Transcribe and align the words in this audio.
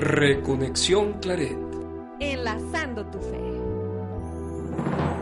Reconexión 0.00 1.12
Claret. 1.20 1.58
Enlazando 2.20 3.04
tu 3.10 3.18
fe. 3.18 3.38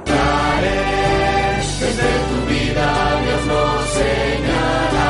Claret, 0.04 1.64
desde 1.80 2.10
tu 2.28 2.38
vida 2.46 2.86
Dios 3.24 3.46
nos 3.46 3.84
señala 3.90 5.08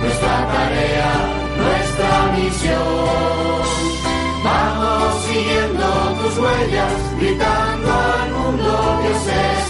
nuestra 0.00 0.34
tarea, 0.54 1.12
nuestra 1.58 2.32
misión. 2.38 3.60
Vamos 4.42 5.24
siguiendo 5.26 5.86
tus 6.22 6.38
huellas, 6.38 6.94
gritando 7.20 7.92
al 7.92 8.30
mundo 8.32 8.98
Dios 9.02 9.26
es 9.26 9.61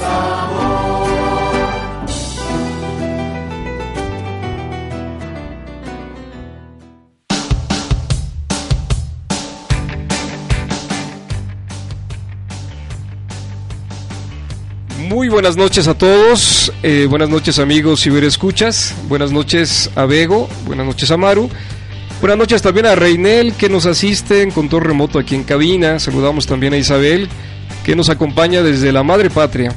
Muy 15.13 15.29
buenas 15.29 15.59
noches 15.59 15.89
a 15.89 15.95
todos, 15.95 16.73
eh, 16.83 17.07
buenas 17.07 17.29
noches 17.29 17.59
amigos 17.59 18.01
si 18.01 18.09
escuchas, 18.09 18.95
buenas 19.09 19.31
noches 19.31 19.91
a 19.95 20.07
Bego, 20.07 20.49
buenas 20.65 20.87
noches 20.87 21.11
a 21.11 21.19
Maru, 21.19 21.51
buenas 22.23 22.39
noches 22.39 22.63
también 22.63 22.87
a 22.87 22.95
Reinel 22.95 23.53
que 23.53 23.69
nos 23.69 23.85
asiste 23.85 24.41
en 24.41 24.51
control 24.51 24.85
remoto 24.85 25.19
aquí 25.19 25.35
en 25.35 25.45
cabina, 25.45 25.99
saludamos 25.99 26.47
también 26.47 26.73
a 26.73 26.79
Isabel 26.79 27.29
que 27.85 27.95
nos 27.95 28.09
acompaña 28.09 28.63
desde 28.63 28.91
la 28.91 29.03
madre 29.03 29.29
patria. 29.29 29.75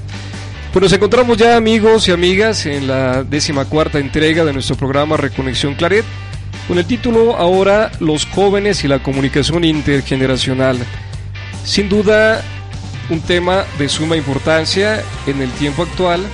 Pues 0.72 0.84
nos 0.84 0.94
encontramos 0.94 1.36
ya 1.36 1.58
amigos 1.58 2.08
y 2.08 2.12
amigas 2.12 2.66
en 2.66 2.88
la 2.88 3.26
décima 3.26 3.66
cuarta 3.66 4.00
entrega 4.00 4.46
de 4.46 4.54
nuestro 4.54 4.78
programa 4.78 5.18
Reconexión 5.18 5.76
Claret, 5.76 6.06
con 6.66 6.78
el 6.78 6.86
título 6.86 7.36
ahora 7.36 7.92
Los 8.00 8.26
jóvenes 8.26 8.86
y 8.86 8.88
la 8.88 9.04
comunicación 9.04 9.66
intergeneracional. 9.66 10.78
Sin 11.66 11.90
duda 11.90 12.42
un 13.10 13.22
tema 13.22 13.66
de 13.78 13.90
suma 13.90 14.18
importancia 14.18 15.04
en 15.28 15.42
el 15.42 15.52
tiempo 15.52 15.84
actual 15.84 16.26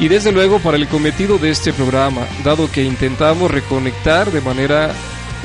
y 0.00 0.08
desde 0.08 0.32
luego 0.32 0.58
para 0.58 0.76
el 0.76 0.88
cometido 0.88 1.38
de 1.38 1.50
este 1.50 1.72
programa, 1.72 2.26
dado 2.44 2.70
que 2.70 2.82
intentamos 2.82 3.50
reconectar 3.50 4.30
de 4.32 4.40
manera 4.40 4.92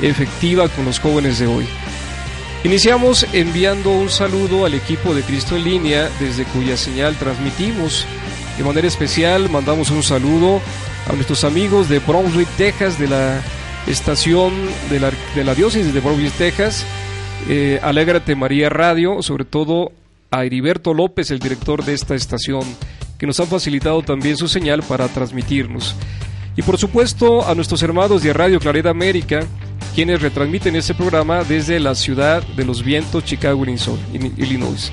efectiva 0.02 0.68
con 0.68 0.84
los 0.84 0.98
jóvenes 0.98 1.38
de 1.38 1.46
hoy. 1.46 1.66
Iniciamos 2.64 3.26
enviando 3.32 3.90
un 3.90 4.10
saludo 4.10 4.64
al 4.64 4.74
equipo 4.74 5.14
de 5.14 5.22
Cristo 5.22 5.56
en 5.56 5.64
línea 5.64 6.10
desde 6.18 6.44
cuya 6.44 6.76
señal 6.76 7.14
transmitimos. 7.16 8.04
De 8.56 8.64
manera 8.64 8.88
especial 8.88 9.48
mandamos 9.48 9.90
un 9.90 10.02
saludo 10.02 10.60
a 11.08 11.12
nuestros 11.12 11.44
amigos 11.44 11.88
de 11.88 12.00
Brunswick, 12.00 12.48
Texas, 12.56 12.98
de 12.98 13.06
la 13.06 13.40
estación 13.86 14.52
de 14.90 14.98
la, 14.98 15.12
de 15.36 15.44
la 15.44 15.54
diócesis 15.54 15.94
de 15.94 16.00
Brunswick, 16.00 16.32
Texas. 16.32 16.84
Eh, 17.48 17.78
Alégrate 17.80 18.34
María 18.34 18.68
Radio, 18.68 19.22
sobre 19.22 19.44
todo 19.44 19.92
a 20.30 20.44
Heriberto 20.44 20.94
López, 20.94 21.30
el 21.30 21.38
director 21.38 21.84
de 21.84 21.94
esta 21.94 22.14
estación, 22.14 22.62
que 23.18 23.26
nos 23.26 23.40
han 23.40 23.46
facilitado 23.46 24.02
también 24.02 24.36
su 24.36 24.48
señal 24.48 24.82
para 24.82 25.08
transmitirnos. 25.08 25.94
Y 26.56 26.62
por 26.62 26.78
supuesto 26.78 27.46
a 27.48 27.54
nuestros 27.54 27.82
hermanos 27.82 28.22
de 28.22 28.32
Radio 28.32 28.58
Claret 28.58 28.86
América, 28.86 29.40
quienes 29.94 30.22
retransmiten 30.22 30.76
este 30.76 30.94
programa 30.94 31.44
desde 31.44 31.80
la 31.80 31.94
ciudad 31.94 32.42
de 32.56 32.64
los 32.64 32.82
vientos, 32.82 33.24
Chicago, 33.24 33.64
Illinois. 33.64 34.92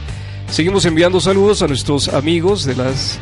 Seguimos 0.49 0.85
enviando 0.85 1.19
saludos 1.19 1.61
a 1.61 1.67
nuestros 1.67 2.07
amigos 2.09 2.65
de 2.65 2.75
las 2.75 3.19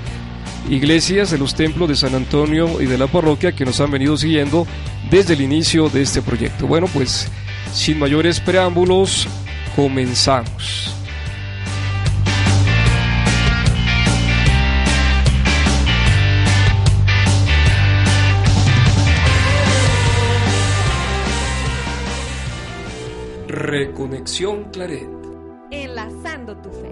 iglesias, 0.69 1.31
de 1.31 1.37
los 1.37 1.55
templos 1.55 1.89
de 1.89 1.95
San 1.95 2.15
Antonio 2.15 2.81
y 2.81 2.85
de 2.85 2.97
la 2.97 3.07
parroquia 3.07 3.53
que 3.53 3.65
nos 3.65 3.79
han 3.81 3.91
venido 3.91 4.17
siguiendo 4.17 4.67
desde 5.09 5.33
el 5.33 5.41
inicio 5.41 5.89
de 5.89 6.01
este 6.01 6.21
proyecto. 6.21 6.67
Bueno, 6.67 6.87
pues 6.93 7.27
sin 7.73 7.99
mayores 7.99 8.39
preámbulos, 8.39 9.27
comenzamos. 9.75 10.92
Reconexión 23.63 24.65
Claret. 24.73 25.07
Enlazando 25.71 26.53
tu 26.57 26.69
fe. 26.69 26.91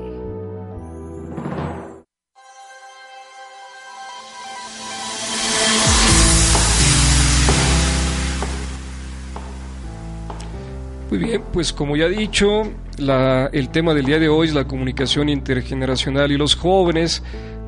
Muy 11.10 11.20
bien, 11.20 11.44
pues 11.52 11.74
como 11.74 11.98
ya 11.98 12.06
he 12.06 12.10
dicho, 12.10 12.64
la, 12.98 13.48
el 13.52 13.68
tema 13.68 13.94
del 13.94 14.06
día 14.06 14.20
de 14.20 14.30
hoy 14.30 14.48
es 14.48 14.54
la 14.54 14.66
comunicación 14.66 15.28
intergeneracional 15.28 16.32
y 16.32 16.38
los 16.38 16.56
jóvenes, 16.56 17.22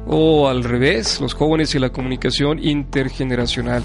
o 0.07 0.47
al 0.47 0.63
revés, 0.63 1.19
los 1.19 1.33
jóvenes 1.33 1.75
y 1.75 1.79
la 1.79 1.89
comunicación 1.89 2.63
intergeneracional. 2.63 3.83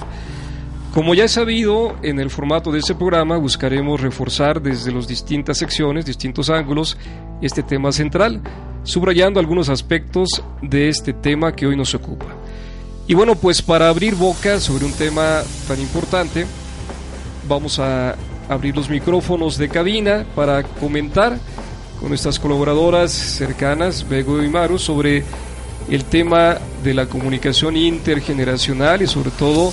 Como 0.93 1.15
ya 1.15 1.25
he 1.25 1.29
sabido, 1.29 1.97
en 2.03 2.19
el 2.19 2.31
formato 2.31 2.73
de 2.73 2.79
este 2.79 2.95
programa 2.95 3.37
buscaremos 3.37 4.01
reforzar 4.01 4.61
desde 4.61 4.91
las 4.91 5.07
distintas 5.07 5.59
secciones, 5.59 6.07
distintos 6.07 6.49
ángulos, 6.49 6.97
este 7.43 7.63
tema 7.63 7.93
central, 7.93 8.41
subrayando 8.85 9.39
algunos 9.39 9.69
aspectos 9.69 10.43
de 10.63 10.89
este 10.89 11.13
tema 11.13 11.55
que 11.55 11.67
hoy 11.67 11.77
nos 11.77 11.95
ocupa. 11.95 12.27
Y 13.07 13.15
bueno, 13.15 13.37
pues 13.37 13.61
para 13.63 13.89
abrir 13.89 14.15
boca 14.15 14.61
sobre 14.61 14.87
un 14.87 14.93
tema 14.93 15.43
tan 15.69 15.79
importante, 15.81 16.47
vamos 17.47 17.79
a 17.79 18.17
abrir 18.49 18.75
los 18.75 18.89
micrófonos 18.89 19.59
de 19.59 19.69
cabina 19.69 20.25
para 20.35 20.63
comentar 20.63 21.39
con 22.01 22.09
nuestras 22.09 22.39
colaboradoras 22.39 23.13
cercanas, 23.13 24.09
Bego 24.09 24.43
y 24.43 24.49
Maru, 24.49 24.79
sobre 24.79 25.23
el 25.91 26.05
tema 26.05 26.59
de 26.83 26.95
la 26.95 27.07
comunicación 27.07 27.77
intergeneracional 27.77 29.03
y 29.03 29.07
sobre 29.07 29.31
todo 29.31 29.73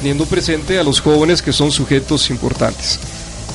teniendo 0.00 0.24
presente 0.24 0.78
a 0.78 0.82
los 0.82 0.98
jóvenes 0.98 1.42
que 1.42 1.52
son 1.52 1.70
sujetos 1.70 2.30
importantes. 2.30 2.98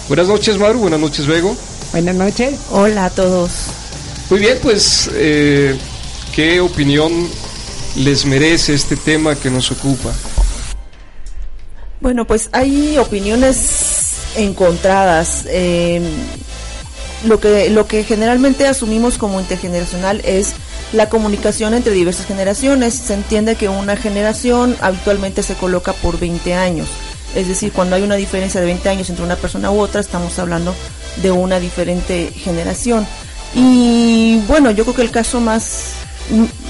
Buenas 0.08 0.28
noches, 0.28 0.60
Maru. 0.60 0.78
Buenas 0.78 1.00
noches, 1.00 1.26
Bego. 1.26 1.58
Buenas 1.92 2.14
noches. 2.14 2.54
Hola 2.70 3.06
a 3.06 3.10
todos. 3.10 3.52
Muy 4.30 4.42
bien, 4.42 4.60
pues, 4.62 5.10
eh, 5.14 5.76
¿qué 6.36 6.62
opinión 6.62 7.12
les 7.96 8.28
merece 8.28 8.76
este 8.76 8.96
tema 8.96 9.34
que 9.34 9.50
nos 9.50 9.72
ocupa? 9.72 10.14
Bueno, 12.00 12.26
pues 12.26 12.50
hay 12.52 13.00
opiniones 13.00 14.14
encontradas. 14.36 15.46
Eh, 15.48 16.00
lo 17.26 17.40
que 17.40 17.72
lo 17.72 17.88
que 17.88 18.04
generalmente 18.04 18.68
asumimos 18.68 19.18
como 19.18 19.40
intergeneracional 19.40 20.22
es 20.24 20.54
la 20.94 21.10
comunicación 21.10 21.74
entre 21.74 21.94
diversas 21.94 22.26
generaciones. 22.26 22.94
Se 22.94 23.14
entiende 23.14 23.56
que 23.56 23.70
una 23.70 23.96
generación 23.98 24.76
habitualmente 24.82 25.44
se 25.44 25.56
coloca 25.56 25.94
por 25.94 26.20
20 26.20 26.54
años. 26.54 26.88
Es 27.36 27.48
decir, 27.48 27.72
cuando 27.72 27.96
hay 27.96 28.04
una 28.04 28.16
diferencia 28.16 28.62
de 28.62 28.68
20 28.68 28.90
años 28.90 29.10
entre 29.10 29.26
una 29.26 29.36
persona 29.36 29.72
u 29.72 29.80
otra, 29.80 30.00
estamos 30.00 30.40
hablando 30.40 30.74
de 31.22 31.32
una 31.32 31.60
diferente 31.60 32.32
generación. 32.34 33.06
Y 33.54 34.38
bueno, 34.48 34.72
yo 34.72 34.84
creo 34.84 34.96
que 34.96 35.02
el 35.02 35.12
caso 35.12 35.42
más, 35.42 35.94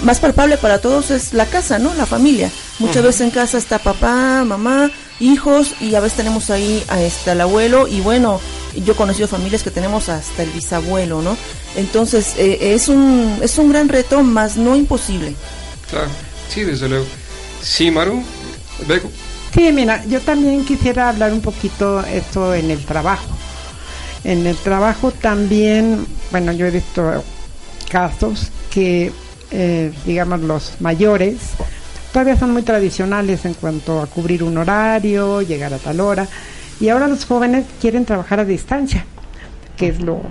más 0.04 0.20
palpable 0.20 0.58
para 0.58 0.80
todos 0.80 1.12
es 1.12 1.34
la 1.34 1.46
casa, 1.46 1.78
¿no? 1.78 1.94
La 1.94 2.06
familia. 2.06 2.52
Muchas 2.80 3.04
veces 3.04 3.22
en 3.22 3.32
casa 3.32 3.58
está 3.58 3.80
papá, 3.80 4.44
mamá, 4.44 4.90
hijos 5.20 5.74
y 5.80 5.96
a 5.96 6.00
veces 6.00 6.18
tenemos 6.18 6.50
ahí 6.50 6.84
a 6.88 7.02
este, 7.02 7.32
al 7.32 7.42
abuelo 7.42 7.88
y 7.88 8.02
bueno, 8.02 8.40
yo 8.84 8.94
he 8.94 8.96
conocido 8.96 9.28
familias 9.28 9.64
que 9.64 9.72
tenemos 9.72 10.10
hasta 10.10 10.44
el 10.44 10.50
bisabuelo, 10.52 11.22
¿no? 11.22 11.38
Entonces 11.76 12.34
eh, 12.38 12.74
es, 12.74 12.88
un, 12.90 13.40
es 13.42 13.58
un 13.58 13.70
gran 13.70 13.90
reto, 13.90 14.24
más 14.24 14.58
no 14.58 14.76
imposible. 14.76 15.36
Claro, 15.90 16.10
sí, 16.50 16.64
desde 16.64 16.90
luego. 16.90 17.06
Sí, 17.62 17.92
Maru, 17.92 18.24
Bego. 18.88 19.10
Sí, 19.54 19.72
mira, 19.72 20.04
yo 20.06 20.20
también 20.20 20.66
quisiera 20.66 21.10
hablar 21.10 21.32
un 21.32 21.42
poquito 21.42 22.02
esto 22.02 22.54
en 22.54 22.72
el 22.72 22.84
trabajo. 22.84 23.26
En 24.26 24.46
el 24.46 24.58
trabajo 24.58 25.12
también, 25.12 26.06
bueno, 26.32 26.52
yo 26.52 26.66
he 26.66 26.72
visto 26.72 27.24
casos 27.90 28.50
que, 28.70 29.14
eh, 29.52 29.94
digamos, 30.06 30.42
los 30.42 30.74
mayores 30.82 31.38
todavía 32.16 32.38
son 32.38 32.54
muy 32.54 32.62
tradicionales 32.62 33.44
en 33.44 33.56
cuanto 33.56 34.00
a 34.00 34.08
cubrir 34.08 34.42
un 34.42 34.58
horario, 34.58 35.42
llegar 35.42 35.74
a 35.74 35.78
tal 35.78 36.00
hora, 36.00 36.26
y 36.80 36.88
ahora 36.88 37.10
los 37.10 37.26
jóvenes 37.26 37.66
quieren 37.82 38.06
trabajar 38.06 38.40
a 38.40 38.46
distancia, 38.46 39.06
que 39.76 39.90
es 39.90 40.00
lo, 40.00 40.22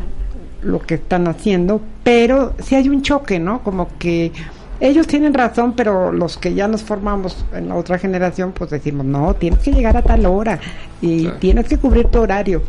lo 0.63 0.81
que 0.81 0.95
están 0.95 1.29
haciendo, 1.29 1.83
pero 2.03 2.55
sí 2.65 2.75
hay 2.75 2.89
un 2.89 3.03
choque, 3.03 3.39
¿no? 3.39 3.63
Como 3.63 3.99
que 3.99 4.33
ellos 4.81 5.07
tienen 5.07 5.35
razón, 5.35 5.75
pero 5.77 6.11
los 6.11 6.39
que 6.39 6.55
ya 6.55 6.69
nos 6.69 6.83
formamos 6.83 7.45
en 7.53 7.69
la 7.69 7.75
otra 7.75 7.99
generación, 7.99 8.53
pues 8.53 8.71
decimos, 8.71 9.05
no, 9.05 9.35
tienes 9.35 9.59
que 9.59 9.71
llegar 9.71 9.95
a 9.99 10.01
tal 10.01 10.25
hora 10.25 10.59
y 11.03 11.29
tienes 11.39 11.69
que 11.69 11.77
cubrir 11.77 12.07
tu 12.07 12.21
horario. 12.21 12.63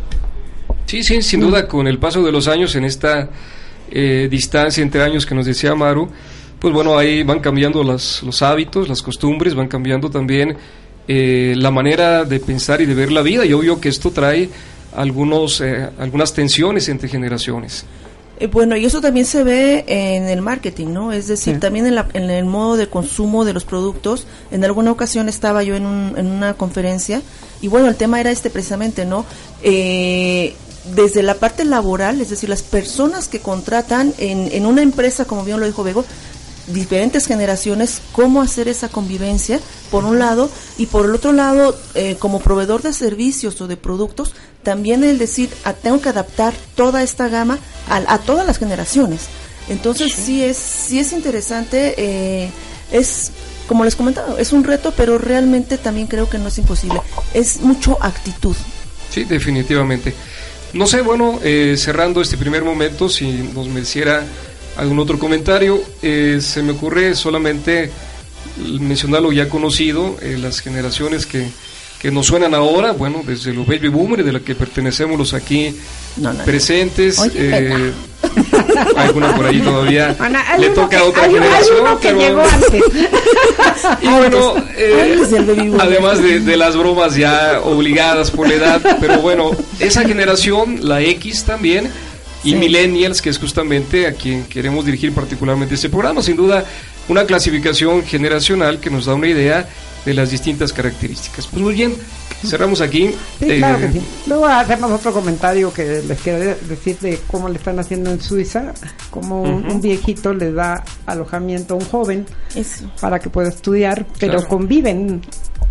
Sí, 0.87 1.03
sí, 1.03 1.21
sin 1.21 1.39
duda, 1.39 1.69
con 1.69 1.87
el 1.87 1.99
paso 1.99 2.21
de 2.21 2.33
los 2.33 2.49
años 2.49 2.75
en 2.75 2.83
esta 2.83 3.29
eh, 3.89 4.27
distancia 4.29 4.83
entre 4.83 5.03
años 5.03 5.25
que 5.25 5.33
nos 5.33 5.45
decía 5.45 5.73
Maru, 5.73 6.09
pues 6.65 6.73
bueno, 6.73 6.97
ahí 6.97 7.21
van 7.21 7.41
cambiando 7.41 7.83
las, 7.83 8.23
los 8.23 8.41
hábitos, 8.41 8.89
las 8.89 9.03
costumbres, 9.03 9.53
van 9.53 9.67
cambiando 9.67 10.09
también 10.09 10.57
eh, 11.07 11.53
la 11.55 11.69
manera 11.69 12.23
de 12.23 12.39
pensar 12.39 12.81
y 12.81 12.87
de 12.87 12.95
ver 12.95 13.11
la 13.11 13.21
vida 13.21 13.45
y 13.45 13.53
obvio 13.53 13.79
que 13.79 13.87
esto 13.89 14.09
trae 14.09 14.49
algunos, 14.95 15.61
eh, 15.61 15.89
algunas 15.99 16.33
tensiones 16.33 16.89
entre 16.89 17.07
generaciones. 17.07 17.85
Eh, 18.39 18.47
bueno, 18.47 18.75
y 18.75 18.83
eso 18.83 18.99
también 18.99 19.27
se 19.27 19.43
ve 19.43 19.85
en 19.87 20.23
el 20.27 20.41
marketing, 20.41 20.87
¿no? 20.87 21.11
Es 21.11 21.27
decir, 21.27 21.53
Sí. 21.53 21.59
también 21.59 21.85
en, 21.85 21.93
la- 21.93 22.07
en 22.13 22.31
el 22.31 22.45
modo 22.45 22.77
de 22.77 22.87
consumo 22.87 23.45
de 23.45 23.53
los 23.53 23.63
productos. 23.63 24.25
En 24.49 24.63
alguna 24.65 24.89
ocasión 24.91 25.29
estaba 25.29 25.61
yo 25.61 25.75
en, 25.75 25.85
un- 25.85 26.15
en 26.17 26.25
una 26.25 26.55
conferencia 26.55 27.21
y 27.61 27.67
bueno, 27.67 27.87
el 27.89 27.95
tema 27.95 28.19
era 28.19 28.31
este 28.31 28.49
precisamente, 28.49 29.05
¿no? 29.05 29.23
Eh, 29.61 30.55
desde 30.95 31.21
la 31.21 31.35
parte 31.35 31.63
laboral, 31.63 32.21
es 32.21 32.29
decir, 32.31 32.49
las 32.49 32.61
personas 32.63 33.27
que 33.27 33.39
contratan 33.39 34.13
en, 34.17 34.49
en 34.51 34.65
una 34.65 34.81
empresa, 34.81 35.25
como 35.25 35.43
bien 35.43 35.59
lo 35.59 35.65
dijo 35.67 35.83
Bego, 35.83 36.03
diferentes 36.67 37.27
generaciones, 37.27 38.01
cómo 38.11 38.41
hacer 38.41 38.67
esa 38.67 38.89
convivencia, 38.89 39.59
por 39.91 40.05
un 40.05 40.19
lado, 40.19 40.49
y 40.77 40.87
por 40.87 41.05
el 41.05 41.13
otro 41.13 41.31
lado, 41.31 41.77
eh, 41.93 42.15
como 42.19 42.39
proveedor 42.39 42.81
de 42.81 42.93
servicios 42.93 43.59
o 43.61 43.67
de 43.67 43.77
productos, 43.77 44.33
también 44.63 45.03
el 45.03 45.17
decir, 45.17 45.49
ah, 45.63 45.73
tengo 45.73 46.01
que 46.01 46.09
adaptar 46.09 46.53
toda 46.75 47.03
esta 47.03 47.27
gama 47.27 47.59
a, 47.89 48.13
a 48.13 48.17
todas 48.19 48.45
las 48.47 48.57
generaciones. 48.57 49.21
Entonces 49.69 50.13
sí, 50.13 50.43
es 50.43 50.57
sí 50.57 50.99
es 50.99 51.11
interesante, 51.11 51.95
eh, 51.97 52.49
es 52.91 53.31
como 53.67 53.83
les 53.83 53.95
comentaba, 53.95 54.39
es 54.39 54.53
un 54.53 54.63
reto, 54.63 54.93
pero 54.95 55.17
realmente 55.17 55.77
también 55.77 56.07
creo 56.07 56.29
que 56.29 56.37
no 56.37 56.49
es 56.49 56.57
imposible. 56.57 57.01
Es 57.33 57.61
mucho 57.61 57.97
actitud. 58.01 58.55
Sí, 59.09 59.23
definitivamente. 59.23 60.13
No 60.73 60.85
sé, 60.87 61.01
bueno, 61.01 61.39
eh, 61.43 61.75
cerrando 61.77 62.21
este 62.21 62.37
primer 62.37 62.63
momento, 62.63 63.07
si 63.07 63.31
nos 63.55 63.67
mereciera 63.67 64.23
algún 64.77 64.99
otro 64.99 65.17
comentario, 65.19 65.81
eh, 66.01 66.39
se 66.41 66.61
me 66.63 66.71
ocurre 66.73 67.15
solamente 67.15 67.91
mencionar 68.79 69.21
lo 69.21 69.31
ya 69.31 69.49
conocido, 69.49 70.17
eh, 70.21 70.37
las 70.41 70.59
generaciones 70.61 71.25
que, 71.25 71.47
que 72.01 72.11
nos 72.11 72.27
suenan 72.27 72.53
ahora, 72.53 72.91
bueno, 72.91 73.21
desde 73.25 73.53
los 73.53 73.65
baby 73.65 73.87
boomers, 73.89 74.25
de 74.25 74.31
la 74.33 74.39
que 74.39 74.53
pertenecemos 74.55 75.17
los 75.17 75.33
aquí 75.33 75.75
No, 76.17 76.31
no, 76.31 76.39
no. 76.39 76.45
presentes, 76.45 77.19
Oye, 77.19 77.31
eh, 77.35 77.91
alguna 78.95 79.35
por 79.35 79.45
ahí 79.47 79.59
todavía 79.61 80.15
Ana, 80.19 80.57
le 80.57 80.69
toca 80.69 80.89
que- 80.89 80.95
a 80.97 81.03
otra 81.03 81.23
hay- 81.23 81.33
generación, 81.33 81.99
que 81.99 82.07
pero- 82.07 82.19
llegó 82.19 82.41
antes. 82.53 82.83
y 84.01 84.07
bueno, 84.07 84.53
eh, 84.77 85.75
además 85.79 86.21
de, 86.21 86.39
de 86.39 86.57
las 86.57 86.75
bromas 86.77 87.15
ya 87.15 87.59
obligadas 87.63 88.31
por 88.31 88.47
la 88.47 88.53
edad, 88.55 88.97
pero 88.99 89.19
bueno, 89.21 89.51
esa 89.79 90.03
generación, 90.03 90.79
la 90.87 91.01
X 91.01 91.43
también, 91.43 91.89
y 92.45 92.51
Sí. 92.51 92.55
millennials, 92.55 93.21
que 93.21 93.29
es 93.29 93.37
justamente 93.37 94.07
a 94.07 94.13
quien 94.13 94.45
queremos 94.45 94.85
dirigir 94.85 95.11
particularmente 95.13 95.75
este 95.75 95.89
programa, 95.89 96.21
sin 96.21 96.37
duda 96.37 96.63
una 97.09 97.25
clasificación 97.25 98.03
generacional 98.03 98.79
que 98.79 98.89
nos 98.89 99.05
da 99.05 99.15
una 99.15 99.27
idea 99.27 99.67
de 100.05 100.13
las 100.13 100.29
distintas 100.31 100.71
características. 100.71 101.47
Pues 101.47 101.61
muy 101.61 101.73
bien, 101.73 101.95
cerramos 102.45 102.79
aquí. 102.81 103.09
Sí, 103.39 103.45
Eh, 103.49 103.57
claro 103.57 103.79
que 103.79 103.91
sí. 103.91 104.01
Luego 104.27 104.45
hacemos 104.45 104.91
otro 104.91 105.11
comentario 105.11 105.73
que 105.73 106.03
les 106.07 106.19
quiero 106.21 106.39
de- 106.39 106.55
decir 106.69 106.97
de 106.99 107.19
cómo 107.27 107.49
le 107.49 107.57
están 107.57 107.79
haciendo 107.79 108.11
en 108.11 108.21
Suiza, 108.21 108.73
como 109.09 109.41
un, 109.41 109.65
un 109.65 109.81
viejito 109.81 110.31
le 110.33 110.51
da 110.51 110.83
alojamiento 111.07 111.73
a 111.73 111.77
un 111.77 111.85
joven 111.85 112.25
Eso. 112.53 112.85
para 113.01 113.19
que 113.19 113.29
pueda 113.31 113.49
estudiar, 113.49 114.05
pero 114.19 114.33
Claro. 114.33 114.47
conviven. 114.47 115.21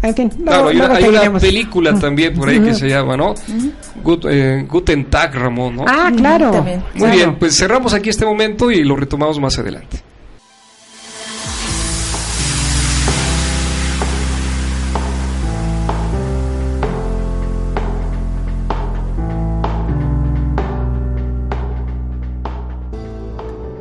En 0.02 0.14
fin, 0.14 0.31
luego- 0.37 0.44
Claro, 0.44 0.69
hay 0.69 0.76
una, 0.76 0.85
luego 0.85 0.94
hay 0.96 1.02
una 1.05 1.12
seguiremos. 1.12 1.43
película 1.43 1.99
también 1.99 2.35
por 2.35 2.49
ahí 2.49 2.61
que 2.61 2.75
se 2.75 2.88
llama, 2.88 3.17
¿no? 3.17 3.35
Gut- 4.02 4.26
eh, 4.31 4.67
Guten 4.69 5.06
Tag, 5.06 5.35
Ramón, 5.35 5.76
¿no? 5.76 5.85
Ah, 5.88 6.12
claro. 6.14 6.50
También. 6.50 6.81
Muy 6.93 6.99
Claro. 6.99 7.14
bien, 7.14 7.37
pues 7.38 7.56
cerramos 7.56 7.94
aquí 7.94 8.11
este 8.11 8.26
momento 8.26 8.70
y 8.70 8.85
lo 8.85 8.96
retomamos 8.96 9.41
más 9.41 9.58
adelante. 9.58 10.02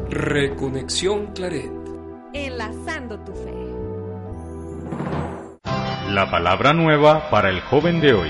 Reconexión 0.10 1.28
Claret. 1.34 1.72
Enlazando 2.34 3.20
tu 3.20 3.34
fe. 3.34 3.63
La 6.14 6.30
palabra 6.30 6.74
nueva 6.74 7.28
para 7.32 7.50
el 7.50 7.60
joven 7.62 8.00
de 8.00 8.14
hoy. 8.14 8.30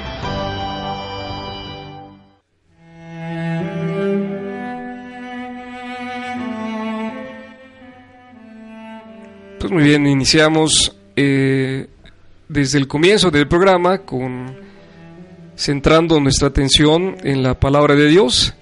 Pues 9.59 9.69
muy 9.69 9.83
bien, 9.83 10.07
iniciamos 10.07 10.95
eh, 11.17 11.89
desde 12.47 12.77
el 12.77 12.87
comienzo 12.87 13.29
del 13.31 13.49
programa 13.49 13.97
con 13.97 14.55
centrando 15.57 16.21
nuestra 16.21 16.47
atención 16.47 17.17
en 17.21 17.43
la 17.43 17.59
palabra 17.59 17.95
de 17.95 18.07
Dios, 18.07 18.53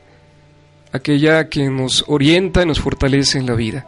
aquella 0.91 1.47
que 1.47 1.69
nos 1.69 2.06
orienta 2.07 2.63
y 2.63 2.65
nos 2.65 2.79
fortalece 2.79 3.38
en 3.38 3.45
la 3.45 3.53
vida. 3.53 3.85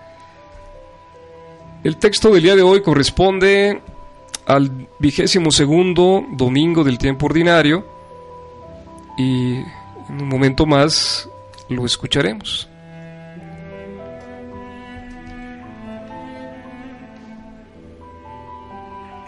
El 1.84 1.98
texto 1.98 2.30
del 2.30 2.44
día 2.44 2.56
de 2.56 2.62
hoy 2.62 2.84
corresponde 2.84 3.82
al 4.46 4.88
vigésimo 5.00 5.52
segundo 5.52 6.26
domingo 6.32 6.84
del 6.84 6.98
tiempo 6.98 7.28
ordinario 7.28 7.86
y 9.18 9.56
en 9.56 10.22
un 10.22 10.28
momento 10.28 10.66
más 10.66 11.30
lo 11.70 11.86
escucharemos. 11.86 12.68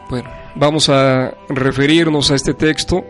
Bueno, 0.09 0.29
vamos 0.55 0.89
a 0.89 1.33
referirnos 1.49 2.29
a 2.29 2.35
este 2.35 2.53
texto. 2.53 3.03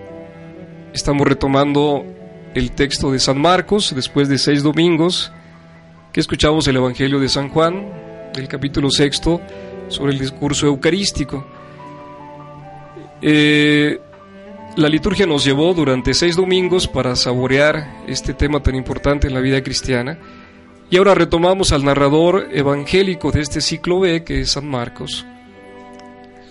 Estamos 0.93 1.27
retomando 1.27 2.05
el 2.53 2.71
texto 2.71 3.11
de 3.11 3.19
San 3.19 3.41
Marcos 3.41 3.93
después 3.93 4.29
de 4.29 4.37
seis 4.37 4.63
domingos 4.63 5.31
que 6.13 6.21
escuchamos 6.21 6.65
el 6.69 6.77
Evangelio 6.77 7.19
de 7.19 7.27
San 7.27 7.49
Juan, 7.49 8.31
del 8.33 8.47
capítulo 8.47 8.89
sexto, 8.89 9.41
sobre 9.89 10.13
el 10.13 10.19
discurso 10.19 10.67
eucarístico. 10.67 11.45
Eh, 13.27 13.99
la 14.77 14.87
liturgia 14.87 15.25
nos 15.25 15.43
llevó 15.43 15.73
durante 15.73 16.13
seis 16.13 16.35
domingos 16.35 16.87
para 16.87 17.15
saborear 17.15 18.03
este 18.07 18.35
tema 18.35 18.61
tan 18.61 18.75
importante 18.75 19.27
en 19.27 19.33
la 19.33 19.39
vida 19.39 19.63
cristiana. 19.63 20.19
Y 20.91 20.97
ahora 20.97 21.15
retomamos 21.15 21.71
al 21.71 21.83
narrador 21.83 22.49
evangélico 22.51 23.31
de 23.31 23.41
este 23.41 23.61
ciclo 23.61 24.01
B, 24.01 24.23
que 24.23 24.41
es 24.41 24.51
San 24.51 24.67
Marcos 24.67 25.25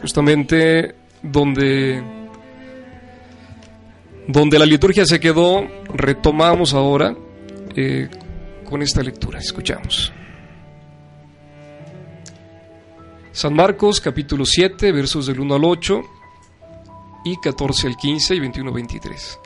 justamente 0.05 0.95
donde 1.23 2.03
donde 4.29 4.59
la 4.59 4.67
liturgia 4.67 5.07
se 5.07 5.19
quedó, 5.19 5.67
retomamos 5.95 6.75
ahora 6.75 7.17
eh, 7.75 8.11
con 8.69 8.83
esta 8.83 9.03
lectura. 9.03 9.39
Escuchamos. 9.39 10.13
San 13.33 13.55
Marcos 13.55 13.99
capítulo 13.99 14.45
7 14.45 14.93
versos 14.93 15.25
del 15.25 15.41
1 15.41 15.55
al 15.55 15.65
8 15.65 16.03
y 17.25 17.39
14 17.39 17.89
al 17.89 17.97
15 17.97 18.35
y 18.35 18.41
21 18.41 18.69
al 18.69 18.75
23. 18.75 19.41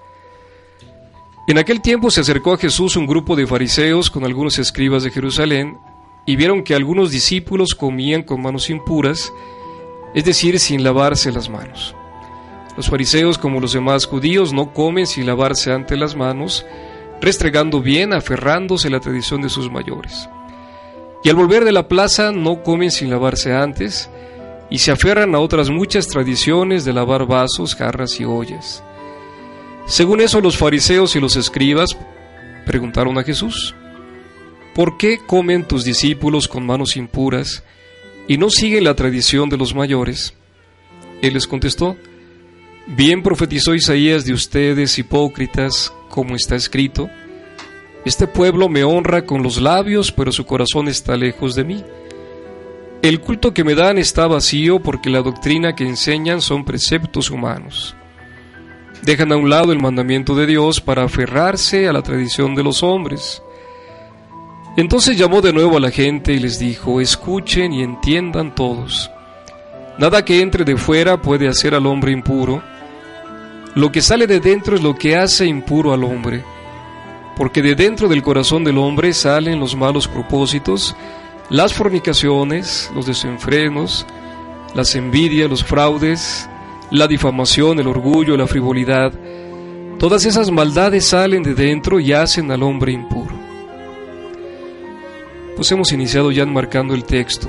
En 1.47 1.59
aquel 1.59 1.81
tiempo 1.81 2.11
se 2.11 2.21
acercó 2.21 2.53
a 2.53 2.59
Jesús 2.59 2.97
un 2.97 3.07
grupo 3.07 3.35
de 3.35 3.47
fariseos 3.47 4.11
con 4.11 4.25
algunos 4.25 4.59
escribas 4.59 5.03
de 5.03 5.11
Jerusalén 5.11 5.79
y 6.27 6.37
vieron 6.37 6.63
que 6.63 6.75
algunos 6.75 7.11
discípulos 7.11 7.75
comían 7.75 8.23
con 8.23 8.43
manos 8.43 8.69
impuras 8.69 9.33
es 10.15 10.25
decir, 10.25 10.59
sin 10.59 10.83
lavarse 10.83 11.33
las 11.33 11.49
manos. 11.49 11.95
Los 12.77 12.89
fariseos, 12.89 13.39
como 13.39 13.61
los 13.61 13.73
demás 13.73 14.07
judíos, 14.07 14.53
no 14.53 14.73
comen 14.73 15.07
sin 15.07 15.27
lavarse 15.27 15.73
ante 15.73 15.97
las 15.97 16.17
manos, 16.17 16.65
restregando 17.21 17.83
bien, 17.83 18.13
aferrándose 18.13 18.89
a 18.89 18.93
la 18.93 19.01
tradición 19.01 19.43
de 19.43 19.49
sus 19.49 19.71
mayores. 19.71 20.29
Y 21.25 21.29
al 21.29 21.37
volver 21.37 21.65
de 21.65 21.73
la 21.73 21.89
plaza 21.89 22.31
no 22.33 22.63
comen 22.63 22.91
sin 22.91 23.11
lavarse 23.11 23.53
antes, 23.53 24.09
y 24.71 24.79
se 24.79 24.91
aferran 24.91 25.35
a 25.35 25.41
otras 25.41 25.71
muchas 25.71 26.07
tradiciones 26.09 26.85
de 26.85 26.93
lavar 26.93 27.27
vasos, 27.27 27.75
jarras 27.75 28.21
y 28.21 28.25
ollas. 28.25 28.83
Según 29.87 30.21
eso, 30.21 30.41
los 30.41 30.57
fariseos 30.57 31.17
y 31.17 31.21
los 31.21 31.37
escribas 31.37 31.97
preguntaron 32.67 33.17
a 33.19 33.25
Jesús, 33.25 33.75
¿por 34.75 34.99
qué 34.99 35.19
comen 35.27 35.67
tus 35.67 35.85
discípulos 35.85 36.47
con 36.47 36.67
manos 36.67 36.97
impuras? 36.97 37.63
y 38.29 38.37
no 38.37 38.51
siguen 38.51 38.85
la 38.85 38.95
tradición 38.95 39.49
de 39.49 39.57
los 39.57 39.75
mayores. 39.75 40.35
Él 41.23 41.35
les 41.35 41.47
contestó, 41.47 41.97
bien 42.87 43.23
profetizó 43.23 43.75
Isaías 43.75 44.25
de 44.25 44.35
ustedes, 44.35 44.99
hipócritas, 44.99 45.93
como 46.11 46.37
está 46.37 46.55
escrito, 46.55 47.09
este 48.05 48.27
pueblo 48.27 48.69
me 48.69 48.85
honra 48.85 49.25
con 49.25 49.43
los 49.43 49.61
labios, 49.61 50.13
pero 50.13 50.31
su 50.31 50.45
corazón 50.45 50.89
está 50.89 51.17
lejos 51.17 51.55
de 51.55 51.65
mí. 51.65 51.85
El 53.01 53.21
culto 53.21 53.55
que 53.55 53.63
me 53.63 53.77
dan 53.77 53.97
está 53.97 54.27
vacío 54.27 54.81
porque 54.81 55.09
la 55.09 55.23
doctrina 55.23 55.77
que 55.77 55.87
enseñan 55.87 56.41
son 56.41 56.65
preceptos 56.65 57.31
humanos. 57.31 57.95
Dejan 59.03 59.31
a 59.31 59.37
un 59.37 59.49
lado 59.49 59.71
el 59.73 59.81
mandamiento 59.81 60.35
de 60.35 60.47
Dios 60.47 60.81
para 60.81 61.05
aferrarse 61.05 61.87
a 61.87 61.93
la 61.93 62.03
tradición 62.03 62.57
de 62.57 62.65
los 62.65 62.83
hombres. 62.83 63.41
Entonces 64.77 65.17
llamó 65.17 65.41
de 65.41 65.53
nuevo 65.53 65.77
a 65.77 65.81
la 65.81 65.93
gente 65.93 66.33
y 66.33 66.41
les 66.41 66.59
dijo, 66.59 67.01
escuchen 67.01 67.73
y 67.73 67.83
entiendan 67.83 68.55
todos. 68.55 69.11
Nada 69.99 70.25
que 70.25 70.41
entre 70.41 70.65
de 70.65 70.77
fuera 70.77 71.23
puede 71.23 71.49
hacer 71.49 71.75
al 71.75 71.87
hombre 71.87 72.13
impuro. 72.13 72.63
lo 73.75 73.93
que 73.93 74.01
sale 74.01 74.27
de 74.27 74.41
dentro 74.41 74.75
es 74.75 74.83
lo 74.83 74.97
que 74.97 75.17
hace 75.17 75.47
impuro 75.47 75.93
al 75.93 76.03
hombre, 76.03 76.43
porque 77.37 77.63
de 77.63 77.77
dentro 77.77 78.09
del 78.09 78.23
corazón 78.23 78.65
del 78.65 78.79
hombre 78.79 79.13
salen 79.13 79.61
los 79.61 79.77
malos 79.77 80.09
propósitos, 80.09 80.97
las 81.51 81.73
fornicaciones, 81.73 82.91
los 82.95 83.07
desenfrenos, 83.07 84.07
las 84.75 84.95
envidias, 84.95 85.49
los 85.49 85.65
fraudes, 85.65 86.49
la 86.91 87.07
difamación, 87.07 87.79
el 87.79 87.87
orgullo, 87.87 88.37
la 88.37 88.47
frivolidad. 88.47 89.13
Todas 89.99 90.25
esas 90.27 90.51
maldades 90.51 91.07
salen 91.07 91.43
de 91.43 91.55
dentro 91.55 92.01
y 92.01 92.13
hacen 92.13 92.51
al 92.51 92.63
hombre 92.63 92.93
impuro. 92.93 93.35
Pues 95.57 95.73
hemos 95.73 95.91
iniciado 95.93 96.31
ya 96.31 96.43
enmarcando 96.43 96.95
el 96.95 97.05
texto. 97.05 97.49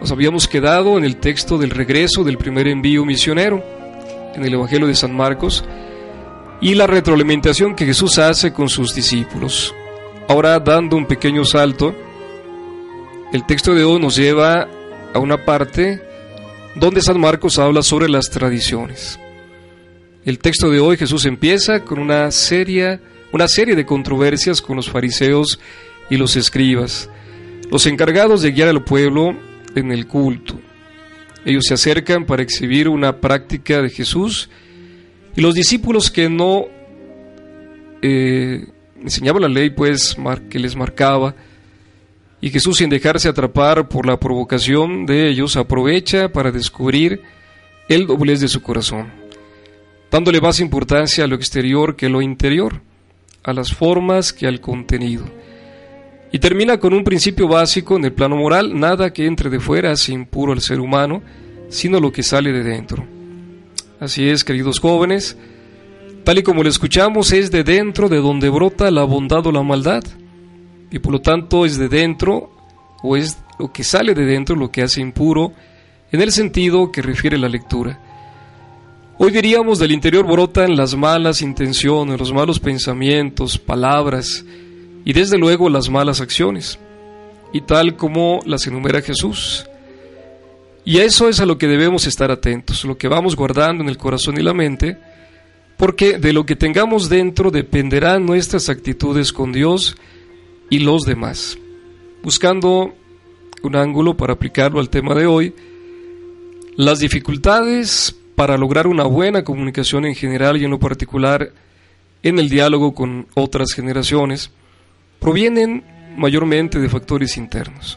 Nos 0.00 0.10
habíamos 0.10 0.48
quedado 0.48 0.96
en 0.96 1.04
el 1.04 1.16
texto 1.16 1.58
del 1.58 1.70
regreso 1.70 2.24
del 2.24 2.38
primer 2.38 2.68
envío 2.68 3.04
misionero, 3.04 3.62
en 4.34 4.44
el 4.44 4.54
Evangelio 4.54 4.86
de 4.86 4.94
San 4.94 5.14
Marcos, 5.14 5.64
y 6.60 6.74
la 6.74 6.86
retroalimentación 6.86 7.74
que 7.74 7.86
Jesús 7.86 8.18
hace 8.18 8.52
con 8.52 8.68
sus 8.68 8.94
discípulos. 8.94 9.74
Ahora, 10.28 10.58
dando 10.60 10.96
un 10.96 11.06
pequeño 11.06 11.44
salto, 11.44 11.94
el 13.34 13.44
texto 13.46 13.74
de 13.74 13.82
hoy 13.82 14.00
nos 14.00 14.14
lleva 14.14 14.68
a 15.12 15.18
una 15.18 15.44
parte 15.44 16.00
donde 16.76 17.00
San 17.00 17.18
Marcos 17.18 17.58
habla 17.58 17.82
sobre 17.82 18.08
las 18.08 18.30
tradiciones. 18.30 19.18
El 20.24 20.38
texto 20.38 20.70
de 20.70 20.78
hoy 20.78 20.96
Jesús 20.96 21.26
empieza 21.26 21.80
con 21.80 21.98
una 21.98 22.30
serie, 22.30 23.00
una 23.32 23.48
serie 23.48 23.74
de 23.74 23.84
controversias 23.84 24.62
con 24.62 24.76
los 24.76 24.88
fariseos 24.88 25.58
y 26.08 26.16
los 26.16 26.36
escribas, 26.36 27.10
los 27.72 27.86
encargados 27.86 28.40
de 28.40 28.52
guiar 28.52 28.68
al 28.68 28.84
pueblo 28.84 29.36
en 29.74 29.90
el 29.90 30.06
culto. 30.06 30.60
Ellos 31.44 31.64
se 31.66 31.74
acercan 31.74 32.26
para 32.26 32.44
exhibir 32.44 32.88
una 32.88 33.20
práctica 33.20 33.82
de 33.82 33.90
Jesús 33.90 34.48
y 35.34 35.40
los 35.40 35.54
discípulos 35.54 36.08
que 36.08 36.30
no 36.30 36.66
eh, 38.00 38.64
enseñaban 39.02 39.42
la 39.42 39.48
ley, 39.48 39.70
pues 39.70 40.16
que 40.48 40.60
les 40.60 40.76
marcaba, 40.76 41.34
y 42.40 42.50
Jesús, 42.50 42.78
sin 42.78 42.90
dejarse 42.90 43.28
atrapar 43.28 43.88
por 43.88 44.06
la 44.06 44.18
provocación 44.18 45.06
de 45.06 45.28
ellos, 45.28 45.56
aprovecha 45.56 46.30
para 46.30 46.50
descubrir 46.50 47.22
el 47.88 48.06
doblez 48.06 48.40
de 48.40 48.48
su 48.48 48.62
corazón, 48.62 49.12
dándole 50.10 50.40
más 50.40 50.60
importancia 50.60 51.24
a 51.24 51.26
lo 51.26 51.36
exterior 51.36 51.96
que 51.96 52.06
a 52.06 52.10
lo 52.10 52.20
interior, 52.20 52.82
a 53.42 53.52
las 53.52 53.72
formas 53.72 54.32
que 54.32 54.46
al 54.46 54.60
contenido. 54.60 55.24
Y 56.32 56.38
termina 56.38 56.78
con 56.78 56.92
un 56.92 57.04
principio 57.04 57.46
básico 57.46 57.96
en 57.96 58.06
el 58.06 58.12
plano 58.12 58.36
moral, 58.36 58.78
nada 58.78 59.12
que 59.12 59.26
entre 59.26 59.50
de 59.50 59.60
fuera 59.60 59.92
hace 59.92 60.12
impuro 60.12 60.52
al 60.52 60.60
ser 60.60 60.80
humano, 60.80 61.22
sino 61.68 62.00
lo 62.00 62.12
que 62.12 62.22
sale 62.22 62.52
de 62.52 62.64
dentro. 62.64 63.06
Así 64.00 64.28
es, 64.28 64.44
queridos 64.44 64.80
jóvenes, 64.80 65.38
tal 66.24 66.38
y 66.38 66.42
como 66.42 66.62
lo 66.62 66.68
escuchamos, 66.68 67.32
es 67.32 67.50
de 67.50 67.62
dentro 67.62 68.08
de 68.08 68.18
donde 68.18 68.48
brota 68.48 68.90
la 68.90 69.04
bondad 69.04 69.46
o 69.46 69.52
la 69.52 69.62
maldad 69.62 70.02
y 70.94 71.00
por 71.00 71.12
lo 71.12 71.20
tanto 71.20 71.66
es 71.66 71.76
de 71.76 71.88
dentro 71.88 72.52
o 73.02 73.16
es 73.16 73.36
lo 73.58 73.72
que 73.72 73.82
sale 73.82 74.14
de 74.14 74.24
dentro 74.24 74.54
lo 74.54 74.70
que 74.70 74.80
hace 74.80 75.00
impuro 75.00 75.52
en 76.12 76.20
el 76.20 76.30
sentido 76.30 76.92
que 76.92 77.02
refiere 77.02 77.36
la 77.36 77.48
lectura. 77.48 77.98
Hoy 79.18 79.32
diríamos 79.32 79.80
del 79.80 79.90
interior 79.90 80.24
brotan 80.24 80.76
las 80.76 80.94
malas 80.94 81.42
intenciones, 81.42 82.16
los 82.16 82.32
malos 82.32 82.60
pensamientos, 82.60 83.58
palabras 83.58 84.44
y 85.04 85.12
desde 85.12 85.36
luego 85.36 85.68
las 85.68 85.90
malas 85.90 86.20
acciones, 86.20 86.78
y 87.52 87.60
tal 87.62 87.96
como 87.96 88.38
las 88.46 88.64
enumera 88.68 89.02
Jesús. 89.02 89.66
Y 90.84 90.98
eso 90.98 91.28
es 91.28 91.40
a 91.40 91.46
lo 91.46 91.58
que 91.58 91.66
debemos 91.66 92.06
estar 92.06 92.30
atentos, 92.30 92.84
lo 92.84 92.96
que 92.96 93.08
vamos 93.08 93.34
guardando 93.34 93.82
en 93.82 93.88
el 93.88 93.98
corazón 93.98 94.38
y 94.38 94.44
la 94.44 94.54
mente, 94.54 94.96
porque 95.76 96.18
de 96.18 96.32
lo 96.32 96.46
que 96.46 96.54
tengamos 96.54 97.08
dentro 97.08 97.50
dependerán 97.50 98.24
nuestras 98.24 98.68
actitudes 98.68 99.32
con 99.32 99.50
Dios 99.50 99.96
y 100.74 100.80
los 100.80 101.02
demás. 101.02 101.56
Buscando 102.24 102.92
un 103.62 103.76
ángulo 103.76 104.16
para 104.16 104.32
aplicarlo 104.32 104.80
al 104.80 104.90
tema 104.90 105.14
de 105.14 105.24
hoy, 105.24 105.54
las 106.76 106.98
dificultades 106.98 108.16
para 108.34 108.56
lograr 108.56 108.88
una 108.88 109.04
buena 109.04 109.44
comunicación 109.44 110.04
en 110.04 110.16
general 110.16 110.56
y 110.56 110.64
en 110.64 110.72
lo 110.72 110.80
particular 110.80 111.52
en 112.24 112.40
el 112.40 112.48
diálogo 112.48 112.92
con 112.92 113.28
otras 113.34 113.72
generaciones 113.72 114.50
provienen 115.20 115.84
mayormente 116.16 116.80
de 116.80 116.88
factores 116.88 117.36
internos. 117.36 117.96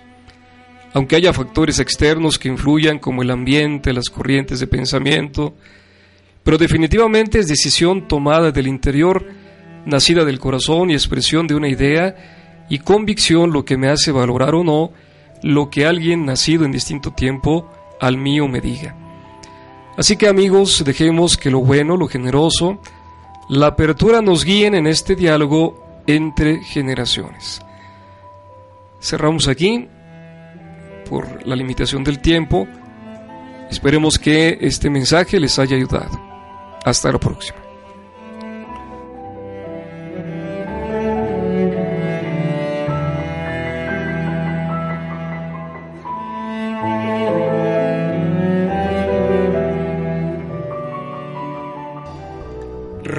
Aunque 0.94 1.16
haya 1.16 1.34
factores 1.34 1.80
externos 1.80 2.38
que 2.38 2.48
influyan 2.48 3.00
como 3.00 3.24
el 3.24 3.32
ambiente, 3.32 3.92
las 3.92 4.10
corrientes 4.10 4.60
de 4.60 4.68
pensamiento, 4.68 5.56
pero 6.44 6.60
definitivamente 6.60 7.40
es 7.40 7.48
decisión 7.48 8.08
tomada 8.08 8.52
del 8.52 8.68
interior, 8.68 9.26
nacida 9.88 10.24
del 10.24 10.38
corazón 10.38 10.92
y 10.92 10.94
expresión 10.94 11.48
de 11.48 11.56
una 11.56 11.70
idea 11.70 12.37
y 12.70 12.80
convicción 12.80 13.52
lo 13.52 13.66
que 13.66 13.78
me 13.78 13.90
hace 13.90 14.12
valorar 14.12 14.56
o 14.56 14.64
no 14.64 14.92
lo 15.44 15.70
que 15.70 15.86
alguien 15.86 16.26
nacido 16.26 16.66
en 16.66 16.72
distinto 16.72 17.12
tiempo 17.12 17.70
al 18.00 18.18
mío 18.18 18.48
me 18.48 18.62
diga. 18.62 18.96
Así 19.98 20.16
que 20.16 20.28
amigos, 20.28 20.84
dejemos 20.86 21.38
que 21.38 21.50
lo 21.50 21.60
bueno, 21.60 21.98
lo 21.98 22.08
generoso, 22.08 22.80
la 23.50 23.68
apertura 23.68 24.22
nos 24.22 24.44
guíen 24.44 24.76
en 24.76 24.88
este 24.88 25.16
diálogo 25.16 26.04
entre 26.06 26.64
generaciones. 26.64 27.62
Cerramos 29.02 29.48
aquí 29.48 29.88
por 31.10 31.46
la 31.48 31.56
limitación 31.56 32.04
del 32.04 32.20
tiempo. 32.20 32.68
Esperemos 33.70 34.20
que 34.20 34.58
este 34.62 34.90
mensaje 34.90 35.40
les 35.40 35.58
haya 35.60 35.76
ayudado. 35.76 36.20
Hasta 36.84 37.12
la 37.12 37.20
próxima. 37.20 37.67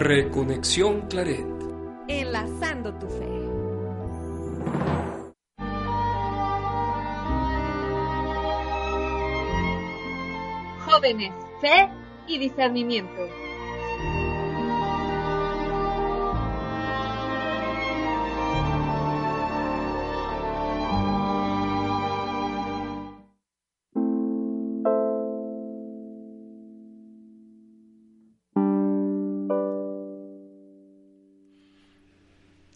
Reconexión 0.08 1.02
Claret. 1.02 1.44
Enlazando 2.08 2.94
tu 2.94 3.06
fe. 3.08 3.28
Jóvenes, 10.86 11.34
fe 11.60 11.90
y 12.26 12.38
discernimiento. 12.38 13.47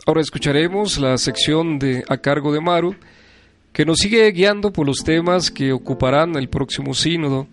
Ahora 0.05 0.21
escucharemos 0.21 0.99
la 0.99 1.17
sección 1.17 1.79
de 1.79 2.03
a 2.09 2.17
cargo 2.17 2.53
de 2.53 2.61
Maru, 2.61 2.97
que 3.73 3.85
nos 3.85 3.99
sigue 3.99 4.29
guiando 4.33 4.73
por 4.73 4.85
los 4.85 5.05
temas 5.05 5.49
que 5.49 5.73
ocuparán 5.73 6.35
el 6.35 6.49
próximo 6.49 6.93
sínodo, 6.93 7.47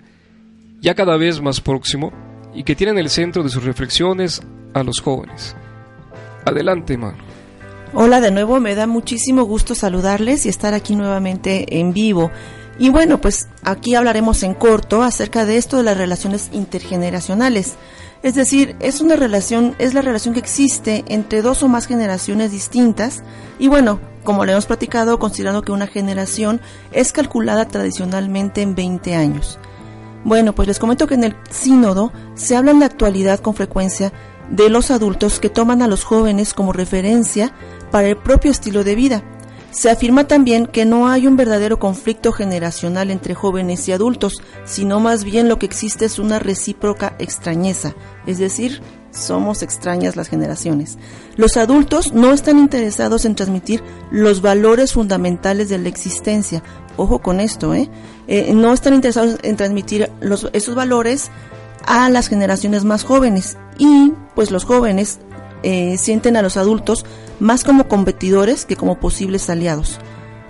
ya 0.81 0.95
cada 0.95 1.15
vez 1.15 1.41
más 1.41 1.61
próximo, 1.61 2.11
y 2.55 2.63
que 2.63 2.75
tienen 2.75 2.97
el 2.97 3.11
centro 3.11 3.43
de 3.43 3.49
sus 3.49 3.63
reflexiones 3.63 4.41
a 4.73 4.81
los 4.81 4.99
jóvenes. 4.99 5.55
Adelante, 6.43 6.97
Maru. 6.97 7.17
Hola 7.93 8.19
de 8.19 8.31
nuevo, 8.31 8.59
me 8.59 8.73
da 8.73 8.87
muchísimo 8.87 9.43
gusto 9.43 9.75
saludarles 9.75 10.47
y 10.47 10.49
estar 10.49 10.73
aquí 10.73 10.95
nuevamente 10.95 11.79
en 11.79 11.93
vivo. 11.93 12.31
Y 12.79 12.89
bueno, 12.89 13.21
pues 13.21 13.47
aquí 13.63 13.93
hablaremos 13.93 14.41
en 14.41 14.55
corto 14.55 15.03
acerca 15.03 15.45
de 15.45 15.57
esto 15.57 15.77
de 15.77 15.83
las 15.83 15.97
relaciones 15.97 16.49
intergeneracionales. 16.51 17.75
Es 18.21 18.35
decir, 18.35 18.75
es 18.81 18.99
una 18.99 19.15
relación, 19.15 19.75
es 19.79 19.93
la 19.93 20.01
relación 20.01 20.33
que 20.33 20.41
existe 20.41 21.05
entre 21.07 21.41
dos 21.41 21.63
o 21.63 21.69
más 21.69 21.87
generaciones 21.87 22.51
distintas 22.51 23.23
y 23.59 23.69
bueno, 23.69 23.99
como 24.23 24.43
le 24.43 24.51
hemos 24.51 24.65
platicado, 24.65 25.19
considerando 25.19 25.61
que 25.61 25.71
una 25.71 25.87
generación 25.87 26.59
es 26.91 27.13
calculada 27.13 27.67
tradicionalmente 27.67 28.61
en 28.61 28.75
20 28.75 29.15
años. 29.15 29.57
Bueno, 30.25 30.53
pues 30.53 30.67
les 30.67 30.79
comento 30.79 31.07
que 31.07 31.13
en 31.13 31.23
el 31.23 31.35
sínodo 31.49 32.11
se 32.35 32.57
habla 32.57 32.71
en 32.71 32.81
la 32.81 32.87
actualidad 32.87 33.39
con 33.39 33.55
frecuencia 33.55 34.11
de 34.49 34.69
los 34.69 34.91
adultos 34.91 35.39
que 35.39 35.49
toman 35.49 35.81
a 35.81 35.87
los 35.87 36.03
jóvenes 36.03 36.53
como 36.53 36.73
referencia 36.73 37.53
para 37.89 38.09
el 38.09 38.17
propio 38.17 38.51
estilo 38.51 38.83
de 38.83 38.95
vida 38.95 39.23
se 39.71 39.89
afirma 39.89 40.27
también 40.27 40.65
que 40.65 40.85
no 40.85 41.07
hay 41.07 41.27
un 41.27 41.37
verdadero 41.37 41.79
conflicto 41.79 42.31
generacional 42.31 43.11
entre 43.11 43.35
jóvenes 43.35 43.87
y 43.87 43.91
adultos, 43.91 44.41
sino 44.65 44.99
más 44.99 45.23
bien 45.23 45.47
lo 45.47 45.59
que 45.59 45.65
existe 45.65 46.05
es 46.05 46.19
una 46.19 46.39
recíproca 46.39 47.15
extrañeza, 47.19 47.93
es 48.25 48.39
decir, 48.39 48.81
somos 49.11 49.63
extrañas 49.63 50.15
las 50.15 50.27
generaciones. 50.27 50.97
Los 51.35 51.57
adultos 51.57 52.13
no 52.13 52.31
están 52.31 52.57
interesados 52.59 53.25
en 53.25 53.35
transmitir 53.35 53.83
los 54.11 54.41
valores 54.41 54.93
fundamentales 54.93 55.69
de 55.69 55.79
la 55.79 55.89
existencia. 55.89 56.63
Ojo 56.95 57.19
con 57.19 57.39
esto, 57.39 57.73
¿eh? 57.73 57.89
eh 58.27 58.53
no 58.53 58.73
están 58.73 58.93
interesados 58.93 59.37
en 59.41 59.55
transmitir 59.55 60.11
esos 60.53 60.75
valores 60.75 61.31
a 61.85 62.09
las 62.09 62.27
generaciones 62.27 62.83
más 62.83 63.03
jóvenes 63.03 63.57
y 63.77 64.13
pues 64.35 64.51
los 64.51 64.63
jóvenes 64.65 65.19
eh, 65.63 65.97
sienten 65.97 66.37
a 66.37 66.41
los 66.41 66.57
adultos 66.57 67.05
más 67.39 67.63
como 67.63 67.87
competidores 67.87 68.65
que 68.65 68.75
como 68.75 68.99
posibles 68.99 69.49
aliados. 69.49 69.99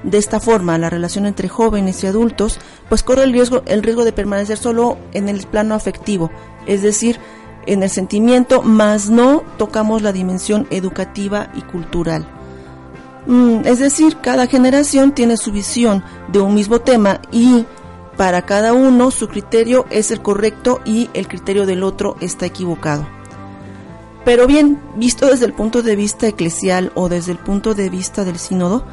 De 0.03 0.17
esta 0.17 0.39
forma, 0.39 0.77
la 0.77 0.89
relación 0.89 1.25
entre 1.25 1.49
jóvenes 1.49 2.03
y 2.03 2.07
adultos 2.07 2.59
pues 2.87 3.03
corre 3.03 3.23
el 3.23 3.33
riesgo, 3.33 3.63
el 3.65 3.83
riesgo 3.83 4.05
de 4.05 4.13
permanecer 4.13 4.57
solo 4.57 4.97
en 5.13 5.27
el 5.27 5.45
plano 5.45 5.75
afectivo, 5.75 6.31
es 6.67 6.81
decir, 6.81 7.19
en 7.65 7.83
el 7.83 7.89
sentimiento, 7.89 8.61
más 8.61 9.09
no 9.09 9.43
tocamos 9.57 10.01
la 10.01 10.13
dimensión 10.13 10.67
educativa 10.69 11.51
y 11.53 11.61
cultural. 11.61 12.25
Mm, 13.27 13.61
es 13.65 13.79
decir, 13.79 14.17
cada 14.21 14.47
generación 14.47 15.11
tiene 15.11 15.37
su 15.37 15.51
visión 15.51 16.03
de 16.29 16.39
un 16.39 16.55
mismo 16.55 16.79
tema 16.79 17.21
y 17.31 17.65
para 18.17 18.41
cada 18.41 18.73
uno 18.73 19.11
su 19.11 19.27
criterio 19.27 19.85
es 19.89 20.11
el 20.11 20.21
correcto 20.21 20.81
y 20.85 21.09
el 21.13 21.27
criterio 21.27 21.65
del 21.65 21.83
otro 21.83 22.15
está 22.21 22.45
equivocado. 22.45 23.18
Pero 24.29 24.45
bien, 24.45 24.79
visto 24.95 25.25
desde 25.25 25.47
el 25.47 25.53
punto 25.53 25.81
de 25.81 25.95
vista 25.95 26.27
eclesial 26.27 26.91
o 26.93 27.09
desde 27.09 27.31
el 27.31 27.39
punto 27.39 27.73
de 27.73 27.89
vista 27.89 28.23
del 28.23 28.37
sínodo, 28.37 28.85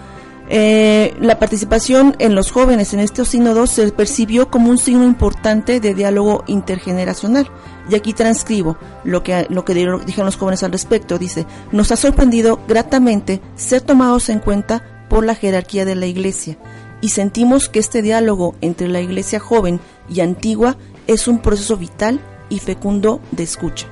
eh, 0.48 1.14
la 1.20 1.38
participación 1.38 2.16
en 2.20 2.34
los 2.34 2.50
jóvenes 2.50 2.94
en 2.94 3.00
estos 3.00 3.28
sínodos 3.28 3.68
se 3.68 3.92
percibió 3.92 4.50
como 4.50 4.70
un 4.70 4.78
signo 4.78 5.04
importante 5.04 5.78
de 5.78 5.92
diálogo 5.92 6.42
intergeneracional. 6.46 7.50
Y 7.90 7.96
aquí 7.96 8.14
transcribo 8.14 8.78
lo 9.04 9.22
que, 9.22 9.46
lo 9.50 9.66
que 9.66 9.74
dijeron 9.74 10.24
los 10.24 10.38
jóvenes 10.38 10.62
al 10.62 10.72
respecto. 10.72 11.18
Dice, 11.18 11.44
nos 11.70 11.92
ha 11.92 11.96
sorprendido 11.96 12.58
gratamente 12.66 13.42
ser 13.56 13.82
tomados 13.82 14.30
en 14.30 14.38
cuenta 14.38 15.04
por 15.10 15.22
la 15.22 15.34
jerarquía 15.34 15.84
de 15.84 15.96
la 15.96 16.06
Iglesia 16.06 16.56
y 17.02 17.10
sentimos 17.10 17.68
que 17.68 17.80
este 17.80 18.00
diálogo 18.00 18.54
entre 18.62 18.88
la 18.88 19.02
Iglesia 19.02 19.38
joven 19.38 19.80
y 20.08 20.20
antigua 20.20 20.78
es 21.06 21.28
un 21.28 21.40
proceso 21.40 21.76
vital 21.76 22.20
y 22.48 22.58
fecundo 22.58 23.20
de 23.32 23.42
escucha. 23.42 23.86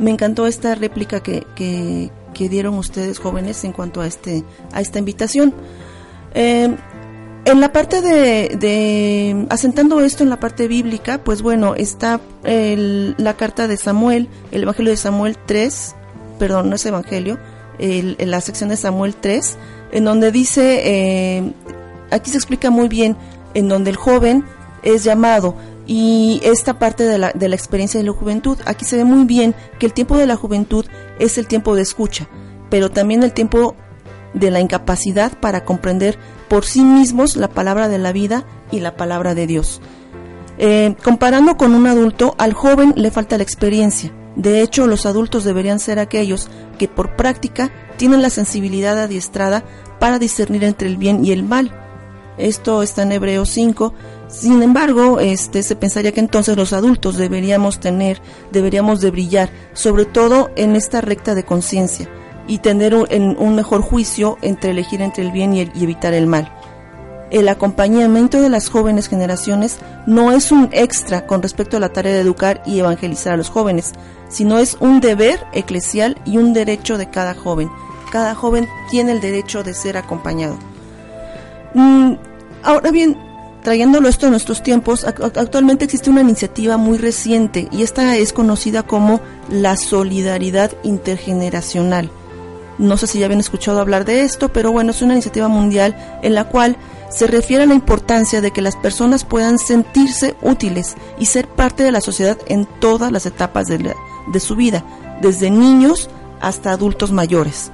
Me 0.00 0.10
encantó 0.10 0.46
esta 0.46 0.74
réplica 0.74 1.20
que, 1.20 1.46
que, 1.54 2.48
dieron 2.48 2.74
ustedes 2.74 3.18
jóvenes 3.18 3.62
en 3.64 3.72
cuanto 3.72 4.00
a, 4.00 4.06
este, 4.06 4.44
a 4.72 4.80
esta 4.80 4.98
invitación. 4.98 5.54
Eh, 6.34 6.74
en 7.44 7.60
la 7.60 7.72
parte 7.72 8.00
de, 8.00 9.46
asentando 9.48 10.00
esto 10.00 10.22
en 10.22 10.30
la 10.30 10.38
parte 10.38 10.68
bíblica, 10.68 11.22
pues 11.22 11.42
bueno, 11.42 11.74
está 11.74 12.20
la 12.42 13.34
carta 13.36 13.66
de 13.66 13.76
Samuel, 13.76 14.28
el 14.52 14.62
Evangelio 14.62 14.90
de 14.90 14.96
Samuel 14.96 15.36
3, 15.46 15.94
perdón, 16.38 16.70
no 16.70 16.76
es 16.76 16.86
Evangelio, 16.86 17.38
el, 17.78 18.16
la 18.18 18.40
sección 18.40 18.68
de 18.68 18.76
Samuel 18.76 19.14
3, 19.16 19.56
en 19.92 20.04
donde 20.04 20.32
dice, 20.32 20.80
eh, 20.84 21.52
aquí 22.10 22.30
se 22.30 22.36
explica 22.36 22.70
muy 22.70 22.88
bien, 22.88 23.16
en 23.54 23.68
donde 23.68 23.90
el 23.90 23.96
joven 23.96 24.44
es 24.82 25.04
llamado 25.04 25.56
y 25.92 26.40
esta 26.44 26.78
parte 26.78 27.02
de 27.02 27.18
la, 27.18 27.32
de 27.32 27.48
la 27.48 27.56
experiencia 27.56 27.98
de 27.98 28.06
la 28.06 28.12
juventud. 28.12 28.56
Aquí 28.64 28.84
se 28.84 28.96
ve 28.96 29.02
muy 29.02 29.24
bien 29.24 29.56
que 29.80 29.86
el 29.86 29.92
tiempo 29.92 30.16
de 30.16 30.26
la 30.26 30.36
juventud 30.36 30.86
es 31.18 31.36
el 31.36 31.48
tiempo 31.48 31.74
de 31.74 31.82
escucha, 31.82 32.28
pero 32.70 32.92
también 32.92 33.24
el 33.24 33.32
tiempo 33.32 33.74
de 34.32 34.52
la 34.52 34.60
incapacidad 34.60 35.32
para 35.40 35.64
comprender 35.64 36.16
por 36.48 36.64
sí 36.64 36.82
mismos 36.82 37.34
la 37.34 37.48
palabra 37.48 37.88
de 37.88 37.98
la 37.98 38.12
vida 38.12 38.44
y 38.70 38.78
la 38.78 38.96
palabra 38.96 39.34
de 39.34 39.48
Dios. 39.48 39.80
Eh, 40.58 40.94
comparando 41.02 41.56
con 41.56 41.74
un 41.74 41.88
adulto, 41.88 42.36
al 42.38 42.52
joven 42.52 42.94
le 42.94 43.10
falta 43.10 43.36
la 43.36 43.42
experiencia. 43.42 44.12
De 44.36 44.62
hecho, 44.62 44.86
los 44.86 45.06
adultos 45.06 45.42
deberían 45.42 45.80
ser 45.80 45.98
aquellos 45.98 46.50
que 46.78 46.86
por 46.86 47.16
práctica 47.16 47.72
tienen 47.96 48.22
la 48.22 48.30
sensibilidad 48.30 48.96
adiestrada 48.96 49.64
para 49.98 50.20
discernir 50.20 50.62
entre 50.62 50.86
el 50.86 50.98
bien 50.98 51.24
y 51.24 51.32
el 51.32 51.42
mal. 51.42 51.72
Esto 52.38 52.84
está 52.84 53.02
en 53.02 53.10
Hebreos 53.10 53.50
5, 53.50 53.92
sin 54.30 54.62
embargo, 54.62 55.18
este, 55.18 55.62
se 55.62 55.74
pensaría 55.74 56.12
que 56.12 56.20
entonces 56.20 56.56
los 56.56 56.72
adultos 56.72 57.16
deberíamos 57.16 57.80
tener, 57.80 58.20
deberíamos 58.52 59.00
de 59.00 59.10
brillar, 59.10 59.50
sobre 59.72 60.04
todo 60.04 60.50
en 60.54 60.76
esta 60.76 61.00
recta 61.00 61.34
de 61.34 61.44
conciencia 61.44 62.08
y 62.46 62.58
tener 62.58 62.94
un, 62.94 63.54
mejor 63.54 63.82
juicio 63.82 64.38
entre 64.40 64.70
elegir 64.70 65.02
entre 65.02 65.24
el 65.24 65.32
bien 65.32 65.54
y, 65.54 65.60
y 65.74 65.82
evitar 65.82 66.14
el 66.14 66.26
mal. 66.26 66.52
El 67.30 67.48
acompañamiento 67.48 68.40
de 68.40 68.48
las 68.48 68.68
jóvenes 68.68 69.08
generaciones 69.08 69.78
no 70.06 70.32
es 70.32 70.50
un 70.50 70.68
extra 70.72 71.26
con 71.26 71.42
respecto 71.42 71.76
a 71.76 71.80
la 71.80 71.92
tarea 71.92 72.14
de 72.14 72.20
educar 72.20 72.62
y 72.66 72.80
evangelizar 72.80 73.34
a 73.34 73.36
los 73.36 73.50
jóvenes, 73.50 73.92
sino 74.28 74.58
es 74.58 74.76
un 74.80 75.00
deber 75.00 75.40
eclesial 75.52 76.16
y 76.24 76.38
un 76.38 76.52
derecho 76.52 76.98
de 76.98 77.08
cada 77.08 77.34
joven. 77.34 77.70
Cada 78.10 78.34
joven 78.34 78.68
tiene 78.90 79.12
el 79.12 79.20
derecho 79.20 79.62
de 79.62 79.74
ser 79.74 79.96
acompañado. 79.96 80.56
Mm, 81.74 82.14
ahora 82.64 82.90
bien, 82.90 83.16
Trayéndolo 83.62 84.08
esto 84.08 84.26
en 84.26 84.32
nuestros 84.32 84.62
tiempos, 84.62 85.04
actualmente 85.04 85.84
existe 85.84 86.08
una 86.08 86.22
iniciativa 86.22 86.78
muy 86.78 86.96
reciente 86.96 87.68
y 87.70 87.82
esta 87.82 88.16
es 88.16 88.32
conocida 88.32 88.82
como 88.82 89.20
la 89.50 89.76
solidaridad 89.76 90.72
intergeneracional. 90.82 92.10
No 92.78 92.96
sé 92.96 93.06
si 93.06 93.18
ya 93.18 93.26
habían 93.26 93.40
escuchado 93.40 93.80
hablar 93.80 94.06
de 94.06 94.22
esto, 94.22 94.48
pero 94.48 94.72
bueno, 94.72 94.92
es 94.92 95.02
una 95.02 95.12
iniciativa 95.12 95.48
mundial 95.48 95.94
en 96.22 96.34
la 96.34 96.44
cual 96.44 96.78
se 97.10 97.26
refiere 97.26 97.64
a 97.64 97.66
la 97.66 97.74
importancia 97.74 98.40
de 98.40 98.50
que 98.50 98.62
las 98.62 98.76
personas 98.76 99.24
puedan 99.24 99.58
sentirse 99.58 100.36
útiles 100.40 100.94
y 101.18 101.26
ser 101.26 101.46
parte 101.46 101.82
de 101.82 101.92
la 101.92 102.00
sociedad 102.00 102.38
en 102.46 102.66
todas 102.80 103.12
las 103.12 103.26
etapas 103.26 103.66
de, 103.66 103.94
de 104.32 104.40
su 104.40 104.56
vida, 104.56 104.84
desde 105.20 105.50
niños 105.50 106.08
hasta 106.40 106.70
adultos 106.70 107.12
mayores. 107.12 107.72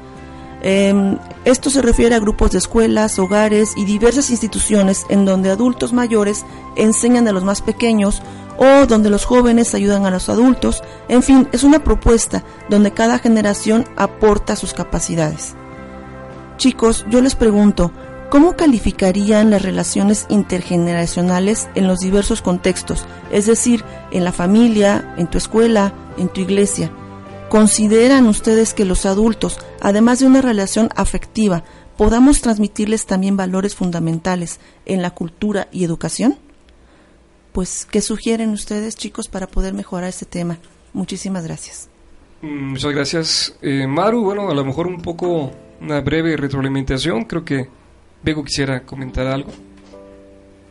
Em, 0.63 1.19
esto 1.45 1.71
se 1.71 1.83
refiere 1.83 2.15
a 2.15 2.21
grupos 2.21 2.51
de 2.51 2.59
escuelas, 2.59 3.19
hogares 3.19 3.75
y 3.77 3.85
diversas 3.85 4.31
instituciones 4.31 5.05
en 5.09 5.25
donde 5.25 5.51
adultos 5.51 5.93
mayores 5.93 6.45
enseñan 6.77 7.29
a 7.29 7.33
los 7.33 7.45
más 7.45 7.63
pequeños 7.63 8.23
o 8.59 8.87
donde 8.87 9.11
los 9.11 9.25
jóvenes 9.25 9.75
ayudan 9.75 10.07
a 10.07 10.11
los 10.11 10.29
adultos. 10.29 10.83
En 11.09 11.23
fin, 11.23 11.49
es 11.53 11.63
una 11.63 11.85
propuesta 11.85 12.43
donde 12.69 12.91
cada 12.91 13.19
generación 13.19 13.85
aporta 13.97 14.57
sus 14.57 14.73
capacidades. 14.73 15.55
Chicos, 16.57 17.05
yo 17.11 17.21
les 17.21 17.35
pregunto, 17.35 17.93
¿cómo 18.31 18.57
calificarían 18.57 19.51
las 19.51 19.63
relaciones 19.63 20.27
intergeneracionales 20.31 21.69
en 21.75 21.87
los 21.87 22.01
diversos 22.01 22.41
contextos? 22.41 23.05
Es 23.31 23.47
decir, 23.47 23.85
en 24.11 24.25
la 24.25 24.33
familia, 24.33 25.15
en 25.19 25.27
tu 25.27 25.37
escuela, 25.39 25.93
en 26.17 26.29
tu 26.29 26.41
iglesia. 26.41 26.91
¿Consideran 27.51 28.27
ustedes 28.27 28.75
que 28.75 28.85
los 28.85 29.07
adultos, 29.07 29.59
además 29.87 30.19
de 30.19 30.27
una 30.27 30.43
relación 30.43 30.89
afectiva, 30.97 31.63
podamos 31.97 32.41
transmitirles 32.41 33.07
también 33.07 33.37
valores 33.37 33.77
fundamentales 33.77 34.59
en 34.85 35.01
la 35.01 35.11
cultura 35.13 35.69
y 35.71 35.85
educación? 35.85 36.37
Pues, 37.53 37.87
¿qué 37.89 38.01
sugieren 38.01 38.51
ustedes, 38.51 38.97
chicos, 38.97 39.29
para 39.29 39.47
poder 39.47 39.75
mejorar 39.75 40.09
este 40.09 40.27
tema? 40.27 40.59
Muchísimas 40.93 41.45
gracias. 41.45 41.89
Mm, 42.43 42.71
muchas 42.71 42.93
gracias, 42.93 43.57
eh, 43.63 43.87
Maru. 43.87 44.25
Bueno, 44.25 44.51
a 44.51 44.55
lo 44.55 44.65
mejor 44.65 44.89
un 44.89 45.01
poco 45.01 45.53
una 45.81 46.01
breve 46.01 46.37
retroalimentación. 46.37 47.23
Creo 47.23 47.45
que 47.45 47.69
Bego 48.25 48.43
quisiera 48.43 48.81
comentar 48.81 49.29
algo. 49.29 49.53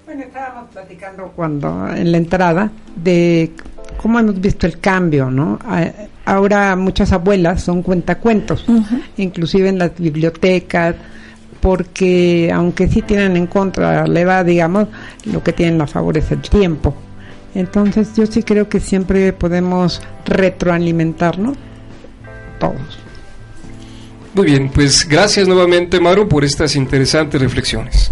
Bueno, 0.05 0.23
estábamos 0.23 0.71
platicando 0.71 1.31
cuando 1.33 1.87
en 1.87 2.11
la 2.11 2.17
entrada 2.17 2.69
de 2.97 3.53
cómo 3.95 4.19
hemos 4.19 4.41
visto 4.41 4.67
el 4.67 4.77
cambio, 4.81 5.31
¿no? 5.31 5.57
Ahora 6.25 6.75
muchas 6.75 7.11
abuelas 7.11 7.61
son 7.61 7.83
cuentacuentos, 7.83 8.65
inclusive 9.17 9.69
en 9.69 9.77
las 9.77 9.95
bibliotecas, 9.95 10.95
porque 11.61 12.51
aunque 12.53 12.87
sí 12.87 13.03
tienen 13.03 13.37
en 13.37 13.47
contra 13.47 14.07
la 14.07 14.19
edad, 14.19 14.45
digamos, 14.45 14.87
lo 15.25 15.43
que 15.43 15.53
tienen 15.53 15.79
a 15.81 15.87
favor 15.87 16.17
es 16.17 16.31
el 16.31 16.41
tiempo. 16.41 16.95
Entonces 17.53 18.09
yo 18.15 18.25
sí 18.25 18.43
creo 18.43 18.67
que 18.67 18.79
siempre 18.79 19.33
podemos 19.33 20.01
retroalimentarnos 20.25 21.57
todos. 22.59 22.99
Muy 24.33 24.47
bien, 24.47 24.69
pues 24.69 25.07
gracias 25.07 25.47
nuevamente 25.47 25.99
Maru 25.99 26.27
por 26.27 26.43
estas 26.43 26.75
interesantes 26.75 27.39
reflexiones. 27.39 28.11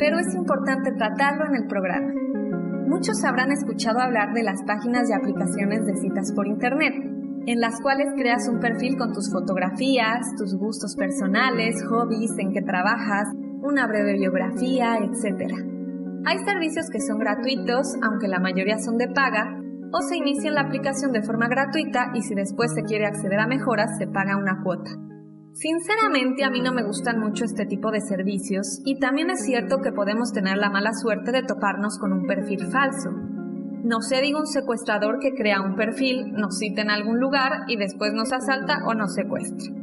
pero 0.00 0.18
es 0.18 0.34
importante 0.34 0.92
tratarlo 0.92 1.44
en 1.44 1.56
el 1.56 1.66
programa. 1.66 2.10
Muchos 2.86 3.22
habrán 3.22 3.52
escuchado 3.52 4.00
hablar 4.00 4.32
de 4.32 4.42
las 4.42 4.62
páginas 4.62 5.10
y 5.10 5.12
aplicaciones 5.12 5.84
de 5.84 5.94
citas 5.96 6.32
por 6.34 6.48
Internet, 6.48 6.94
en 7.46 7.60
las 7.60 7.78
cuales 7.82 8.08
creas 8.16 8.48
un 8.48 8.60
perfil 8.60 8.96
con 8.96 9.12
tus 9.12 9.30
fotografías, 9.30 10.34
tus 10.38 10.56
gustos 10.56 10.96
personales, 10.96 11.84
hobbies, 11.84 12.32
en 12.38 12.50
que 12.50 12.62
trabajas, 12.62 13.28
una 13.60 13.86
breve 13.86 14.14
biografía, 14.14 14.96
etc. 14.96 15.52
Hay 16.24 16.38
servicios 16.46 16.88
que 16.90 17.00
son 17.00 17.18
gratuitos, 17.18 17.94
aunque 18.02 18.26
la 18.26 18.40
mayoría 18.40 18.78
son 18.78 18.96
de 18.96 19.08
paga, 19.08 19.54
o 19.92 20.00
se 20.00 20.16
inicia 20.16 20.48
en 20.48 20.54
la 20.54 20.62
aplicación 20.62 21.12
de 21.12 21.22
forma 21.22 21.46
gratuita 21.46 22.12
y 22.14 22.22
si 22.22 22.34
después 22.34 22.72
se 22.72 22.84
quiere 22.84 23.04
acceder 23.04 23.38
a 23.38 23.46
mejoras 23.46 23.98
se 23.98 24.06
paga 24.06 24.38
una 24.38 24.62
cuota. 24.62 24.92
Sinceramente 25.52 26.44
a 26.44 26.50
mí 26.50 26.60
no 26.60 26.72
me 26.72 26.84
gustan 26.84 27.18
mucho 27.18 27.44
este 27.44 27.66
tipo 27.66 27.90
de 27.90 28.00
servicios 28.00 28.80
y 28.84 28.98
también 28.98 29.30
es 29.30 29.44
cierto 29.44 29.78
que 29.82 29.92
podemos 29.92 30.32
tener 30.32 30.56
la 30.56 30.70
mala 30.70 30.92
suerte 30.92 31.32
de 31.32 31.42
toparnos 31.42 31.98
con 31.98 32.12
un 32.12 32.26
perfil 32.26 32.66
falso. 32.70 33.10
No 33.82 34.00
se 34.00 34.20
diga 34.20 34.38
un 34.38 34.46
secuestrador 34.46 35.18
que 35.18 35.34
crea 35.34 35.60
un 35.60 35.74
perfil, 35.74 36.32
nos 36.32 36.58
cita 36.58 36.82
en 36.82 36.90
algún 36.90 37.18
lugar 37.18 37.64
y 37.66 37.76
después 37.76 38.12
nos 38.12 38.32
asalta 38.32 38.84
o 38.86 38.94
nos 38.94 39.14
secuestra. 39.14 39.74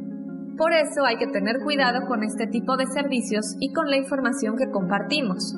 Por 0.58 0.72
eso 0.72 1.06
hay 1.06 1.18
que 1.18 1.28
tener 1.28 1.60
cuidado 1.60 2.08
con 2.08 2.24
este 2.24 2.48
tipo 2.48 2.78
de 2.78 2.88
servicios 2.88 3.56
y 3.60 3.74
con 3.74 3.90
la 3.90 3.98
información 3.98 4.56
que 4.56 4.72
compartimos. 4.72 5.54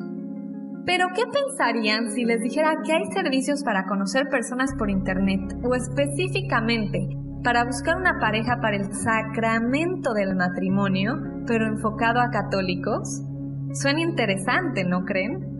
Pero 0.85 1.07
¿qué 1.15 1.21
pensarían 1.31 2.11
si 2.11 2.25
les 2.25 2.41
dijera 2.41 2.81
que 2.83 2.93
hay 2.93 3.05
servicios 3.13 3.63
para 3.63 3.85
conocer 3.85 4.27
personas 4.27 4.71
por 4.77 4.89
Internet 4.89 5.55
o 5.63 5.75
específicamente 5.75 7.07
para 7.43 7.63
buscar 7.63 7.97
una 7.97 8.19
pareja 8.19 8.59
para 8.61 8.77
el 8.77 8.93
sacramento 8.93 10.13
del 10.13 10.35
matrimonio, 10.35 11.13
pero 11.47 11.67
enfocado 11.67 12.19
a 12.19 12.29
católicos? 12.29 13.23
Suena 13.73 14.01
interesante, 14.01 14.83
¿no 14.83 15.05
creen? 15.05 15.59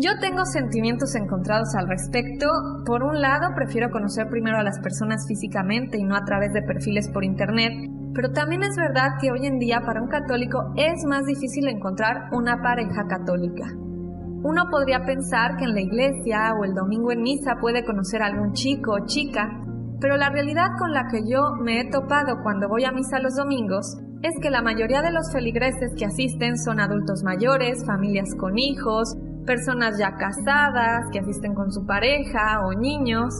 Yo 0.00 0.12
tengo 0.20 0.44
sentimientos 0.44 1.14
encontrados 1.16 1.74
al 1.74 1.88
respecto. 1.88 2.46
Por 2.86 3.02
un 3.02 3.20
lado, 3.20 3.48
prefiero 3.56 3.90
conocer 3.90 4.28
primero 4.28 4.58
a 4.58 4.62
las 4.62 4.78
personas 4.78 5.26
físicamente 5.26 5.98
y 5.98 6.04
no 6.04 6.14
a 6.14 6.24
través 6.24 6.52
de 6.52 6.62
perfiles 6.62 7.10
por 7.12 7.24
Internet, 7.24 7.72
pero 8.14 8.30
también 8.30 8.62
es 8.62 8.76
verdad 8.76 9.18
que 9.20 9.32
hoy 9.32 9.46
en 9.46 9.58
día 9.58 9.80
para 9.84 10.00
un 10.00 10.08
católico 10.08 10.72
es 10.76 11.04
más 11.04 11.26
difícil 11.26 11.68
encontrar 11.68 12.28
una 12.32 12.62
pareja 12.62 13.06
católica. 13.08 13.66
Uno 14.44 14.70
podría 14.70 15.04
pensar 15.04 15.56
que 15.56 15.64
en 15.64 15.74
la 15.74 15.80
iglesia 15.80 16.54
o 16.54 16.64
el 16.64 16.74
domingo 16.74 17.10
en 17.10 17.22
misa 17.22 17.56
puede 17.60 17.84
conocer 17.84 18.22
a 18.22 18.26
algún 18.26 18.52
chico 18.52 18.92
o 18.92 19.04
chica, 19.04 19.50
pero 20.00 20.16
la 20.16 20.30
realidad 20.30 20.76
con 20.78 20.92
la 20.92 21.08
que 21.08 21.28
yo 21.28 21.54
me 21.60 21.80
he 21.80 21.90
topado 21.90 22.42
cuando 22.42 22.68
voy 22.68 22.84
a 22.84 22.92
misa 22.92 23.18
los 23.18 23.36
domingos 23.36 23.98
es 24.22 24.34
que 24.40 24.50
la 24.50 24.62
mayoría 24.62 25.02
de 25.02 25.12
los 25.12 25.32
feligreses 25.32 25.92
que 25.96 26.04
asisten 26.04 26.56
son 26.58 26.80
adultos 26.80 27.22
mayores, 27.22 27.84
familias 27.86 28.34
con 28.36 28.58
hijos, 28.58 29.16
personas 29.46 29.98
ya 29.98 30.16
casadas, 30.16 31.06
que 31.12 31.20
asisten 31.20 31.54
con 31.54 31.72
su 31.72 31.86
pareja 31.86 32.60
o 32.66 32.74
niños. 32.74 33.34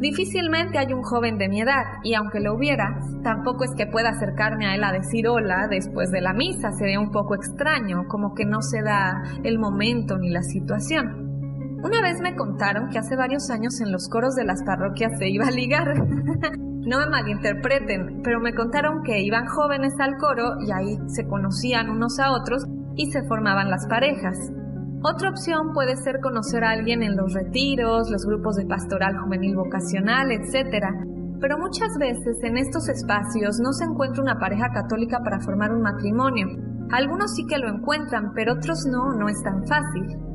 Difícilmente 0.00 0.78
hay 0.78 0.92
un 0.92 1.02
joven 1.02 1.38
de 1.38 1.48
mi 1.48 1.60
edad 1.60 1.84
y 2.04 2.14
aunque 2.14 2.40
lo 2.40 2.54
hubiera, 2.54 3.00
tampoco 3.24 3.64
es 3.64 3.74
que 3.76 3.86
pueda 3.86 4.10
acercarme 4.10 4.66
a 4.66 4.74
él 4.74 4.84
a 4.84 4.92
decir 4.92 5.26
hola 5.26 5.66
después 5.68 6.10
de 6.12 6.20
la 6.20 6.32
misa, 6.32 6.70
sería 6.72 7.00
un 7.00 7.10
poco 7.10 7.34
extraño, 7.34 8.06
como 8.06 8.34
que 8.34 8.44
no 8.44 8.62
se 8.62 8.82
da 8.82 9.22
el 9.42 9.58
momento 9.58 10.16
ni 10.18 10.30
la 10.30 10.42
situación. 10.42 11.27
Una 11.82 12.02
vez 12.02 12.20
me 12.20 12.34
contaron 12.34 12.88
que 12.88 12.98
hace 12.98 13.14
varios 13.14 13.50
años 13.50 13.80
en 13.80 13.92
los 13.92 14.08
coros 14.08 14.34
de 14.34 14.44
las 14.44 14.64
parroquias 14.64 15.16
se 15.16 15.28
iba 15.28 15.46
a 15.46 15.52
ligar. 15.52 15.94
no 16.88 16.98
me 16.98 17.06
malinterpreten, 17.06 18.22
pero 18.24 18.40
me 18.40 18.52
contaron 18.52 19.02
que 19.04 19.20
iban 19.20 19.46
jóvenes 19.46 19.94
al 20.00 20.16
coro 20.16 20.56
y 20.60 20.72
ahí 20.72 20.98
se 21.06 21.28
conocían 21.28 21.88
unos 21.88 22.18
a 22.18 22.32
otros 22.32 22.64
y 22.96 23.12
se 23.12 23.22
formaban 23.28 23.70
las 23.70 23.86
parejas. 23.86 24.36
Otra 25.02 25.30
opción 25.30 25.72
puede 25.72 25.96
ser 25.96 26.18
conocer 26.20 26.64
a 26.64 26.70
alguien 26.70 27.04
en 27.04 27.16
los 27.16 27.32
retiros, 27.32 28.10
los 28.10 28.26
grupos 28.26 28.56
de 28.56 28.66
pastoral 28.66 29.16
juvenil 29.16 29.54
vocacional, 29.54 30.32
etc. 30.32 30.84
Pero 31.40 31.58
muchas 31.58 31.96
veces 31.96 32.42
en 32.42 32.58
estos 32.58 32.88
espacios 32.88 33.60
no 33.60 33.72
se 33.72 33.84
encuentra 33.84 34.20
una 34.20 34.40
pareja 34.40 34.72
católica 34.72 35.20
para 35.22 35.38
formar 35.38 35.72
un 35.72 35.82
matrimonio. 35.82 36.48
Algunos 36.90 37.36
sí 37.36 37.46
que 37.46 37.58
lo 37.58 37.68
encuentran, 37.68 38.32
pero 38.34 38.54
otros 38.54 38.84
no, 38.86 39.12
no 39.12 39.28
es 39.28 39.40
tan 39.44 39.64
fácil. 39.68 40.27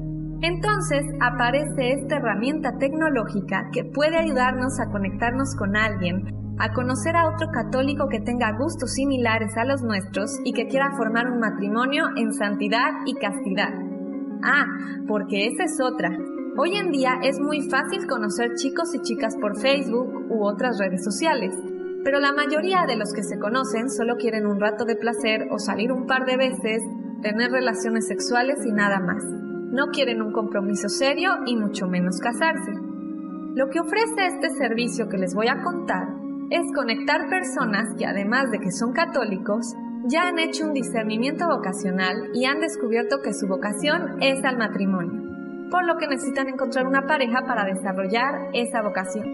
Entonces 0.43 1.05
aparece 1.21 1.93
esta 1.93 2.17
herramienta 2.17 2.77
tecnológica 2.77 3.69
que 3.71 3.85
puede 3.85 4.17
ayudarnos 4.17 4.77
a 4.77 4.91
conectarnos 4.91 5.55
con 5.55 5.77
alguien, 5.77 6.35
a 6.59 6.73
conocer 6.73 7.15
a 7.15 7.29
otro 7.29 7.47
católico 7.49 8.09
que 8.09 8.19
tenga 8.19 8.51
gustos 8.57 8.91
similares 8.91 9.55
a 9.55 9.63
los 9.63 9.81
nuestros 9.83 10.37
y 10.43 10.51
que 10.51 10.67
quiera 10.67 10.97
formar 10.97 11.31
un 11.31 11.39
matrimonio 11.39 12.07
en 12.17 12.33
santidad 12.33 12.91
y 13.05 13.13
castidad. 13.13 13.69
Ah, 14.43 14.65
porque 15.07 15.47
esa 15.47 15.63
es 15.63 15.79
otra. 15.79 16.09
Hoy 16.57 16.75
en 16.75 16.91
día 16.91 17.19
es 17.23 17.39
muy 17.39 17.61
fácil 17.69 18.05
conocer 18.05 18.55
chicos 18.55 18.93
y 18.93 19.01
chicas 19.01 19.37
por 19.39 19.57
Facebook 19.57 20.29
u 20.29 20.43
otras 20.43 20.77
redes 20.77 21.05
sociales, 21.05 21.55
pero 22.03 22.19
la 22.19 22.33
mayoría 22.33 22.83
de 22.85 22.97
los 22.97 23.13
que 23.13 23.23
se 23.23 23.39
conocen 23.39 23.89
solo 23.89 24.17
quieren 24.17 24.45
un 24.45 24.59
rato 24.59 24.83
de 24.83 24.97
placer 24.97 25.47
o 25.51 25.57
salir 25.57 25.93
un 25.93 26.05
par 26.05 26.25
de 26.25 26.35
veces, 26.35 26.83
tener 27.21 27.49
relaciones 27.49 28.07
sexuales 28.07 28.57
y 28.65 28.73
nada 28.73 28.99
más 28.99 29.23
no 29.73 29.87
quieren 29.87 30.21
un 30.21 30.31
compromiso 30.31 30.87
serio 30.87 31.31
y 31.47 31.55
mucho 31.55 31.87
menos 31.87 32.19
casarse. 32.19 32.71
Lo 33.55 33.69
que 33.69 33.79
ofrece 33.79 34.27
este 34.27 34.51
servicio 34.51 35.09
que 35.09 35.17
les 35.17 35.33
voy 35.33 35.47
a 35.47 35.63
contar 35.63 36.09
es 36.51 36.61
conectar 36.75 37.27
personas 37.27 37.89
que 37.97 38.05
además 38.05 38.51
de 38.51 38.59
que 38.59 38.71
son 38.71 38.93
católicos, 38.93 39.73
ya 40.05 40.27
han 40.27 40.37
hecho 40.37 40.67
un 40.67 40.73
discernimiento 40.73 41.47
vocacional 41.47 42.29
y 42.35 42.45
han 42.45 42.59
descubierto 42.59 43.21
que 43.23 43.33
su 43.33 43.47
vocación 43.47 44.21
es 44.21 44.45
al 44.45 44.59
matrimonio, 44.59 45.69
por 45.71 45.85
lo 45.85 45.97
que 45.97 46.07
necesitan 46.07 46.49
encontrar 46.49 46.85
una 46.85 47.07
pareja 47.07 47.41
para 47.47 47.65
desarrollar 47.65 48.49
esa 48.53 48.83
vocación. 48.83 49.25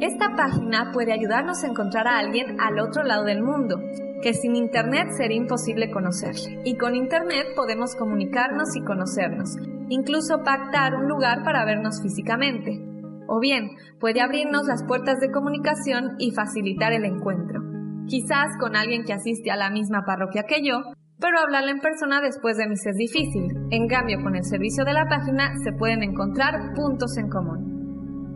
Esta 0.00 0.36
página 0.36 0.92
puede 0.92 1.12
ayudarnos 1.12 1.64
a 1.64 1.66
encontrar 1.66 2.06
a 2.06 2.18
alguien 2.18 2.60
al 2.60 2.78
otro 2.78 3.02
lado 3.02 3.24
del 3.24 3.42
mundo, 3.42 3.80
que 4.22 4.34
sin 4.34 4.56
Internet 4.56 5.10
sería 5.16 5.36
imposible 5.36 5.90
conocerle. 5.90 6.60
Y 6.64 6.76
con 6.76 6.94
Internet 6.94 7.48
podemos 7.54 7.94
comunicarnos 7.94 8.76
y 8.76 8.82
conocernos, 8.82 9.56
incluso 9.88 10.42
pactar 10.44 10.94
un 10.94 11.08
lugar 11.08 11.44
para 11.44 11.64
vernos 11.64 12.02
físicamente. 12.02 12.80
O 13.28 13.40
bien, 13.40 13.70
puede 14.00 14.20
abrirnos 14.20 14.66
las 14.66 14.84
puertas 14.84 15.20
de 15.20 15.30
comunicación 15.30 16.16
y 16.18 16.32
facilitar 16.32 16.92
el 16.92 17.04
encuentro. 17.04 17.62
Quizás 18.06 18.48
con 18.58 18.74
alguien 18.74 19.04
que 19.04 19.12
asiste 19.12 19.50
a 19.50 19.56
la 19.56 19.70
misma 19.70 20.04
parroquia 20.06 20.44
que 20.44 20.62
yo, 20.62 20.80
pero 21.20 21.40
hablarle 21.40 21.72
en 21.72 21.80
persona 21.80 22.20
después 22.20 22.56
de 22.56 22.66
mí 22.68 22.74
es 22.74 22.96
difícil. 22.96 23.52
En 23.70 23.86
cambio, 23.88 24.22
con 24.22 24.34
el 24.34 24.44
servicio 24.44 24.84
de 24.84 24.94
la 24.94 25.06
página 25.06 25.52
se 25.62 25.72
pueden 25.72 26.02
encontrar 26.02 26.72
puntos 26.74 27.16
en 27.18 27.28
común. 27.28 27.77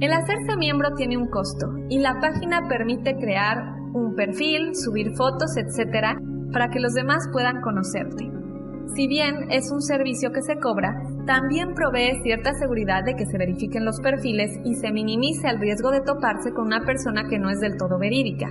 El 0.00 0.12
hacerse 0.12 0.56
miembro 0.58 0.92
tiene 0.96 1.16
un 1.16 1.28
costo 1.28 1.68
y 1.88 2.00
la 2.00 2.18
página 2.20 2.66
permite 2.68 3.14
crear 3.14 3.76
un 3.92 4.16
perfil, 4.16 4.74
subir 4.74 5.14
fotos, 5.14 5.56
etc. 5.56 6.18
para 6.52 6.70
que 6.70 6.80
los 6.80 6.94
demás 6.94 7.28
puedan 7.32 7.60
conocerte. 7.60 8.28
Si 8.96 9.06
bien 9.06 9.52
es 9.52 9.70
un 9.70 9.80
servicio 9.80 10.32
que 10.32 10.42
se 10.42 10.58
cobra, 10.58 11.00
también 11.26 11.74
provee 11.74 12.20
cierta 12.24 12.54
seguridad 12.54 13.04
de 13.04 13.14
que 13.14 13.26
se 13.26 13.38
verifiquen 13.38 13.84
los 13.84 14.00
perfiles 14.00 14.58
y 14.64 14.74
se 14.74 14.90
minimice 14.90 15.46
el 15.48 15.60
riesgo 15.60 15.92
de 15.92 16.00
toparse 16.00 16.52
con 16.52 16.66
una 16.66 16.84
persona 16.84 17.28
que 17.28 17.38
no 17.38 17.50
es 17.50 17.60
del 17.60 17.76
todo 17.76 18.00
verídica. 18.00 18.48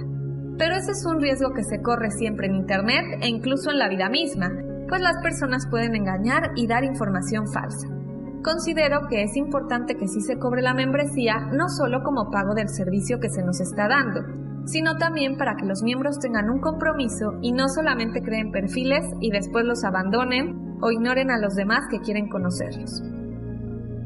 Pero 0.58 0.76
ese 0.76 0.92
es 0.92 1.06
un 1.06 1.20
riesgo 1.20 1.52
que 1.54 1.63
se 1.63 1.82
corre 1.82 2.12
siempre 2.12 2.48
en 2.48 2.56
Internet 2.56 3.20
e 3.22 3.28
incluso 3.28 3.72
en 3.72 3.80
la 3.80 3.89
vida 3.89 4.10
misma, 4.10 4.50
pues 4.88 5.02
las 5.02 5.22
personas 5.22 5.68
pueden 5.70 5.96
engañar 5.96 6.52
y 6.56 6.68
dar 6.68 6.84
información 6.84 7.52
falsa. 7.52 7.88
Considero 8.44 9.08
que 9.10 9.24
es 9.24 9.36
importante 9.38 9.96
que 9.96 10.08
sí 10.08 10.20
se 10.22 10.38
cobre 10.38 10.62
la 10.62 10.74
membresía 10.74 11.48
no 11.54 11.70
solo 11.70 12.04
como 12.04 12.30
pago 12.30 12.54
del 12.54 12.70
servicio 12.70 13.20
que 13.20 13.30
se 13.30 13.42
nos 13.42 13.62
está 13.62 13.88
dando, 13.88 14.22
sino 14.66 14.98
también 14.98 15.38
para 15.38 15.56
que 15.56 15.66
los 15.66 15.82
miembros 15.82 16.20
tengan 16.20 16.50
un 16.50 16.60
compromiso 16.60 17.39
y 17.42 17.52
no 17.52 17.68
solamente 17.70 18.22
creen 18.22 18.52
perfiles 18.52 19.06
y 19.22 19.32
después 19.32 19.66
los 19.66 19.84
abandonen 19.84 20.78
o 20.82 20.92
ignoren 20.92 21.32
a 21.32 21.39
los 21.39 21.56
demás 21.56 21.86
que 21.89 22.00
quieren 22.00 22.30
conocerlos. 22.30 23.02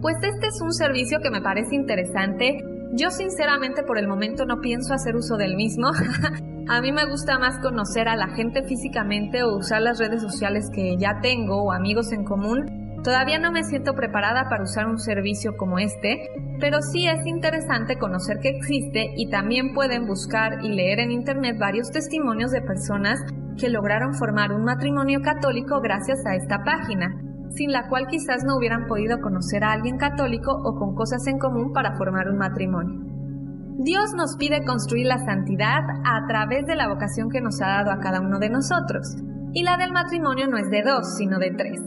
Pues 0.02 0.16
este 0.22 0.48
es 0.48 0.62
un 0.62 0.72
servicio 0.72 1.20
que 1.22 1.32
me 1.32 1.42
parece 1.42 1.76
interesante 1.76 2.64
yo 2.94 3.12
sinceramente 3.12 3.84
por 3.84 3.98
el 3.98 4.08
momento 4.08 4.46
no 4.46 4.62
pienso 4.62 4.94
hacer 4.94 5.16
uso 5.16 5.38
del 5.38 5.56
mismo. 5.56 5.90
a 6.70 6.82
mí 6.82 6.92
me 6.92 7.06
gusta 7.06 7.40
más 7.40 7.60
conocer 7.60 8.08
a 8.08 8.16
la 8.16 8.30
gente 8.30 8.64
físicamente 8.64 9.44
o 9.44 9.58
usar 9.58 9.82
las 9.82 10.00
redes 10.00 10.22
sociales 10.22 10.70
que 10.74 10.98
ya 10.98 11.20
tengo 11.22 11.64
o 11.64 11.72
amigos 11.72 12.12
en 12.12 12.24
común 12.24 12.88
Todavía 13.08 13.40
no 13.40 13.54
me 13.54 13.64
siento 13.64 13.94
preparada 13.94 14.50
para 14.50 14.64
usar 14.64 14.86
un 14.86 15.00
servicio 15.00 15.56
como 15.56 15.80
este, 15.80 16.30
pero 16.60 16.82
sí 16.82 17.08
es 17.08 17.26
interesante 17.26 17.98
conocer 17.98 18.40
que 18.40 18.50
existe 18.50 19.14
y 19.16 19.30
también 19.30 19.74
pueden 19.74 20.06
buscar 20.08 20.64
y 20.64 20.74
leer 20.74 21.00
en 21.00 21.12
internet 21.12 21.58
varios 21.58 21.90
testimonios 21.90 22.52
de 22.52 22.62
personas 22.62 23.20
que 23.58 23.70
lograron 23.70 24.14
formar 24.14 24.52
un 24.52 24.66
matrimonio 24.66 25.22
católico 25.22 25.80
gracias 25.80 26.26
a 26.26 26.36
esta 26.36 26.66
página, 26.66 27.16
sin 27.58 27.72
la 27.72 27.88
cual 27.90 28.06
quizás 28.08 28.44
no 28.46 28.56
hubieran 28.58 28.86
podido 28.86 29.20
conocer 29.20 29.64
a 29.64 29.72
alguien 29.72 29.98
católico 29.98 30.52
o 30.52 30.78
con 30.78 30.94
cosas 30.96 31.26
en 31.28 31.40
común 31.40 31.74
para 31.74 31.98
formar 31.98 32.30
un 32.30 32.38
matrimonio. 32.38 33.02
Dios 33.80 34.14
nos 34.16 34.38
pide 34.38 34.66
construir 34.66 35.08
la 35.08 35.18
santidad 35.18 35.82
a 36.04 36.26
través 36.28 36.66
de 36.66 36.76
la 36.76 36.88
vocación 36.88 37.30
que 37.30 37.42
nos 37.42 37.62
ha 37.62 37.68
dado 37.68 37.92
a 37.92 38.00
cada 38.00 38.22
uno 38.22 38.40
de 38.40 38.50
nosotros, 38.50 39.16
y 39.54 39.64
la 39.64 39.78
del 39.78 39.92
matrimonio 39.92 40.48
no 40.48 40.58
es 40.58 40.70
de 40.70 40.84
dos, 40.84 41.16
sino 41.18 41.40
de 41.40 41.52
tres. 41.52 41.80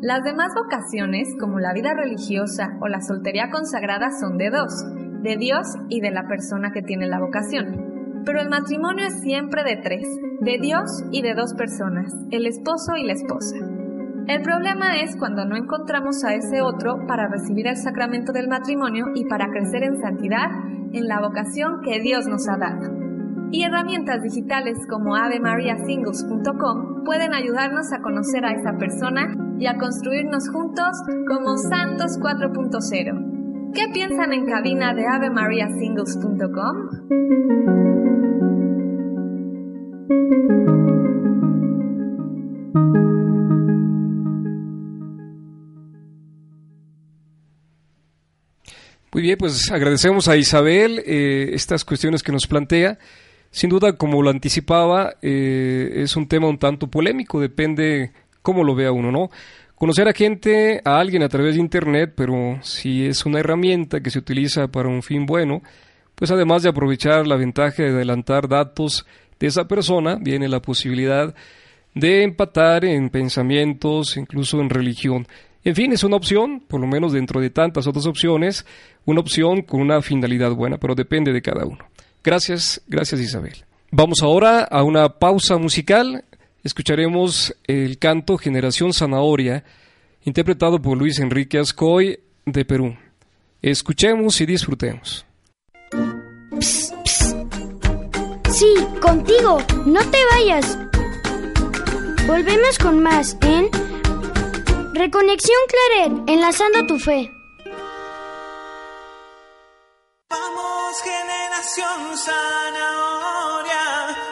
Las 0.00 0.22
demás 0.24 0.52
vocaciones, 0.54 1.28
como 1.40 1.58
la 1.58 1.72
vida 1.72 1.94
religiosa 1.94 2.76
o 2.80 2.88
la 2.88 3.00
soltería 3.00 3.50
consagrada, 3.50 4.10
son 4.20 4.36
de 4.36 4.50
dos, 4.50 4.84
de 5.22 5.36
Dios 5.36 5.66
y 5.88 6.00
de 6.00 6.10
la 6.10 6.26
persona 6.26 6.70
que 6.72 6.82
tiene 6.82 7.06
la 7.06 7.20
vocación. 7.20 8.22
Pero 8.24 8.40
el 8.40 8.48
matrimonio 8.48 9.06
es 9.06 9.20
siempre 9.20 9.62
de 9.62 9.76
tres, 9.76 10.06
de 10.40 10.58
Dios 10.60 11.04
y 11.12 11.22
de 11.22 11.34
dos 11.34 11.54
personas, 11.54 12.12
el 12.30 12.46
esposo 12.46 12.96
y 12.96 13.06
la 13.06 13.12
esposa. 13.12 13.56
El 14.28 14.42
problema 14.42 15.00
es 15.00 15.16
cuando 15.16 15.44
no 15.44 15.56
encontramos 15.56 16.24
a 16.24 16.34
ese 16.34 16.60
otro 16.60 17.06
para 17.06 17.28
recibir 17.28 17.66
el 17.66 17.76
sacramento 17.76 18.32
del 18.32 18.48
matrimonio 18.48 19.06
y 19.14 19.24
para 19.24 19.50
crecer 19.50 19.84
en 19.84 20.00
santidad 20.00 20.50
en 20.92 21.06
la 21.06 21.20
vocación 21.20 21.80
que 21.82 22.00
Dios 22.00 22.26
nos 22.26 22.48
ha 22.48 22.56
dado 22.56 23.06
y 23.50 23.62
herramientas 23.62 24.22
digitales 24.22 24.78
como 24.88 25.16
avemariasingles.com 25.16 27.04
pueden 27.04 27.34
ayudarnos 27.34 27.92
a 27.92 28.00
conocer 28.00 28.44
a 28.44 28.52
esa 28.52 28.76
persona 28.76 29.34
y 29.58 29.66
a 29.66 29.78
construirnos 29.78 30.50
juntos 30.50 31.02
como 31.28 31.56
Santos 31.56 32.18
4.0. 32.20 33.72
¿Qué 33.72 33.88
piensan 33.92 34.32
en 34.32 34.46
cabina 34.46 34.94
de 34.94 35.06
avemariasingles.com? 35.06 37.76
Muy 49.16 49.22
bien, 49.22 49.38
pues 49.38 49.72
agradecemos 49.72 50.28
a 50.28 50.36
Isabel 50.36 51.02
eh, 51.06 51.48
estas 51.54 51.86
cuestiones 51.86 52.22
que 52.22 52.32
nos 52.32 52.46
plantea. 52.46 52.98
Sin 53.50 53.70
duda, 53.70 53.94
como 53.94 54.22
lo 54.22 54.28
anticipaba, 54.28 55.14
eh, 55.22 56.02
es 56.02 56.16
un 56.16 56.28
tema 56.28 56.48
un 56.48 56.58
tanto 56.58 56.88
polémico, 56.88 57.40
depende 57.40 58.12
cómo 58.42 58.62
lo 58.62 58.74
vea 58.74 58.92
uno, 58.92 59.10
¿no? 59.10 59.30
Conocer 59.74 60.06
a 60.06 60.12
gente, 60.12 60.82
a 60.84 60.98
alguien 60.98 61.22
a 61.22 61.30
través 61.30 61.54
de 61.54 61.62
Internet, 61.62 62.12
pero 62.14 62.58
si 62.60 63.06
es 63.06 63.24
una 63.24 63.40
herramienta 63.40 64.02
que 64.02 64.10
se 64.10 64.18
utiliza 64.18 64.68
para 64.68 64.90
un 64.90 65.02
fin 65.02 65.24
bueno, 65.24 65.62
pues 66.14 66.30
además 66.30 66.62
de 66.62 66.68
aprovechar 66.68 67.26
la 67.26 67.36
ventaja 67.36 67.84
de 67.84 67.94
adelantar 67.94 68.48
datos 68.48 69.06
de 69.40 69.46
esa 69.46 69.66
persona, 69.66 70.18
viene 70.20 70.46
la 70.46 70.60
posibilidad 70.60 71.34
de 71.94 72.22
empatar 72.22 72.84
en 72.84 73.08
pensamientos, 73.08 74.18
incluso 74.18 74.60
en 74.60 74.68
religión. 74.68 75.26
En 75.66 75.74
fin, 75.74 75.92
es 75.92 76.04
una 76.04 76.14
opción, 76.14 76.60
por 76.60 76.80
lo 76.80 76.86
menos 76.86 77.12
dentro 77.12 77.40
de 77.40 77.50
tantas 77.50 77.88
otras 77.88 78.06
opciones, 78.06 78.64
una 79.04 79.18
opción 79.18 79.62
con 79.62 79.80
una 79.80 80.00
finalidad 80.00 80.52
buena, 80.52 80.78
pero 80.78 80.94
depende 80.94 81.32
de 81.32 81.42
cada 81.42 81.66
uno. 81.66 81.84
Gracias, 82.22 82.80
gracias 82.86 83.20
Isabel. 83.20 83.64
Vamos 83.90 84.22
ahora 84.22 84.62
a 84.62 84.84
una 84.84 85.18
pausa 85.18 85.58
musical. 85.58 86.22
Escucharemos 86.62 87.52
el 87.64 87.98
canto 87.98 88.38
Generación 88.38 88.92
Zanahoria, 88.92 89.64
interpretado 90.24 90.80
por 90.80 90.96
Luis 90.96 91.18
Enrique 91.18 91.58
Ascoy 91.58 92.20
de 92.44 92.64
Perú. 92.64 92.96
Escuchemos 93.60 94.40
y 94.40 94.46
disfrutemos. 94.46 95.26
Sí, 98.52 98.72
contigo, 99.02 99.58
no 99.84 100.00
te 100.12 100.18
vayas. 100.30 100.78
Volvemos 102.28 102.78
con 102.78 103.02
más 103.02 103.36
en 103.42 103.68
Reconexión 104.96 105.58
Claret, 105.68 106.12
enlazando 106.26 106.86
tu 106.86 106.98
fe. 106.98 107.30
Vamos, 110.30 111.02
generación 111.02 112.16
zanahoria, 112.16 113.84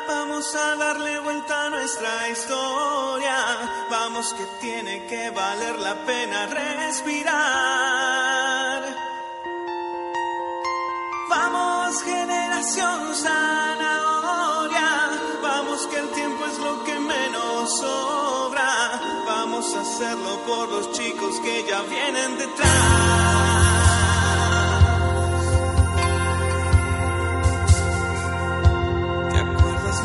vamos 0.08 0.54
a 0.54 0.76
darle 0.76 1.20
vuelta 1.20 1.66
a 1.66 1.70
nuestra 1.70 2.28
historia. 2.30 3.36
Vamos 3.90 4.32
que 4.32 4.44
tiene 4.62 5.06
que 5.06 5.28
valer 5.30 5.78
la 5.80 5.94
pena 6.06 6.46
respirar. 6.46 7.34
Vamos, 11.28 12.02
generación 12.02 13.13
hacerlo 19.94 20.40
por 20.44 20.68
los 20.70 20.90
chicos 20.90 21.38
que 21.38 21.64
ya 21.68 21.82
vienen 21.82 22.36
detrás. 22.36 22.70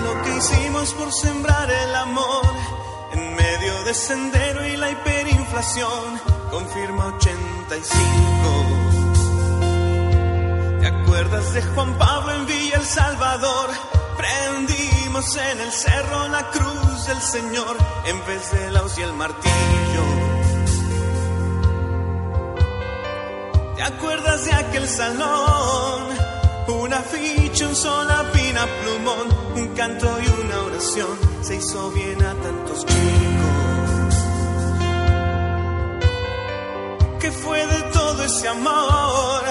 lo 0.03 0.21
que 0.23 0.37
hicimos 0.37 0.93
por 0.93 1.11
sembrar 1.11 1.69
el 1.69 1.95
amor 1.95 2.53
en 3.11 3.35
medio 3.35 3.83
de 3.83 3.93
sendero 3.93 4.65
y 4.65 4.77
la 4.77 4.91
hiperinflación, 4.91 6.21
confirma 6.51 7.07
85. 7.17 7.89
¿Te 10.79 10.87
acuerdas 10.87 11.53
de 11.53 11.61
Juan 11.63 11.97
Pablo 11.97 12.33
en 12.33 12.45
Villa 12.45 12.77
El 12.77 12.85
Salvador? 12.85 13.71
En 15.19 15.59
el 15.59 15.71
cerro 15.73 16.29
la 16.29 16.49
cruz 16.49 17.05
del 17.07 17.21
Señor 17.21 17.75
en 18.05 18.25
vez 18.25 18.51
de 18.53 18.71
la 18.71 18.83
hoz 18.83 18.97
y 18.97 19.01
el 19.01 19.11
martillo. 19.11 19.51
¿Te 23.75 23.83
acuerdas 23.83 24.45
de 24.45 24.53
aquel 24.53 24.87
salón? 24.87 26.07
Una 26.69 27.01
ficha, 27.01 27.67
un 27.67 27.75
pina 28.31 28.65
plumón, 28.81 29.27
un 29.55 29.75
canto 29.75 30.07
y 30.21 30.41
una 30.41 30.61
oración 30.61 31.19
se 31.41 31.55
hizo 31.57 31.91
bien 31.91 32.23
a 32.23 32.33
tantos 32.35 32.85
chicos. 32.85 34.15
¿Qué 37.19 37.31
fue 37.33 37.67
de 37.67 37.81
todo 37.91 38.23
ese 38.23 38.47
amor? 38.47 39.43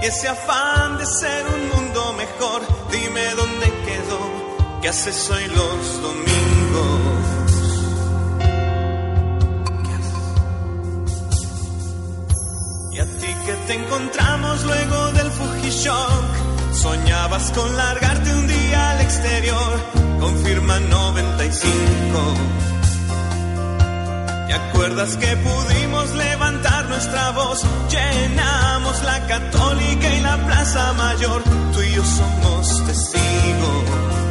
Ese 0.00 0.28
afán 0.28 0.96
de 0.96 1.04
ser 1.04 1.44
un 1.48 1.68
mundo 1.68 2.14
mejor. 2.14 2.62
Dime 2.90 3.34
dónde 3.34 3.81
qué 4.82 4.88
haces 4.88 5.30
hoy 5.30 5.46
los 5.46 6.02
domingos. 6.02 7.22
Y 12.92 12.98
a 12.98 13.06
ti 13.06 13.28
que 13.46 13.52
te 13.66 13.74
encontramos 13.74 14.64
luego 14.64 15.12
del 15.12 15.30
Fujishock 15.30 16.42
Soñabas 16.74 17.52
con 17.52 17.76
largarte 17.76 18.34
un 18.34 18.48
día 18.48 18.90
al 18.90 19.00
exterior, 19.02 19.80
confirma 20.18 20.80
95. 20.80 21.68
¿Te 24.48 24.54
acuerdas 24.54 25.16
que 25.16 25.36
pudimos 25.36 26.10
levantar 26.14 26.86
nuestra 26.86 27.30
voz? 27.30 27.62
Llenamos 27.88 29.02
la 29.04 29.26
católica 29.28 30.14
y 30.14 30.20
la 30.22 30.36
plaza 30.44 30.92
mayor, 30.94 31.42
tú 31.72 31.82
y 31.82 31.92
yo 31.94 32.04
somos 32.04 32.84
testigos. 32.84 34.21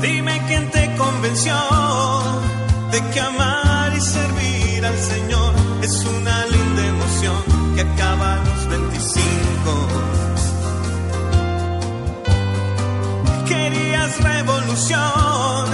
Dime 0.00 0.40
quién 0.48 0.70
te 0.70 0.96
convenció 0.96 1.54
de 2.90 3.02
que 3.10 3.20
amar 3.20 3.92
y 3.94 4.00
servir 4.00 4.86
al 4.86 4.98
Señor 4.98 5.54
es 5.82 6.04
una 6.06 6.46
linda 6.46 6.86
emoción 6.86 7.36
que 7.74 7.82
acaba 7.82 8.36
los 8.36 8.68
25. 8.68 9.20
Querías 13.46 14.20
revolución, 14.22 15.66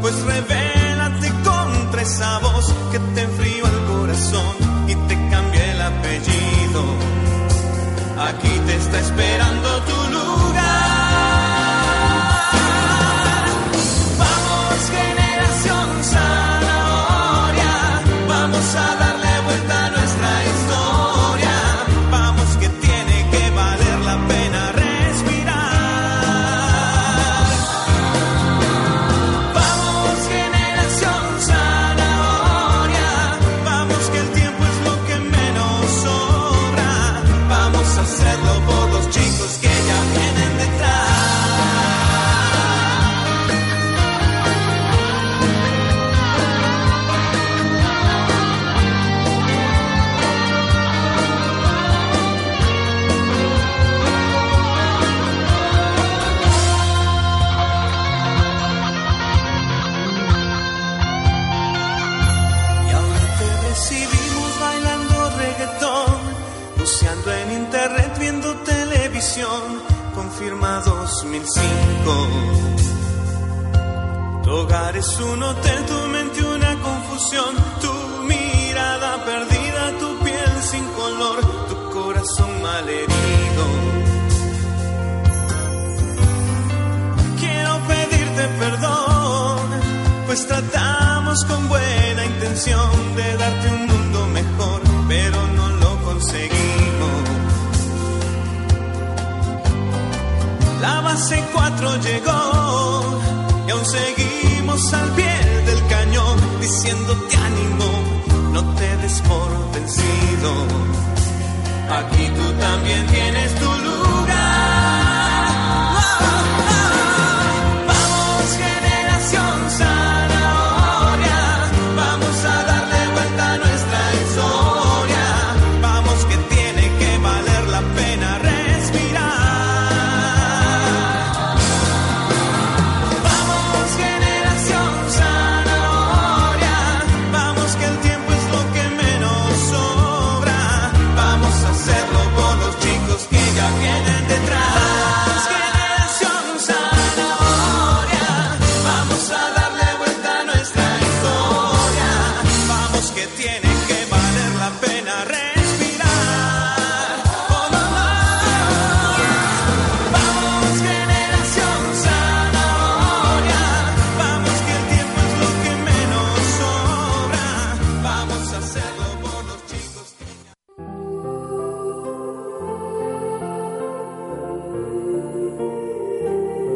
pues 0.00 0.14
revélate 0.22 1.28
contra 1.44 2.02
esa 2.02 2.38
voz 2.38 2.74
que 2.90 2.98
te 2.98 3.22
enfrió 3.22 3.66
el 3.66 3.84
corazón 3.92 4.56
y 4.88 4.94
te 4.94 5.14
cambia 5.30 5.72
el 5.72 5.82
apellido. 5.82 6.84
Aquí 8.28 8.60
te 8.66 8.76
está 8.76 8.98
esperando 8.98 9.68
tu 9.82 10.10
lugar. 10.12 10.97
pasada. 18.68 19.07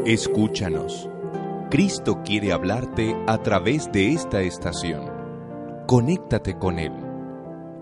Escúchanos. 0.04 1.08
Cristo 1.70 2.22
quiere 2.24 2.52
hablarte 2.52 3.14
a 3.28 3.38
través 3.38 3.90
de 3.92 4.12
esta 4.12 4.42
estación. 4.42 5.08
Conéctate 5.86 6.58
con 6.58 6.80
Él. 6.80 6.92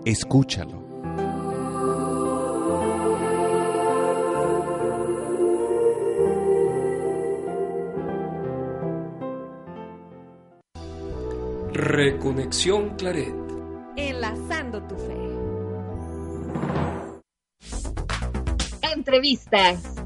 Escúchalo. 0.05 0.83
Reconexión 11.73 12.91
Claret. 12.97 13.33
Enlazando 13.95 14.83
tu 14.83 14.95
fe. 14.95 15.17
Entrevistas. 18.93 20.00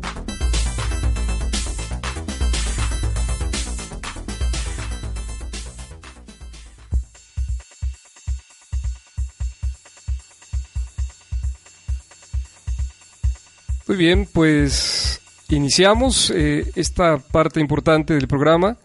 Muy 13.96 14.04
bien, 14.04 14.28
pues 14.30 15.22
iniciamos 15.48 16.30
eh, 16.30 16.70
esta 16.76 17.18
parte 17.18 17.62
importante 17.62 18.14
del 18.14 18.28
programa 18.28 18.76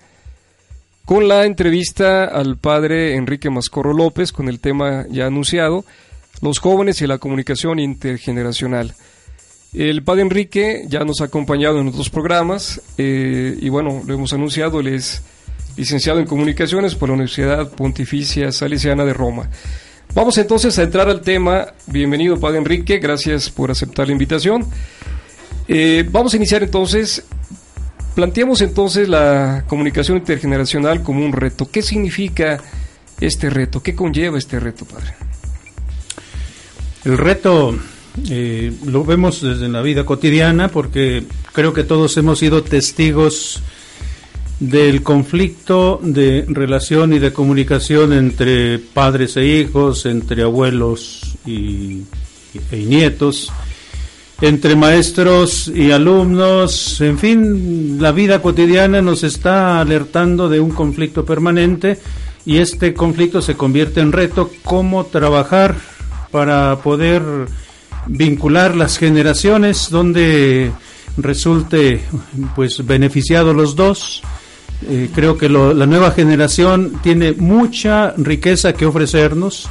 con 1.05 1.27
la 1.27 1.46
entrevista 1.46 2.27
al 2.27 2.57
padre 2.59 3.16
Enrique 3.16 3.51
Mascorro 3.51 3.92
López 3.92 4.31
con 4.31 4.49
el 4.49 4.61
tema 4.61 5.07
ya 5.11 5.27
anunciado, 5.27 5.85
los 6.42 6.61
jóvenes 6.61 7.03
y 7.03 7.09
la 7.09 7.18
comunicación 7.18 7.81
intergeneracional. 7.81 8.94
El 9.75 10.05
padre 10.05 10.23
Enrique 10.23 10.85
ya 10.87 11.01
nos 11.01 11.20
ha 11.23 11.25
acompañado 11.25 11.81
en 11.81 11.88
otros 11.88 12.09
programas 12.09 12.81
eh, 12.96 13.59
y 13.61 13.68
bueno, 13.68 14.05
lo 14.07 14.14
hemos 14.14 14.33
anunciado, 14.33 14.79
él 14.79 14.87
es 14.87 15.25
licenciado 15.77 16.20
en 16.20 16.27
comunicaciones 16.27 16.94
por 16.94 17.09
la 17.09 17.16
Universidad 17.16 17.68
Pontificia 17.68 18.53
Salesiana 18.53 19.05
de 19.05 19.12
Roma. 19.12 19.51
Vamos 20.12 20.37
entonces 20.38 20.77
a 20.79 20.83
entrar 20.83 21.09
al 21.09 21.20
tema. 21.20 21.68
Bienvenido, 21.87 22.38
Padre 22.40 22.59
Enrique, 22.59 22.99
gracias 22.99 23.49
por 23.49 23.70
aceptar 23.70 24.09
la 24.09 24.12
invitación. 24.12 24.66
Eh, 25.68 26.05
vamos 26.11 26.35
a 26.35 26.37
iniciar 26.37 26.64
entonces. 26.64 27.25
Planteamos 28.16 28.61
entonces 28.61 29.09
la 29.09 29.64
comunicación 29.68 30.18
intergeneracional 30.18 31.05
como 31.05 31.25
un 31.25 31.33
reto. 31.33 31.70
¿Qué 31.70 31.81
significa 31.81 32.61
este 33.20 33.51
reto? 33.51 33.83
¿Qué 33.83 33.94
conlleva 33.94 34.37
este 34.37 34.59
reto, 34.59 34.85
Padre? 34.85 35.14
El 37.05 37.16
reto 37.16 37.79
eh, 38.29 38.73
lo 38.87 39.05
vemos 39.05 39.40
desde 39.40 39.68
la 39.68 39.81
vida 39.81 40.05
cotidiana 40.05 40.68
porque 40.68 41.23
creo 41.53 41.73
que 41.73 41.85
todos 41.85 42.16
hemos 42.16 42.40
sido 42.40 42.64
testigos 42.64 43.62
del 44.61 45.03
conflicto 45.03 45.99
de 46.03 46.44
relación 46.46 47.12
y 47.12 47.18
de 47.18 47.33
comunicación 47.33 48.12
entre 48.12 48.79
padres 48.79 49.37
e 49.37 49.46
hijos, 49.46 50.07
entre 50.07 50.42
abuelos 50.42 51.37
y, 51.46 52.03
y 52.70 52.77
nietos, 52.87 53.51
entre 54.42 54.77
maestros 54.77 55.68
y 55.68 55.90
alumnos, 55.90 57.01
en 57.01 57.18
fin, 57.18 57.99
la 58.01 58.12
vida 58.12 58.40
cotidiana 58.40 59.03
nos 59.03 59.23
está 59.23 59.81
alertando 59.81 60.49
de 60.49 60.61
un 60.61 60.70
conflicto 60.70 61.25
permanente 61.25 61.99
y 62.46 62.59
este 62.59 62.94
conflicto 62.94 63.42
se 63.42 63.55
convierte 63.55 64.01
en 64.01 64.12
reto, 64.12 64.51
cómo 64.64 65.05
trabajar 65.07 65.77
para 66.31 66.77
poder 66.83 67.23
vincular 68.07 68.76
las 68.76 68.99
generaciones 68.99 69.91
donde 69.91 70.72
resulte 71.16 72.03
pues 72.57 72.84
beneficiado 72.87 73.53
los 73.53 73.76
dos. 73.76 74.22
Eh, 74.89 75.11
creo 75.14 75.37
que 75.37 75.49
lo, 75.49 75.74
la 75.74 75.87
nueva 75.87 76.11
generación 76.12 77.01
tiene 77.03 77.33
mucha 77.33 78.14
riqueza 78.16 78.72
que 78.72 78.87
ofrecernos. 78.87 79.68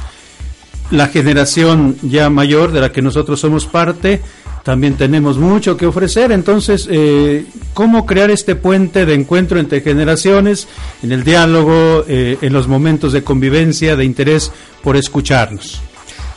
La 0.90 1.08
generación 1.08 1.96
ya 2.02 2.30
mayor 2.30 2.72
de 2.72 2.80
la 2.80 2.92
que 2.92 3.02
nosotros 3.02 3.38
somos 3.40 3.66
parte 3.66 4.20
también 4.62 4.94
tenemos 4.94 5.38
mucho 5.38 5.76
que 5.76 5.86
ofrecer. 5.86 6.32
Entonces, 6.32 6.86
eh, 6.90 7.46
¿cómo 7.74 8.06
crear 8.06 8.30
este 8.30 8.56
puente 8.56 9.06
de 9.06 9.14
encuentro 9.14 9.58
entre 9.58 9.80
generaciones 9.80 10.68
en 11.02 11.12
el 11.12 11.24
diálogo, 11.24 12.04
eh, 12.06 12.38
en 12.40 12.52
los 12.52 12.68
momentos 12.68 13.12
de 13.12 13.24
convivencia, 13.24 13.96
de 13.96 14.04
interés 14.04 14.52
por 14.82 14.96
escucharnos? 14.96 15.80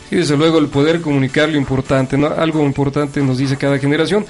Sí, 0.09 0.17
desde 0.17 0.38
luego 0.38 0.59
el 0.59 0.67
poder 0.67 1.01
comunicar 1.01 1.49
lo 1.49 1.57
importante, 1.57 2.17
¿no? 2.17 2.28
algo 2.28 2.63
importante 2.63 3.21
nos 3.21 3.38
dice 3.38 3.57
cada 3.57 3.78
generación. 3.80 4.26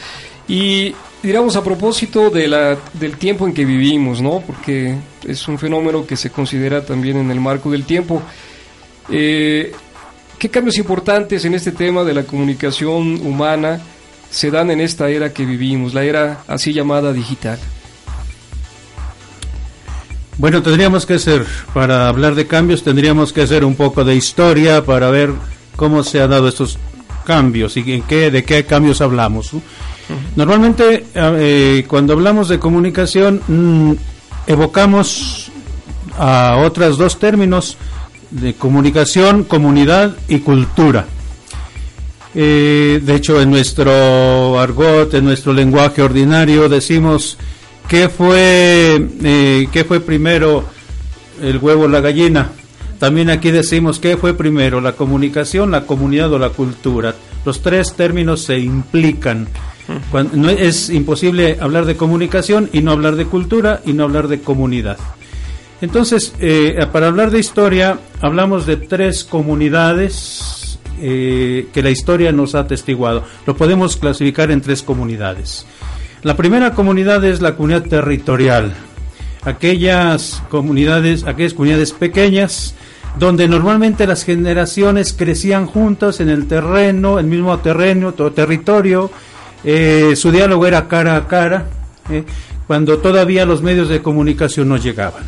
Y 0.47 0.93
digamos 1.21 1.55
a 1.55 1.63
propósito 1.63 2.29
de 2.29 2.47
la, 2.47 2.77
del 2.93 3.17
tiempo 3.17 3.47
en 3.47 3.53
que 3.53 3.65
vivimos, 3.65 4.21
¿no? 4.21 4.43
porque 4.45 4.97
es 5.25 5.47
un 5.47 5.57
fenómeno 5.57 6.05
que 6.05 6.17
se 6.17 6.29
considera 6.29 6.85
también 6.85 7.17
en 7.17 7.31
el 7.31 7.39
marco 7.39 7.71
del 7.71 7.85
tiempo. 7.85 8.21
Eh, 9.09 9.71
¿Qué 10.37 10.49
cambios 10.49 10.77
importantes 10.77 11.45
en 11.45 11.53
este 11.53 11.71
tema 11.71 12.03
de 12.03 12.13
la 12.13 12.23
comunicación 12.23 13.25
humana 13.25 13.79
se 14.29 14.51
dan 14.51 14.71
en 14.71 14.81
esta 14.81 15.09
era 15.09 15.31
que 15.31 15.45
vivimos, 15.45 15.93
la 15.93 16.03
era 16.03 16.43
así 16.47 16.73
llamada 16.73 17.13
digital? 17.13 17.57
Bueno, 20.37 20.61
tendríamos 20.61 21.05
que 21.05 21.13
hacer, 21.13 21.45
para 21.73 22.09
hablar 22.09 22.35
de 22.35 22.47
cambios, 22.47 22.83
tendríamos 22.83 23.31
que 23.31 23.43
hacer 23.43 23.63
un 23.63 23.75
poco 23.75 24.03
de 24.03 24.15
historia 24.15 24.83
para 24.83 25.09
ver 25.11 25.31
cómo 25.75 26.03
se 26.03 26.21
han 26.21 26.31
dado 26.31 26.47
estos 26.49 26.79
cambios 27.23 27.77
y 27.77 27.93
en 27.93 28.01
qué, 28.01 28.31
de 28.31 28.43
qué 28.43 28.65
cambios 28.65 28.99
hablamos. 28.99 29.51
¿No? 30.09 30.15
Normalmente, 30.35 31.05
eh, 31.13 31.85
cuando 31.87 32.13
hablamos 32.13 32.49
de 32.49 32.59
comunicación, 32.59 33.41
mmm, 33.47 33.93
evocamos 34.47 35.51
a 36.17 36.57
otros 36.63 36.97
dos 36.97 37.19
términos 37.19 37.77
de 38.31 38.53
comunicación, 38.55 39.43
comunidad 39.43 40.15
y 40.27 40.39
cultura. 40.39 41.05
Eh, 42.35 42.99
de 43.03 43.15
hecho, 43.15 43.39
en 43.41 43.51
nuestro 43.51 44.59
argot, 44.59 45.13
en 45.13 45.25
nuestro 45.25 45.53
lenguaje 45.53 46.01
ordinario, 46.01 46.67
decimos 46.67 47.37
¿qué 47.87 48.09
fue, 48.09 49.07
eh, 49.23 49.67
¿qué 49.71 49.83
fue 49.83 49.99
primero 49.99 50.65
el 51.41 51.57
huevo 51.57 51.83
o 51.83 51.87
la 51.87 52.01
gallina? 52.01 52.51
También 52.99 53.29
aquí 53.29 53.51
decimos 53.51 53.99
qué 53.99 54.17
fue 54.17 54.33
primero, 54.33 54.81
la 54.81 54.93
comunicación, 54.93 55.71
la 55.71 55.85
comunidad 55.85 56.31
o 56.33 56.39
la 56.39 56.49
cultura. 56.49 57.13
Los 57.45 57.61
tres 57.61 57.93
términos 57.93 58.41
se 58.41 58.59
implican. 58.59 59.47
No 60.33 60.49
es 60.49 60.89
imposible 60.89 61.57
hablar 61.59 61.85
de 61.85 61.95
comunicación 61.95 62.69
y 62.73 62.81
no 62.81 62.91
hablar 62.91 63.15
de 63.15 63.25
cultura 63.25 63.81
y 63.85 63.93
no 63.93 64.03
hablar 64.03 64.27
de 64.27 64.41
comunidad. 64.41 64.97
Entonces, 65.81 66.33
eh, 66.39 66.85
para 66.91 67.07
hablar 67.07 67.29
de 67.31 67.39
historia, 67.39 67.99
hablamos 68.21 68.65
de 68.65 68.77
tres 68.77 69.23
comunidades 69.23 70.79
eh, 71.01 71.67
que 71.73 71.83
la 71.83 71.89
historia 71.89 72.31
nos 72.31 72.55
ha 72.55 72.59
atestiguado. 72.59 73.25
Lo 73.45 73.57
podemos 73.57 73.97
clasificar 73.97 74.51
en 74.51 74.61
tres 74.61 74.81
comunidades. 74.83 75.65
La 76.21 76.37
primera 76.37 76.73
comunidad 76.73 77.25
es 77.25 77.41
la 77.41 77.55
comunidad 77.55 77.83
territorial. 77.83 78.73
Aquellas 79.41 80.41
comunidades, 80.49 81.25
aquellas 81.25 81.53
comunidades 81.53 81.91
pequeñas, 81.91 82.75
donde 83.19 83.49
normalmente 83.49 84.07
las 84.07 84.23
generaciones 84.23 85.11
crecían 85.11 85.65
juntas 85.65 86.21
en 86.21 86.29
el 86.29 86.47
terreno, 86.47 87.19
el 87.19 87.25
mismo 87.25 87.57
terreno, 87.59 88.13
todo 88.13 88.31
territorio, 88.31 89.11
eh, 89.63 90.15
su 90.15 90.31
diálogo 90.31 90.65
era 90.67 90.87
cara 90.87 91.15
a 91.15 91.27
cara, 91.27 91.67
eh, 92.09 92.23
cuando 92.67 92.99
todavía 92.99 93.45
los 93.45 93.61
medios 93.61 93.89
de 93.89 94.01
comunicación 94.01 94.69
no 94.69 94.77
llegaban. 94.77 95.23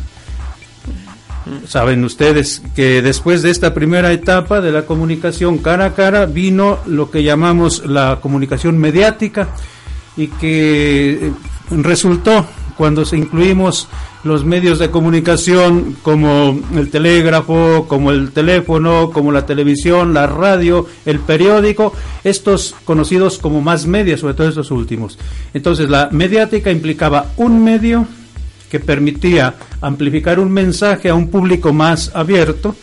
Saben 1.68 2.02
ustedes 2.04 2.60
que 2.74 3.02
después 3.02 3.42
de 3.42 3.50
esta 3.50 3.72
primera 3.72 4.10
etapa 4.12 4.60
de 4.60 4.72
la 4.72 4.82
comunicación 4.82 5.58
cara 5.58 5.86
a 5.86 5.94
cara 5.94 6.26
vino 6.26 6.80
lo 6.86 7.10
que 7.10 7.22
llamamos 7.22 7.86
la 7.86 8.18
comunicación 8.20 8.78
mediática 8.78 9.48
y 10.16 10.26
que 10.26 11.10
eh, 11.10 11.32
resultó 11.70 12.46
cuando 12.76 13.02
incluimos 13.12 13.88
los 14.24 14.44
medios 14.44 14.78
de 14.78 14.90
comunicación 14.90 15.96
como 16.02 16.58
el 16.74 16.90
telégrafo, 16.90 17.86
como 17.88 18.10
el 18.10 18.32
teléfono, 18.32 19.10
como 19.12 19.32
la 19.32 19.46
televisión, 19.46 20.12
la 20.12 20.26
radio, 20.26 20.86
el 21.04 21.20
periódico, 21.20 21.92
estos 22.24 22.74
conocidos 22.84 23.38
como 23.38 23.60
más 23.60 23.86
medios, 23.86 24.20
sobre 24.20 24.34
todo 24.34 24.48
estos 24.48 24.70
últimos. 24.70 25.18
Entonces 25.54 25.88
la 25.88 26.08
mediática 26.12 26.70
implicaba 26.70 27.32
un 27.36 27.62
medio 27.62 28.06
que 28.70 28.80
permitía 28.80 29.54
amplificar 29.80 30.38
un 30.40 30.50
mensaje 30.50 31.08
a 31.08 31.14
un 31.14 31.28
público 31.30 31.72
más 31.72 32.10
abierto 32.14 32.74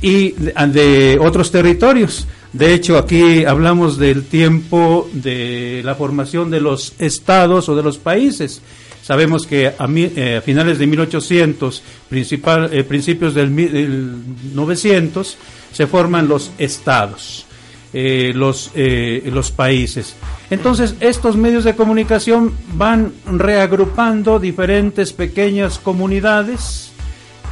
y 0.00 0.32
de 0.32 1.18
otros 1.20 1.50
territorios. 1.50 2.26
De 2.52 2.72
hecho, 2.72 2.96
aquí 2.96 3.44
hablamos 3.44 3.98
del 3.98 4.24
tiempo 4.24 5.08
de 5.12 5.82
la 5.84 5.94
formación 5.94 6.50
de 6.50 6.60
los 6.60 6.94
estados 6.98 7.68
o 7.68 7.76
de 7.76 7.82
los 7.82 7.98
países. 7.98 8.62
Sabemos 9.06 9.46
que 9.46 9.68
a, 9.68 9.86
eh, 9.88 10.42
finales 10.44 10.80
de 10.80 10.86
1800, 10.88 11.80
principal, 12.08 12.70
eh, 12.72 12.82
principios 12.82 13.34
del, 13.34 13.54
del, 13.54 14.16
900, 14.52 15.38
se 15.70 15.86
forman 15.86 16.26
los 16.26 16.50
estados, 16.58 17.46
eh, 17.92 18.32
los, 18.34 18.72
los 18.74 19.52
países. 19.52 20.16
Entonces, 20.50 20.96
estos 20.98 21.36
medios 21.36 21.62
de 21.62 21.76
comunicación 21.76 22.52
van 22.72 23.12
reagrupando 23.30 24.40
diferentes 24.40 25.12
pequeñas 25.12 25.78
comunidades, 25.78 26.90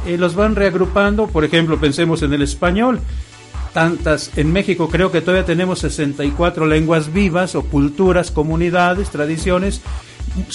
los 0.05 0.35
van 0.35 0.57
reagrupando, 0.57 1.27
por 1.27 1.45
ejemplo, 1.45 1.79
pensemos 1.79 2.21
en 2.21 2.33
el 2.33 2.41
español, 2.41 2.99
tantas, 3.73 4.37
en 4.37 4.51
México 4.51 4.89
creo 4.89 5.09
que 5.09 5.21
todavía 5.21 5.45
tenemos 5.45 5.79
64 5.79 6.65
lenguas 6.65 7.13
vivas 7.13 7.55
o 7.55 7.61
culturas, 7.63 8.29
comunidades, 8.29 9.09
tradiciones, 9.09 9.81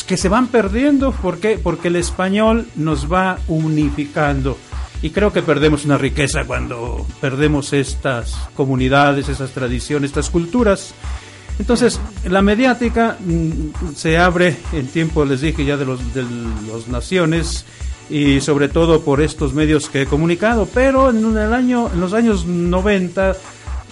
que 0.07 0.16
se 0.16 0.28
van 0.28 0.49
perdiendo. 0.49 1.12
¿Por 1.12 1.39
qué? 1.39 1.59
Porque 1.62 1.89
el 1.89 1.97
español 1.97 2.66
nos 2.76 3.11
va 3.11 3.39
unificando. 3.49 4.57
Y 5.03 5.11
creo 5.11 5.33
que 5.33 5.43
perdemos 5.43 5.85
una 5.85 5.97
riqueza 5.97 6.45
cuando 6.45 7.07
perdemos 7.20 7.72
estas 7.72 8.35
comunidades, 8.55 9.28
esas 9.28 9.51
tradiciones, 9.53 10.11
estas 10.11 10.28
culturas. 10.28 10.95
Entonces, 11.59 12.01
la 12.24 12.43
mediática 12.43 13.16
mm, 13.18 13.95
se 13.95 14.18
abre 14.18 14.57
en 14.72 14.87
tiempo, 14.89 15.24
les 15.24 15.41
dije 15.41 15.64
ya, 15.64 15.76
de 15.76 15.87
los, 15.87 16.14
de 16.14 16.22
los 16.66 16.89
naciones 16.89 17.64
y 18.11 18.41
sobre 18.41 18.68
todo 18.68 19.03
por 19.03 19.20
estos 19.20 19.55
medios 19.55 19.89
que 19.89 20.03
he 20.03 20.07
comunicado, 20.07 20.68
pero 20.72 21.11
en, 21.11 21.37
el 21.37 21.55
año, 21.55 21.91
en 21.93 22.01
los 22.01 22.12
años 22.12 22.45
90, 22.45 23.37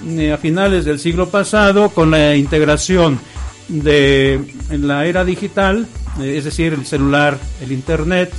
eh, 0.08 0.32
a 0.32 0.38
finales 0.38 0.84
del 0.84 0.98
siglo 0.98 1.28
pasado, 1.28 1.90
con 1.90 2.10
la 2.10 2.34
integración 2.34 3.20
de 3.68 4.44
la 4.70 5.06
era 5.06 5.24
digital, 5.24 5.86
eh, 6.20 6.36
es 6.38 6.44
decir, 6.44 6.72
el 6.72 6.86
celular, 6.86 7.38
el 7.62 7.72
internet, 7.72 8.32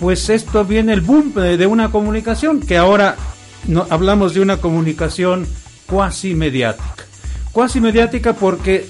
pues 0.00 0.28
esto 0.30 0.64
viene 0.64 0.92
el 0.92 1.00
boom 1.00 1.34
de, 1.34 1.56
de 1.56 1.66
una 1.66 1.90
comunicación 1.90 2.60
que 2.60 2.76
ahora 2.76 3.16
no, 3.66 3.86
hablamos 3.90 4.34
de 4.34 4.40
una 4.40 4.58
comunicación 4.58 5.46
cuasi 5.86 6.34
mediática. 6.34 7.04
Cuasi 7.52 7.80
mediática 7.80 8.34
porque 8.34 8.86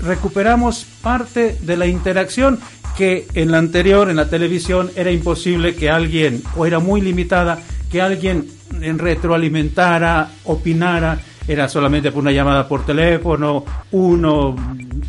recuperamos 0.00 0.86
parte 1.02 1.56
de 1.60 1.76
la 1.76 1.86
interacción 1.86 2.60
que 2.96 3.26
en 3.34 3.50
la 3.50 3.58
anterior, 3.58 4.10
en 4.10 4.16
la 4.16 4.28
televisión, 4.28 4.90
era 4.96 5.10
imposible 5.10 5.74
que 5.74 5.90
alguien, 5.90 6.42
o 6.56 6.66
era 6.66 6.78
muy 6.78 7.00
limitada, 7.00 7.58
que 7.90 8.02
alguien 8.02 8.46
retroalimentara, 8.70 10.30
opinara, 10.44 11.20
era 11.46 11.68
solamente 11.68 12.12
por 12.12 12.22
una 12.22 12.32
llamada 12.32 12.66
por 12.68 12.84
teléfono, 12.84 13.64
uno 13.92 14.56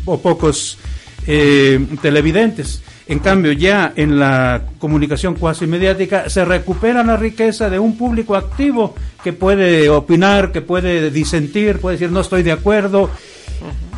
o 0.04 0.20
pocos 0.20 0.78
eh, 1.26 1.84
televidentes. 2.02 2.82
En 3.06 3.18
cambio, 3.18 3.52
ya 3.52 3.92
en 3.96 4.18
la 4.18 4.62
comunicación 4.78 5.34
cuasi 5.34 5.66
mediática 5.66 6.30
se 6.30 6.44
recupera 6.44 7.04
la 7.04 7.16
riqueza 7.16 7.68
de 7.68 7.78
un 7.78 7.98
público 7.98 8.34
activo 8.34 8.94
que 9.22 9.34
puede 9.34 9.90
opinar, 9.90 10.52
que 10.52 10.62
puede 10.62 11.10
disentir, 11.10 11.80
puede 11.80 11.96
decir 11.96 12.10
no 12.10 12.20
estoy 12.20 12.42
de 12.42 12.52
acuerdo. 12.52 13.10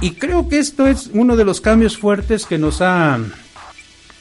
Y 0.00 0.12
creo 0.12 0.48
que 0.48 0.58
esto 0.58 0.86
es 0.86 1.10
uno 1.12 1.36
de 1.36 1.44
los 1.44 1.60
cambios 1.60 1.96
fuertes 1.96 2.46
que 2.46 2.58
nos 2.58 2.80
ha 2.82 3.18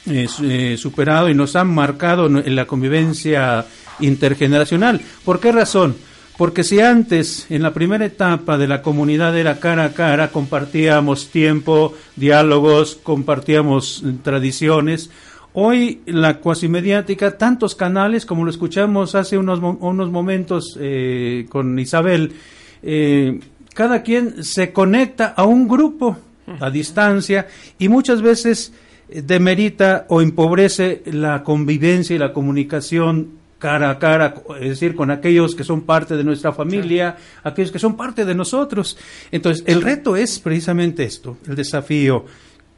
eh, 0.06 0.76
superado 0.78 1.28
y 1.28 1.34
nos 1.34 1.56
han 1.56 1.68
marcado 1.68 2.26
en 2.26 2.54
la 2.54 2.66
convivencia 2.66 3.66
intergeneracional. 3.98 5.00
¿Por 5.24 5.40
qué 5.40 5.50
razón? 5.50 5.96
Porque 6.36 6.64
si 6.64 6.80
antes, 6.80 7.46
en 7.50 7.62
la 7.62 7.72
primera 7.72 8.04
etapa 8.04 8.58
de 8.58 8.68
la 8.68 8.82
comunidad 8.82 9.38
era 9.38 9.58
cara 9.58 9.84
a 9.84 9.92
cara, 9.94 10.28
compartíamos 10.28 11.28
tiempo, 11.30 11.94
diálogos, 12.14 12.96
compartíamos 13.02 14.04
tradiciones, 14.22 15.10
hoy 15.54 16.02
la 16.04 16.40
cuasi 16.40 16.68
mediática, 16.68 17.38
tantos 17.38 17.74
canales, 17.74 18.26
como 18.26 18.44
lo 18.44 18.50
escuchamos 18.50 19.14
hace 19.14 19.38
unos, 19.38 19.60
unos 19.80 20.10
momentos 20.10 20.76
eh, 20.78 21.46
con 21.48 21.78
Isabel, 21.78 22.34
eh, 22.82 23.40
cada 23.72 24.02
quien 24.02 24.44
se 24.44 24.74
conecta 24.74 25.28
a 25.28 25.44
un 25.44 25.66
grupo 25.66 26.18
a 26.60 26.70
distancia 26.70 27.46
y 27.78 27.88
muchas 27.88 28.20
veces 28.20 28.74
demerita 29.08 30.04
o 30.08 30.20
empobrece 30.20 31.02
la 31.06 31.42
convivencia 31.42 32.14
y 32.14 32.18
la 32.18 32.32
comunicación 32.34 33.45
cara 33.58 33.90
a 33.90 33.98
cara, 33.98 34.34
es 34.60 34.68
decir, 34.68 34.94
con 34.94 35.10
aquellos 35.10 35.54
que 35.54 35.64
son 35.64 35.82
parte 35.82 36.16
de 36.16 36.24
nuestra 36.24 36.52
familia, 36.52 37.16
aquellos 37.42 37.72
que 37.72 37.78
son 37.78 37.96
parte 37.96 38.24
de 38.24 38.34
nosotros. 38.34 38.96
Entonces, 39.30 39.64
el 39.66 39.82
reto 39.82 40.16
es 40.16 40.38
precisamente 40.38 41.04
esto, 41.04 41.38
el 41.46 41.56
desafío, 41.56 42.24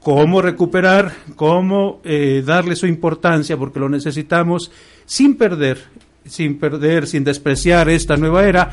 cómo 0.01 0.41
recuperar, 0.41 1.13
cómo 1.37 2.01
eh, 2.05 2.43
darle 2.45 2.77
su 2.77 2.87
importancia, 2.87 3.57
porque 3.57 3.81
lo 3.81 3.89
necesitamos 3.89 4.71
sin 5.05 5.37
perder, 5.37 5.79
sin 6.25 6.59
perder, 6.59 7.07
sin 7.07 7.25
despreciar 7.25 7.89
esta 7.89 8.17
nueva 8.17 8.45
era, 8.47 8.71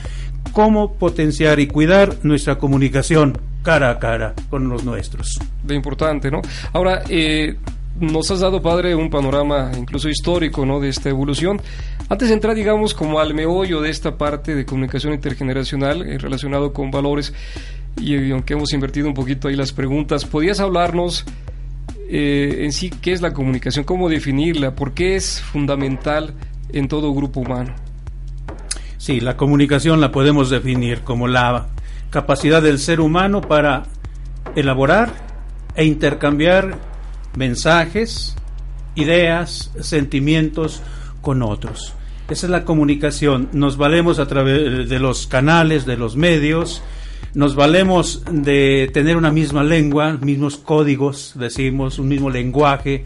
cómo 0.52 0.94
potenciar 0.94 1.60
y 1.60 1.68
cuidar 1.68 2.18
nuestra 2.24 2.58
comunicación 2.58 3.38
cara 3.64 3.90
a 3.90 4.00
cara 4.00 4.34
con 4.50 4.70
los 4.70 4.84
nuestros. 4.84 5.40
De 5.64 5.74
importante, 5.74 6.30
¿no? 6.30 6.42
Ahora, 6.72 7.02
eh, 7.10 7.58
nos 8.00 8.30
has 8.32 8.40
dado, 8.42 8.62
padre, 8.62 8.96
un 8.96 9.10
panorama 9.10 9.72
incluso 9.78 10.10
histórico, 10.10 10.66
¿no? 10.66 10.80
De 10.80 10.90
esta 10.90 11.10
evolución. 11.10 11.62
Antes 12.10 12.30
de 12.30 12.34
entrar, 12.34 12.56
digamos, 12.56 12.94
como 12.94 13.20
al 13.20 13.34
meollo 13.34 13.82
de 13.82 13.90
esta 13.90 14.18
parte 14.18 14.56
de 14.56 14.66
comunicación 14.66 15.14
intergeneracional 15.14 16.02
eh, 16.02 16.18
relacionado 16.18 16.74
con 16.74 16.92
valores, 16.92 17.34
y, 17.98 18.16
y, 18.16 18.32
aunque 18.32 18.54
hemos 18.54 18.74
invertido 18.74 19.08
un 19.08 19.14
poquito 19.14 19.48
ahí 19.48 19.56
las 19.56 19.72
preguntas, 19.72 20.26
¿podías 20.26 20.60
hablarnos 20.60 21.26
eh, 22.08 22.60
en 22.64 22.72
sí 22.72 22.90
qué 22.90 23.14
es 23.14 23.22
la 23.22 23.34
comunicación, 23.34 23.84
cómo 23.84 24.10
definirla, 24.10 24.76
por 24.76 24.94
qué 24.94 25.16
es 25.16 25.42
fundamental 25.42 26.34
en 26.72 26.88
todo 26.88 27.14
grupo 27.14 27.40
humano? 27.40 27.74
Sí, 28.98 29.20
la 29.20 29.38
comunicación 29.38 30.02
la 30.02 30.12
podemos 30.12 30.50
definir 30.50 31.02
como 31.02 31.28
la 31.28 31.68
capacidad 32.12 32.62
del 32.62 32.80
ser 32.80 33.02
humano 33.02 33.42
para 33.42 33.84
elaborar 34.56 35.14
e 35.76 35.86
intercambiar 35.86 36.78
mensajes, 37.38 38.36
ideas, 38.96 39.72
sentimientos 39.80 40.82
con 41.22 41.42
otros. 41.44 41.94
Esa 42.30 42.48
es 42.48 42.52
la 42.52 42.66
comunicación. 42.66 43.50
Nos 43.54 43.78
valemos 43.78 44.20
a 44.20 44.28
través 44.28 44.90
de 44.90 45.00
los 45.00 45.28
canales, 45.28 45.86
de 45.86 45.98
los 45.98 46.16
medios, 46.16 46.82
nos 47.36 47.56
valemos 47.56 48.24
de 48.32 48.90
tener 48.94 49.18
una 49.18 49.32
misma 49.32 49.64
lengua, 49.64 50.18
mismos 50.22 50.58
códigos, 50.58 51.34
decimos, 51.36 52.00
un 52.00 52.08
mismo 52.08 52.30
lenguaje, 52.30 53.04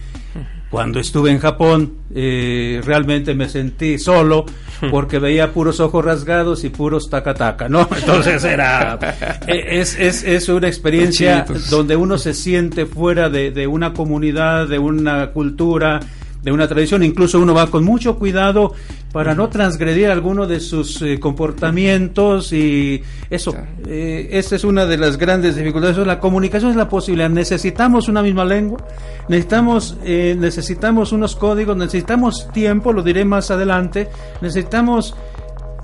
Cuando 0.69 0.99
estuve 0.99 1.31
en 1.31 1.39
Japón, 1.39 1.95
eh, 2.13 2.81
realmente 2.85 3.33
me 3.33 3.49
sentí 3.49 3.97
solo 3.97 4.45
porque 4.91 5.17
veía 5.17 5.51
puros 5.51 5.79
ojos 5.79 6.05
rasgados 6.05 6.63
y 6.63 6.69
puros 6.69 7.09
taca-taca, 7.09 7.67
¿no? 7.67 7.87
Entonces 7.97 8.43
era. 8.43 8.99
eh, 9.47 9.79
es, 9.79 9.97
es, 9.99 10.23
es 10.23 10.47
una 10.49 10.67
experiencia 10.67 11.45
donde 11.69 11.95
uno 11.95 12.17
se 12.17 12.33
siente 12.33 12.85
fuera 12.85 13.29
de, 13.29 13.51
de 13.51 13.67
una 13.67 13.93
comunidad, 13.93 14.67
de 14.67 14.77
una 14.77 15.31
cultura, 15.31 15.99
de 16.41 16.51
una 16.51 16.67
tradición. 16.67 17.03
Incluso 17.03 17.39
uno 17.39 17.53
va 17.53 17.67
con 17.67 17.83
mucho 17.83 18.17
cuidado 18.17 18.73
para 19.11 19.33
no 19.33 19.49
transgredir 19.49 20.09
alguno 20.09 20.45
de 20.45 20.59
sus 20.59 21.01
eh, 21.01 21.19
comportamientos 21.19 22.53
y 22.53 23.01
eso. 23.29 23.55
eh, 23.87 24.29
esa 24.31 24.55
es 24.55 24.63
una 24.63 24.85
de 24.85 24.97
las 24.97 25.17
grandes 25.17 25.55
dificultades. 25.55 25.97
La 26.05 26.19
comunicación 26.19 26.71
es 26.71 26.77
la 26.77 26.89
posibilidad. 26.89 27.29
Necesitamos 27.29 28.07
una 28.07 28.21
misma 28.21 28.45
lengua, 28.45 28.85
necesitamos, 29.27 29.97
eh, 30.03 30.35
necesitamos 30.37 31.11
unos 31.11 31.35
códigos, 31.35 31.75
necesitamos 31.75 32.47
tiempo, 32.53 32.93
lo 32.93 33.01
diré 33.01 33.25
más 33.25 33.51
adelante, 33.51 34.09
necesitamos 34.41 35.15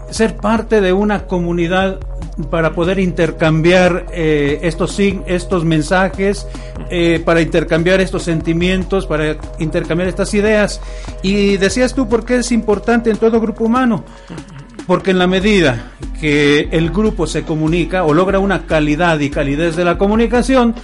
ser 0.09 0.35
parte 0.35 0.81
de 0.81 0.93
una 0.93 1.25
comunidad 1.25 1.99
para 2.49 2.73
poder 2.73 2.99
intercambiar 2.99 4.07
eh, 4.11 4.59
estos 4.63 4.99
estos 4.99 5.63
mensajes, 5.63 6.47
eh, 6.89 7.21
para 7.23 7.41
intercambiar 7.41 8.01
estos 8.01 8.23
sentimientos, 8.23 9.05
para 9.05 9.37
intercambiar 9.59 10.09
estas 10.09 10.33
ideas. 10.33 10.81
Y 11.21 11.57
decías 11.57 11.93
tú 11.93 12.07
por 12.09 12.25
qué 12.25 12.37
es 12.37 12.51
importante 12.51 13.09
en 13.09 13.17
todo 13.17 13.39
grupo 13.39 13.65
humano. 13.65 14.03
Porque 14.87 15.11
en 15.11 15.17
la 15.17 15.25
medida 15.25 15.93
que 16.21 16.69
el 16.71 16.91
grupo 16.91 17.25
se 17.25 17.43
comunica 17.43 18.03
o 18.03 18.13
logra 18.13 18.37
una 18.37 18.67
calidad 18.67 19.19
y 19.19 19.31
calidez 19.31 19.75
de 19.75 19.83
la 19.83 19.97
comunicación, 19.97 20.75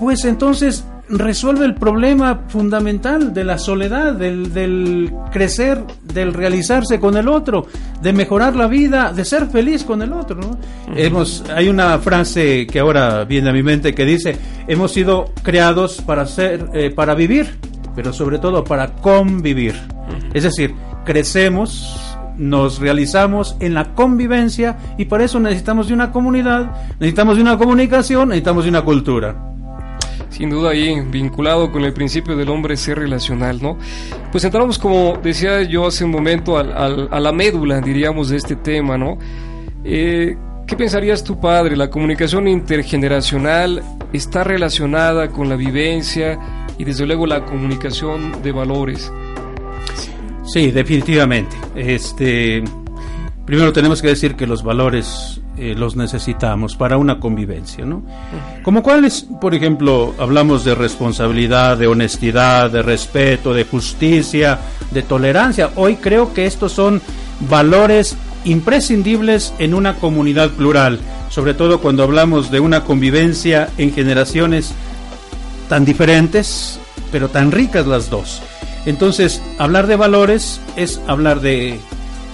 pues 0.00 0.24
entonces 0.24 0.84
resuelve 1.08 1.64
el 1.64 1.74
problema 1.74 2.44
fundamental 2.48 3.32
de 3.32 3.44
la 3.44 3.58
soledad, 3.58 4.14
del, 4.14 4.52
del 4.52 5.12
crecer, 5.32 5.82
del 6.02 6.34
realizarse 6.34 7.00
con 7.00 7.16
el 7.16 7.28
otro, 7.28 7.66
de 8.02 8.12
mejorar 8.12 8.56
la 8.56 8.66
vida, 8.66 9.12
de 9.12 9.24
ser 9.24 9.46
feliz 9.46 9.84
con 9.84 10.02
el 10.02 10.12
otro. 10.12 10.40
¿no? 10.40 10.58
Hemos, 10.94 11.44
hay 11.54 11.68
una 11.68 11.98
frase 11.98 12.66
que 12.66 12.78
ahora 12.78 13.24
viene 13.24 13.50
a 13.50 13.52
mi 13.52 13.62
mente 13.62 13.94
que 13.94 14.04
dice, 14.04 14.36
hemos 14.66 14.92
sido 14.92 15.32
creados 15.42 16.02
para, 16.02 16.26
ser, 16.26 16.68
eh, 16.74 16.90
para 16.90 17.14
vivir, 17.14 17.58
pero 17.94 18.12
sobre 18.12 18.38
todo 18.38 18.64
para 18.64 18.94
convivir. 18.96 19.74
Es 20.34 20.44
decir, 20.44 20.74
crecemos, 21.04 21.96
nos 22.36 22.78
realizamos 22.78 23.56
en 23.60 23.74
la 23.74 23.94
convivencia 23.94 24.78
y 24.96 25.06
para 25.06 25.24
eso 25.24 25.40
necesitamos 25.40 25.88
de 25.88 25.94
una 25.94 26.12
comunidad, 26.12 26.70
necesitamos 27.00 27.36
de 27.36 27.42
una 27.42 27.58
comunicación, 27.58 28.28
necesitamos 28.28 28.64
de 28.64 28.70
una 28.70 28.82
cultura. 28.82 29.57
Sin 30.30 30.50
duda 30.50 30.70
ahí 30.70 31.00
vinculado 31.10 31.72
con 31.72 31.84
el 31.84 31.92
principio 31.92 32.36
del 32.36 32.48
hombre 32.50 32.76
ser 32.76 32.98
relacional, 32.98 33.58
¿no? 33.62 33.78
Pues 34.30 34.44
entramos, 34.44 34.78
como 34.78 35.18
decía 35.22 35.62
yo 35.62 35.86
hace 35.86 36.04
un 36.04 36.10
momento, 36.10 36.58
al- 36.58 36.72
al- 36.76 37.08
a 37.10 37.18
la 37.20 37.32
médula, 37.32 37.80
diríamos, 37.80 38.28
de 38.28 38.36
este 38.36 38.54
tema, 38.56 38.98
¿no? 38.98 39.18
Eh, 39.84 40.36
¿Qué 40.66 40.76
pensarías 40.76 41.24
tu 41.24 41.40
padre? 41.40 41.76
¿La 41.76 41.88
comunicación 41.88 42.46
intergeneracional 42.46 43.82
está 44.12 44.44
relacionada 44.44 45.28
con 45.28 45.48
la 45.48 45.56
vivencia 45.56 46.38
y 46.76 46.84
desde 46.84 47.06
luego 47.06 47.26
la 47.26 47.46
comunicación 47.46 48.42
de 48.42 48.52
valores? 48.52 49.10
Sí, 50.44 50.70
definitivamente. 50.70 51.56
Este, 51.74 52.62
primero 53.48 53.72
tenemos 53.72 54.02
que 54.02 54.08
decir 54.08 54.34
que 54.34 54.46
los 54.46 54.62
valores 54.62 55.40
eh, 55.56 55.74
los 55.74 55.96
necesitamos 55.96 56.76
para 56.76 56.98
una 56.98 57.18
convivencia, 57.18 57.86
¿no? 57.86 58.02
Como 58.62 58.82
cuáles, 58.82 59.26
por 59.40 59.54
ejemplo, 59.54 60.14
hablamos 60.18 60.66
de 60.66 60.74
responsabilidad, 60.74 61.78
de 61.78 61.86
honestidad, 61.86 62.70
de 62.70 62.82
respeto, 62.82 63.54
de 63.54 63.64
justicia, 63.64 64.58
de 64.90 65.00
tolerancia. 65.00 65.70
Hoy 65.76 65.96
creo 65.96 66.34
que 66.34 66.44
estos 66.44 66.72
son 66.72 67.00
valores 67.48 68.18
imprescindibles 68.44 69.54
en 69.58 69.72
una 69.72 69.94
comunidad 69.94 70.50
plural, 70.50 71.00
sobre 71.30 71.54
todo 71.54 71.80
cuando 71.80 72.02
hablamos 72.02 72.50
de 72.50 72.60
una 72.60 72.84
convivencia 72.84 73.70
en 73.78 73.94
generaciones 73.94 74.74
tan 75.70 75.86
diferentes, 75.86 76.78
pero 77.10 77.30
tan 77.30 77.50
ricas 77.50 77.86
las 77.86 78.10
dos. 78.10 78.42
Entonces, 78.84 79.40
hablar 79.56 79.86
de 79.86 79.96
valores 79.96 80.60
es 80.76 81.00
hablar 81.06 81.40
de... 81.40 81.80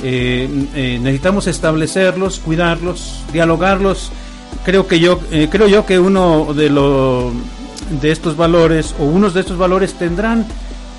eh, 0.06 0.46
eh, 0.74 0.98
necesitamos 1.00 1.46
establecerlos, 1.46 2.38
cuidarlos, 2.38 3.22
dialogarlos. 3.32 4.12
Creo 4.62 4.86
que 4.86 5.00
yo, 5.00 5.18
eh, 5.30 5.48
creo 5.50 5.66
yo 5.66 5.86
que 5.86 5.98
uno 5.98 6.52
de, 6.52 6.68
lo, 6.68 7.32
de 8.02 8.10
estos 8.10 8.36
valores 8.36 8.94
o 8.98 9.04
unos 9.04 9.32
de 9.32 9.40
estos 9.40 9.56
valores 9.56 9.94
tendrán 9.94 10.46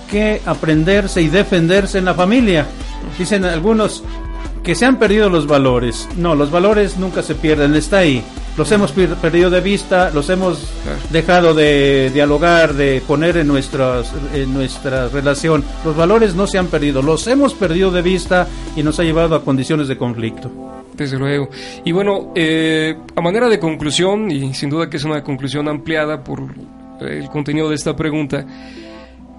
que 0.09 0.41
aprenderse 0.43 1.21
y 1.21 1.27
defenderse 1.27 1.99
en 1.99 2.05
la 2.05 2.15
familia. 2.15 2.65
Dicen 3.19 3.45
algunos 3.45 4.03
que 4.63 4.73
se 4.73 4.85
han 4.85 4.97
perdido 4.97 5.29
los 5.29 5.45
valores. 5.45 6.09
No, 6.17 6.33
los 6.33 6.49
valores 6.49 6.97
nunca 6.97 7.21
se 7.21 7.35
pierden, 7.35 7.75
está 7.75 7.99
ahí. 7.99 8.23
Los 8.57 8.71
hemos 8.71 8.91
per- 8.93 9.15
perdido 9.15 9.49
de 9.49 9.59
vista, 9.59 10.11
los 10.13 10.29
hemos 10.29 10.71
dejado 11.11 11.53
de 11.53 12.09
dialogar, 12.13 12.73
de 12.73 13.01
poner 13.05 13.35
en, 13.37 13.47
nuestras, 13.47 14.13
en 14.33 14.53
nuestra 14.53 15.09
relación. 15.09 15.63
Los 15.83 15.95
valores 15.95 16.35
no 16.35 16.47
se 16.47 16.57
han 16.57 16.67
perdido, 16.67 17.01
los 17.01 17.27
hemos 17.27 17.53
perdido 17.53 17.91
de 17.91 18.01
vista 18.01 18.47
y 18.77 18.81
nos 18.83 18.97
ha 18.99 19.03
llevado 19.03 19.35
a 19.35 19.43
condiciones 19.43 19.87
de 19.89 19.97
conflicto. 19.97 20.49
Desde 20.95 21.19
luego. 21.19 21.49
Y 21.83 21.91
bueno, 21.91 22.31
eh, 22.33 22.95
a 23.13 23.19
manera 23.21 23.49
de 23.49 23.59
conclusión, 23.59 24.31
y 24.31 24.53
sin 24.53 24.69
duda 24.69 24.89
que 24.89 24.95
es 24.95 25.03
una 25.03 25.21
conclusión 25.21 25.67
ampliada 25.67 26.23
por 26.23 26.39
eh, 27.01 27.19
el 27.21 27.27
contenido 27.29 27.67
de 27.67 27.75
esta 27.75 27.93
pregunta, 27.93 28.45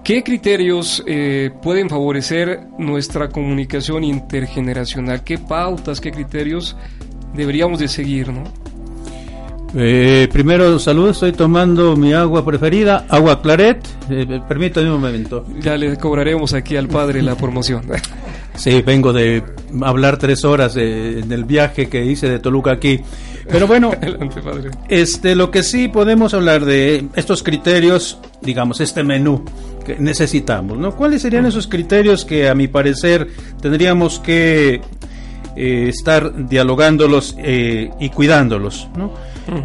¿qué 0.03 0.23
criterios 0.23 1.03
eh, 1.07 1.49
pueden 1.63 1.89
favorecer 1.89 2.59
nuestra 2.77 3.29
comunicación 3.29 4.03
intergeneracional? 4.03 5.23
¿Qué 5.23 5.39
pautas, 5.39 5.99
qué 5.99 6.11
criterios 6.11 6.75
deberíamos 7.33 7.79
de 7.79 7.87
seguir, 7.87 8.31
no? 8.31 8.43
Eh, 9.75 10.27
primero, 10.31 10.79
saludos, 10.79 11.17
estoy 11.17 11.33
tomando 11.33 11.95
mi 11.95 12.13
agua 12.13 12.45
preferida, 12.45 13.05
agua 13.09 13.41
claret. 13.41 13.85
Eh, 14.09 14.39
permítame 14.47 14.91
un 14.91 15.01
momento. 15.01 15.45
Ya 15.59 15.75
le 15.77 15.97
cobraremos 15.97 16.53
aquí 16.53 16.75
al 16.77 16.87
padre 16.87 17.21
la 17.21 17.35
promoción. 17.35 17.83
Sí, 18.57 18.81
vengo 18.81 19.13
de 19.13 19.43
hablar 19.83 20.17
tres 20.17 20.43
horas 20.43 20.75
eh, 20.77 21.21
del 21.27 21.45
viaje 21.45 21.87
que 21.89 22.03
hice 22.03 22.27
de 22.27 22.39
Toluca 22.39 22.71
aquí. 22.71 22.99
Pero 23.47 23.67
bueno, 23.67 23.91
Adelante, 24.01 24.41
padre. 24.41 24.71
este, 24.89 25.35
lo 25.35 25.51
que 25.51 25.61
sí 25.61 25.89
podemos 25.89 26.33
hablar 26.33 26.65
de 26.65 27.05
estos 27.15 27.43
criterios, 27.43 28.17
digamos, 28.41 28.81
este 28.81 29.03
menú 29.03 29.45
que 29.85 29.97
necesitamos, 29.99 30.75
¿no? 30.75 30.95
¿Cuáles 30.95 31.21
serían 31.21 31.45
esos 31.45 31.67
criterios 31.67 32.25
que 32.25 32.49
a 32.49 32.55
mi 32.55 32.67
parecer 32.67 33.27
tendríamos 33.61 34.17
que 34.19 34.81
eh, 35.57 35.89
estar 35.89 36.47
dialogándolos 36.47 37.35
eh, 37.39 37.89
y 37.99 38.09
cuidándolos, 38.09 38.87
¿no? 38.95 39.11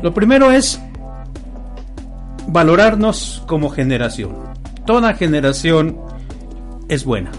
Lo 0.03 0.15
primero 0.15 0.51
es 0.51 0.81
valorarnos 2.47 3.43
como 3.47 3.69
generación. 3.69 4.33
Toda 4.87 5.13
generación 5.13 5.99
es 6.89 7.05
buena. 7.05 7.31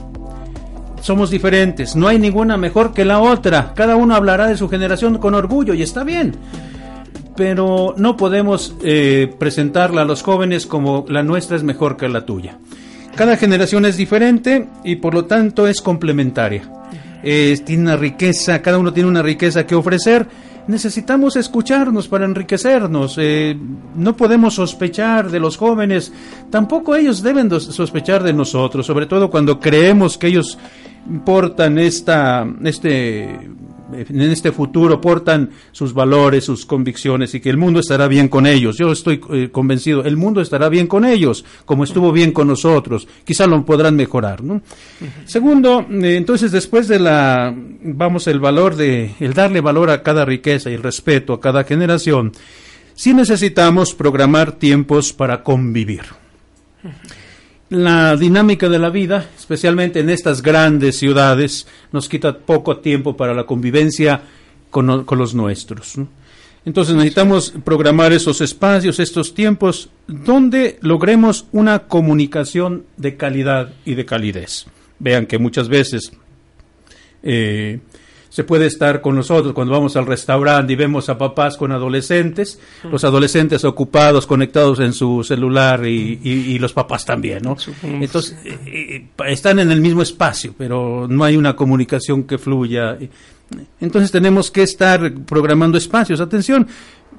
Somos 1.02 1.32
diferentes, 1.32 1.96
no 1.96 2.08
hay 2.08 2.20
ninguna 2.20 2.56
mejor 2.56 2.94
que 2.94 3.06
la 3.06 3.20
otra. 3.20 3.74
Cada 3.76 3.96
uno 3.96 4.16
hablará 4.16 4.48
de 4.48 4.56
su 4.56 4.70
generación 4.70 5.18
con 5.18 5.34
orgullo 5.34 5.74
y 5.74 5.82
está 5.82 6.04
bien. 6.04 6.36
Pero 7.36 7.96
no 7.98 8.16
podemos 8.16 8.76
eh, 8.84 9.34
presentarla 9.40 10.04
a 10.04 10.06
los 10.06 10.22
jóvenes 10.22 10.68
como 10.68 11.06
la 11.10 11.24
nuestra 11.24 11.58
es 11.58 11.64
mejor 11.64 11.98
que 11.98 12.08
la 12.08 12.26
tuya. 12.26 12.60
Cada 13.16 13.36
generación 13.36 13.86
es 13.86 13.98
diferente 13.98 14.68
y 14.84 14.98
por 14.98 15.16
lo 15.16 15.26
tanto 15.26 15.68
es 15.68 15.82
complementaria. 15.82 16.70
Eh, 17.24 17.58
tiene 17.66 17.84
una 17.84 17.96
riqueza, 17.96 18.62
cada 18.62 18.78
uno 18.78 18.92
tiene 18.92 19.10
una 19.10 19.22
riqueza 19.22 19.66
que 19.66 19.76
ofrecer. 19.76 20.28
Necesitamos 20.68 21.36
escucharnos 21.36 22.08
para 22.08 22.26
enriquecernos. 22.26 23.18
eh, 23.20 23.58
no 23.96 24.16
podemos 24.16 24.56
sospechar 24.56 25.30
de 25.30 25.40
los 25.40 25.58
jóvenes, 25.58 26.12
tampoco 26.50 26.96
ellos 26.96 27.22
deben 27.22 27.50
sospechar 27.60 28.24
de 28.24 28.34
nosotros, 28.34 28.86
sobre 28.86 29.06
todo 29.06 29.30
cuando 29.30 29.60
creemos 29.60 30.18
que 30.18 30.28
ellos 30.28 30.58
portan 31.26 31.80
esta, 31.80 32.48
este, 32.64 33.50
en 33.92 34.22
este 34.22 34.52
futuro, 34.52 35.00
portan 35.02 35.50
sus 35.72 35.94
valores, 35.94 36.46
sus 36.46 36.66
convicciones 36.66 37.34
y 37.36 37.40
que 37.40 37.50
el 37.50 37.58
mundo 37.58 37.80
estará 37.80 38.08
bien 38.08 38.28
con 38.28 38.46
ellos. 38.46 38.78
Yo 38.78 38.92
estoy 38.92 39.22
eh, 39.32 39.50
convencido, 39.52 40.04
el 40.04 40.18
mundo 40.18 40.42
estará 40.42 40.70
bien 40.70 40.88
con 40.88 41.06
ellos, 41.06 41.46
como 41.66 41.84
estuvo 41.84 42.12
bien 42.12 42.32
con 42.32 42.48
nosotros. 42.48 43.08
Quizá 43.24 43.48
lo 43.48 43.64
podrán 43.66 43.96
mejorar, 43.96 44.44
¿no? 44.44 44.62
Segundo, 45.26 45.86
eh, 45.90 46.16
entonces 46.16 46.52
después 46.52 46.88
de 46.88 47.00
la, 47.00 47.54
vamos, 47.84 48.28
el 48.28 48.40
valor 48.40 48.76
de, 48.76 49.12
el 49.20 49.34
darle 49.34 49.62
valor 49.62 49.90
a 49.90 50.04
cada 50.04 50.26
riqueza 50.26 50.70
y 50.70 50.74
el 50.74 50.84
respeto 50.84 51.34
a 51.34 51.42
cada 51.42 51.64
generación, 51.64 52.32
sí 52.96 53.14
necesitamos 53.14 53.94
programar 53.94 54.54
tiempos 54.54 55.14
para 55.14 55.44
convivir. 55.44 56.04
La 57.74 58.16
dinámica 58.16 58.70
de 58.70 58.78
la 58.78 58.92
vida, 58.92 59.32
especialmente 59.36 60.00
en 60.00 60.12
estas 60.12 60.44
grandes 60.44 60.96
ciudades, 60.96 61.66
nos 61.92 62.08
quita 62.08 62.38
poco 62.38 62.78
tiempo 62.78 63.18
para 63.18 63.34
la 63.34 63.48
convivencia 63.48 64.22
con, 64.70 65.06
con 65.06 65.18
los 65.18 65.34
nuestros. 65.34 65.96
Entonces 66.66 66.94
necesitamos 66.94 67.52
programar 67.64 68.14
esos 68.14 68.42
espacios, 68.42 69.00
estos 69.00 69.34
tiempos, 69.34 69.90
donde 70.06 70.78
logremos 70.82 71.48
una 71.52 71.88
comunicación 71.88 72.86
de 72.98 73.18
calidad 73.18 73.74
y 73.86 73.96
de 73.96 74.06
calidez. 74.06 74.68
Vean 75.00 75.26
que 75.26 75.40
muchas 75.40 75.68
veces 75.68 76.12
eh, 77.24 77.80
se 78.34 78.44
puede 78.44 78.66
estar 78.66 79.00
con 79.00 79.16
nosotros 79.16 79.54
cuando 79.54 79.74
vamos 79.74 79.96
al 79.96 80.08
restaurante 80.08 80.74
y 80.74 80.76
vemos 80.76 81.08
a 81.08 81.20
papás 81.20 81.56
con 81.56 81.72
adolescentes, 81.72 82.60
los 82.92 83.04
adolescentes 83.04 83.64
ocupados, 83.64 84.26
conectados 84.26 84.80
en 84.80 84.92
su 84.92 85.24
celular 85.24 85.86
y, 85.86 86.58
los 86.58 86.74
papás 86.74 87.06
también, 87.06 87.44
¿no? 87.44 87.56
Entonces, 87.84 88.36
eh, 88.44 88.58
eh, 88.66 89.06
están 89.28 89.60
en 89.60 89.70
el 89.70 89.82
mismo 89.82 90.02
espacio, 90.02 90.56
pero 90.58 91.06
no 91.08 91.24
hay 91.24 91.38
una 91.38 91.56
comunicación 91.56 92.24
que 92.24 92.40
fluya. 92.40 92.98
Entonces 93.80 94.10
tenemos 94.10 94.50
que 94.50 94.64
estar 94.64 95.14
programando 95.28 95.78
espacios. 95.78 96.20
Atención, 96.20 96.66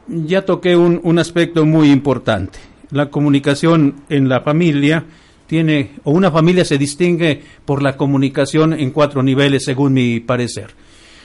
ya 0.08 0.44
toqué 0.44 0.74
un, 0.74 0.98
un 1.04 1.20
aspecto 1.20 1.64
muy 1.64 1.92
importante. 1.92 2.58
La 2.90 3.08
comunicación 3.08 4.02
en 4.08 4.28
la 4.28 4.40
familia 4.40 5.04
tiene, 5.46 5.92
o 6.02 6.10
una 6.10 6.32
familia 6.32 6.64
se 6.64 6.76
distingue 6.76 7.40
por 7.64 7.84
la 7.84 7.96
comunicación 7.96 8.72
en 8.72 8.90
cuatro 8.90 9.22
niveles, 9.22 9.62
según 9.64 9.92
mi 9.92 10.18
parecer. 10.18 10.74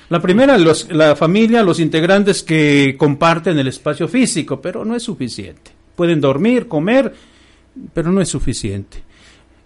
La 0.09 0.19
primera, 0.19 0.57
los, 0.57 0.91
la 0.91 1.15
familia, 1.15 1.61
los 1.61 1.79
integrantes 1.79 2.41
que 2.41 2.95
comparten 2.97 3.59
el 3.59 3.67
espacio 3.67 4.07
físico, 4.07 4.59
pero 4.59 4.83
no 4.83 4.95
es 4.95 5.03
suficiente. 5.03 5.71
Pueden 5.95 6.19
dormir, 6.19 6.67
comer, 6.67 7.13
pero 7.93 8.11
no 8.11 8.19
es 8.19 8.29
suficiente. 8.29 9.03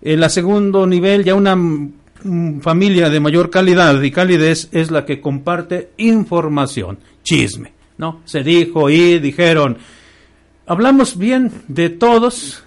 En 0.01 0.19
la 0.19 0.27
segundo 0.27 0.85
nivel, 0.85 1.23
ya 1.23 1.33
una 1.33 1.55
mm, 1.55 2.59
familia 2.59 3.09
de 3.09 3.21
mayor 3.21 3.49
calidad 3.49 4.01
y 4.01 4.11
calidez 4.11 4.67
es 4.73 4.91
la 4.91 5.05
que 5.05 5.21
comparte 5.21 5.91
información, 5.95 6.99
chisme, 7.23 7.71
¿no? 7.97 8.21
Se 8.25 8.43
dijo 8.43 8.89
y 8.89 9.19
dijeron, 9.19 9.77
hablamos 10.65 11.17
bien 11.17 11.51
de 11.69 11.89
todos, 11.89 12.62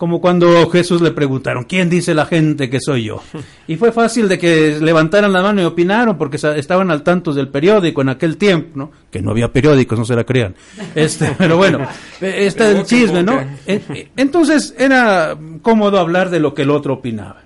como 0.00 0.18
cuando 0.18 0.66
Jesús 0.70 1.02
le 1.02 1.10
preguntaron, 1.10 1.64
¿quién 1.64 1.90
dice 1.90 2.14
la 2.14 2.24
gente 2.24 2.70
que 2.70 2.80
soy 2.80 3.04
yo? 3.04 3.22
Y 3.68 3.76
fue 3.76 3.92
fácil 3.92 4.28
de 4.28 4.38
que 4.38 4.78
levantaran 4.80 5.30
la 5.30 5.42
mano 5.42 5.60
y 5.60 5.64
opinaron 5.66 6.16
porque 6.16 6.38
estaban 6.56 6.90
al 6.90 7.02
tanto 7.02 7.34
del 7.34 7.48
periódico 7.48 8.00
en 8.00 8.08
aquel 8.08 8.38
tiempo, 8.38 8.70
¿no? 8.76 8.90
Que 9.10 9.20
no 9.20 9.30
había 9.30 9.52
periódicos, 9.52 9.98
no 9.98 10.06
se 10.06 10.16
la 10.16 10.24
crean. 10.24 10.54
Este, 10.94 11.34
pero 11.36 11.58
bueno, 11.58 11.86
este 12.22 12.70
el 12.70 12.84
chisme, 12.84 13.22
¿no? 13.22 13.38
Eh, 13.66 13.82
eh, 13.90 14.08
entonces 14.16 14.74
era 14.78 15.36
cómodo 15.60 15.98
hablar 15.98 16.30
de 16.30 16.40
lo 16.40 16.54
que 16.54 16.62
el 16.62 16.70
otro 16.70 16.94
opinaba. 16.94 17.42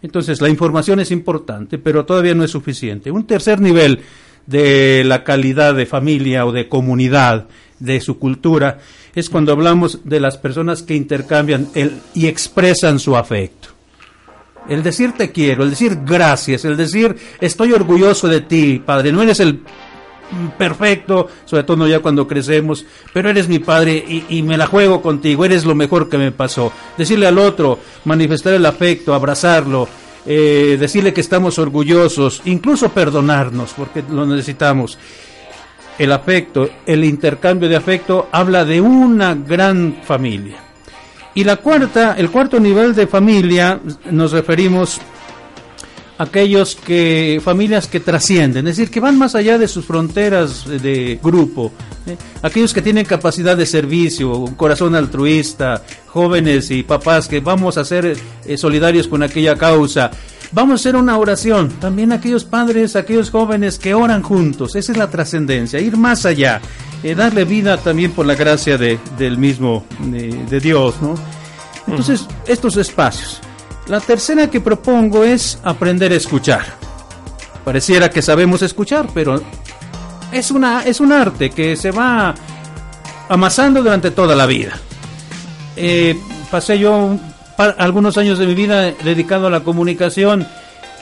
Entonces 0.00 0.40
la 0.40 0.48
información 0.48 1.00
es 1.00 1.10
importante, 1.10 1.76
pero 1.76 2.06
todavía 2.06 2.34
no 2.34 2.42
es 2.42 2.50
suficiente. 2.50 3.10
Un 3.10 3.26
tercer 3.26 3.60
nivel 3.60 4.00
de 4.46 5.04
la 5.04 5.24
calidad 5.24 5.74
de 5.74 5.84
familia 5.84 6.46
o 6.46 6.52
de 6.52 6.70
comunidad, 6.70 7.48
de 7.78 8.00
su 8.00 8.18
cultura, 8.18 8.78
es 9.18 9.30
cuando 9.30 9.52
hablamos 9.52 10.00
de 10.04 10.20
las 10.20 10.36
personas 10.36 10.82
que 10.82 10.94
intercambian 10.94 11.68
el, 11.74 12.00
y 12.14 12.26
expresan 12.26 12.98
su 12.98 13.16
afecto. 13.16 13.68
El 14.68 14.82
decir 14.82 15.12
te 15.12 15.32
quiero, 15.32 15.64
el 15.64 15.70
decir 15.70 15.98
gracias, 16.04 16.64
el 16.64 16.76
decir 16.76 17.16
estoy 17.40 17.72
orgulloso 17.72 18.28
de 18.28 18.42
ti, 18.42 18.82
Padre, 18.84 19.12
no 19.12 19.22
eres 19.22 19.40
el 19.40 19.60
perfecto, 20.58 21.28
sobre 21.46 21.62
todo 21.62 21.86
ya 21.86 22.00
cuando 22.00 22.28
crecemos, 22.28 22.84
pero 23.14 23.30
eres 23.30 23.48
mi 23.48 23.60
padre 23.60 23.92
y, 24.06 24.24
y, 24.28 24.42
me 24.42 24.58
la 24.58 24.66
juego 24.66 25.00
contigo, 25.00 25.44
eres 25.44 25.64
lo 25.64 25.74
mejor 25.74 26.10
que 26.10 26.18
me 26.18 26.32
pasó. 26.32 26.70
Decirle 26.98 27.26
al 27.26 27.38
otro, 27.38 27.78
manifestar 28.04 28.52
el 28.52 28.66
afecto, 28.66 29.14
abrazarlo, 29.14 29.88
eh, 30.26 30.76
decirle 30.78 31.14
que 31.14 31.22
estamos 31.22 31.58
orgullosos, 31.58 32.42
incluso 32.44 32.90
perdonarnos, 32.90 33.72
porque 33.72 34.04
lo 34.10 34.26
necesitamos 34.26 34.98
el 35.98 36.12
afecto, 36.12 36.68
el 36.86 37.04
intercambio 37.04 37.68
de 37.68 37.76
afecto, 37.76 38.28
habla 38.32 38.64
de 38.64 38.80
una 38.80 39.34
gran 39.34 39.98
familia. 40.04 40.56
Y 41.34 41.44
la 41.44 41.56
cuarta, 41.56 42.14
el 42.16 42.30
cuarto 42.30 42.58
nivel 42.58 42.94
de 42.94 43.06
familia, 43.06 43.80
nos 44.10 44.32
referimos 44.32 45.00
a 46.18 46.24
aquellos 46.24 46.74
que, 46.74 47.40
familias 47.44 47.86
que 47.86 48.00
trascienden, 48.00 48.66
es 48.66 48.76
decir, 48.76 48.90
que 48.90 48.98
van 48.98 49.16
más 49.16 49.34
allá 49.36 49.56
de 49.56 49.68
sus 49.68 49.84
fronteras 49.84 50.66
de 50.66 51.20
grupo, 51.22 51.72
¿eh? 52.06 52.16
aquellos 52.42 52.74
que 52.74 52.82
tienen 52.82 53.04
capacidad 53.04 53.56
de 53.56 53.66
servicio, 53.66 54.36
un 54.36 54.54
corazón 54.54 54.96
altruista, 54.96 55.84
jóvenes 56.06 56.72
y 56.72 56.82
papás 56.82 57.28
que 57.28 57.38
vamos 57.38 57.78
a 57.78 57.84
ser 57.84 58.16
eh, 58.44 58.56
solidarios 58.56 59.06
con 59.06 59.22
aquella 59.22 59.54
causa, 59.54 60.10
Vamos 60.52 60.72
a 60.72 60.74
hacer 60.80 60.96
una 60.96 61.18
oración. 61.18 61.68
También 61.80 62.12
aquellos 62.12 62.44
padres, 62.44 62.96
aquellos 62.96 63.30
jóvenes 63.30 63.78
que 63.78 63.94
oran 63.94 64.22
juntos. 64.22 64.76
Esa 64.76 64.92
es 64.92 64.98
la 64.98 65.10
trascendencia, 65.10 65.80
ir 65.80 65.96
más 65.96 66.24
allá. 66.24 66.60
Eh, 67.02 67.14
darle 67.14 67.44
vida 67.44 67.76
también 67.76 68.12
por 68.12 68.26
la 68.26 68.34
gracia 68.34 68.76
de, 68.76 68.98
del 69.16 69.38
mismo, 69.38 69.84
de, 70.00 70.60
Dios, 70.60 70.96
¿no? 71.00 71.14
Entonces, 71.86 72.26
estos 72.46 72.76
espacios. 72.76 73.40
La 73.86 74.00
tercera 74.00 74.50
que 74.50 74.60
propongo 74.60 75.22
es 75.22 75.58
aprender 75.62 76.12
a 76.12 76.16
escuchar. 76.16 76.64
Pareciera 77.64 78.10
que 78.10 78.20
sabemos 78.20 78.62
escuchar, 78.62 79.08
pero 79.14 79.40
es, 80.32 80.50
una, 80.50 80.82
es 80.82 81.00
un 81.00 81.12
arte 81.12 81.50
que 81.50 81.76
se 81.76 81.90
va 81.90 82.34
amasando 83.28 83.82
durante 83.82 84.10
toda 84.10 84.34
la 84.34 84.46
vida. 84.46 84.72
Eh, 85.76 86.18
pasé 86.50 86.78
yo 86.78 87.16
algunos 87.58 88.16
años 88.16 88.38
de 88.38 88.46
mi 88.46 88.54
vida 88.54 88.92
dedicado 89.02 89.48
a 89.48 89.50
la 89.50 89.60
comunicación 89.60 90.46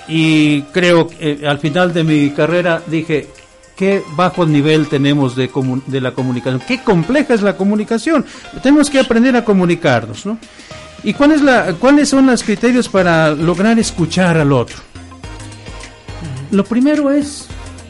y 0.09 0.63
creo 0.63 1.09
que 1.09 1.33
eh, 1.33 1.49
al 1.49 1.59
final 1.59 1.93
de 1.93 2.05
mi 2.05 2.31
carrera 2.31 2.83
dije, 2.87 3.29
qué 3.77 4.03
bajo 4.17 4.47
nivel 4.47 4.89
tenemos 4.89 5.37
de, 5.37 5.51
de, 5.87 6.01
la 6.01 6.13
comunicación, 6.13 6.63
qué 6.67 6.83
compleja 6.83 7.35
es 7.35 7.43
la 7.43 7.57
comunicación. 7.57 8.25
Tenemos 8.63 8.89
que 8.89 9.01
aprender 9.01 9.37
a 9.37 9.45
comunicarnos, 9.45 10.25
¿no? 10.25 10.39
¿Y 11.05 11.13
cuál 11.13 11.33
es 11.33 11.43
la, 11.43 11.75
cuáles 11.75 12.09
son 12.09 12.27
los 12.27 12.43
criterios 12.43 12.89
para 12.89 13.31
lograr 13.31 13.79
escuchar 13.79 14.39
al 14.39 14.53
otro? 14.53 14.77
Lo 16.51 16.65
primero 16.65 17.11
es, 17.11 17.47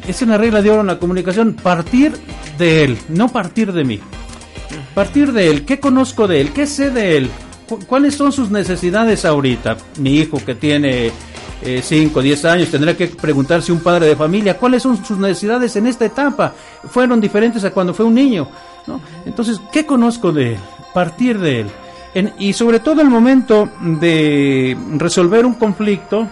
es 0.08 0.22
una 0.22 0.36
regla 0.36 0.60
de 0.60 0.70
oro 0.70 0.80
en 0.80 0.88
la 0.88 0.98
comunicación, 0.98 1.54
partir 1.54 2.12
de 2.58 2.84
él, 2.84 2.98
no 3.08 3.28
partir 3.28 3.72
de 3.72 3.84
mí. 3.84 4.00
Partir 4.94 5.32
de 5.32 5.50
él, 5.50 5.64
¿qué 5.64 5.78
conozco 5.78 6.26
de 6.26 6.40
él? 6.40 6.52
¿Qué 6.52 6.66
sé 6.66 6.90
de 6.90 7.18
él? 7.18 7.30
¿Cuáles 7.86 8.14
son 8.14 8.32
sus 8.32 8.50
necesidades 8.50 9.24
ahorita? 9.24 9.76
Mi 9.98 10.18
hijo 10.18 10.38
que 10.44 10.54
tiene 10.54 11.10
5 11.82 12.18
o 12.18 12.22
10 12.22 12.44
años 12.44 12.68
tendrá 12.70 12.96
que 12.96 13.08
preguntarse 13.08 13.72
un 13.72 13.80
padre 13.80 14.06
de 14.06 14.16
familia, 14.16 14.56
¿cuáles 14.56 14.82
son 14.82 15.04
sus 15.04 15.18
necesidades 15.18 15.74
en 15.76 15.86
esta 15.86 16.04
etapa? 16.04 16.52
Fueron 16.88 17.20
diferentes 17.20 17.64
a 17.64 17.70
cuando 17.70 17.94
fue 17.94 18.04
un 18.04 18.14
niño. 18.14 18.48
¿no? 18.86 19.00
Entonces, 19.24 19.60
¿qué 19.72 19.84
conozco 19.84 20.32
de 20.32 20.52
él? 20.52 20.58
Partir 20.94 21.38
de 21.38 21.60
él. 21.60 21.70
y 22.38 22.52
sobre 22.52 22.80
todo 22.80 23.02
el 23.02 23.10
momento 23.10 23.68
de 23.80 24.76
resolver 24.96 25.44
un 25.44 25.54
conflicto, 25.54 26.28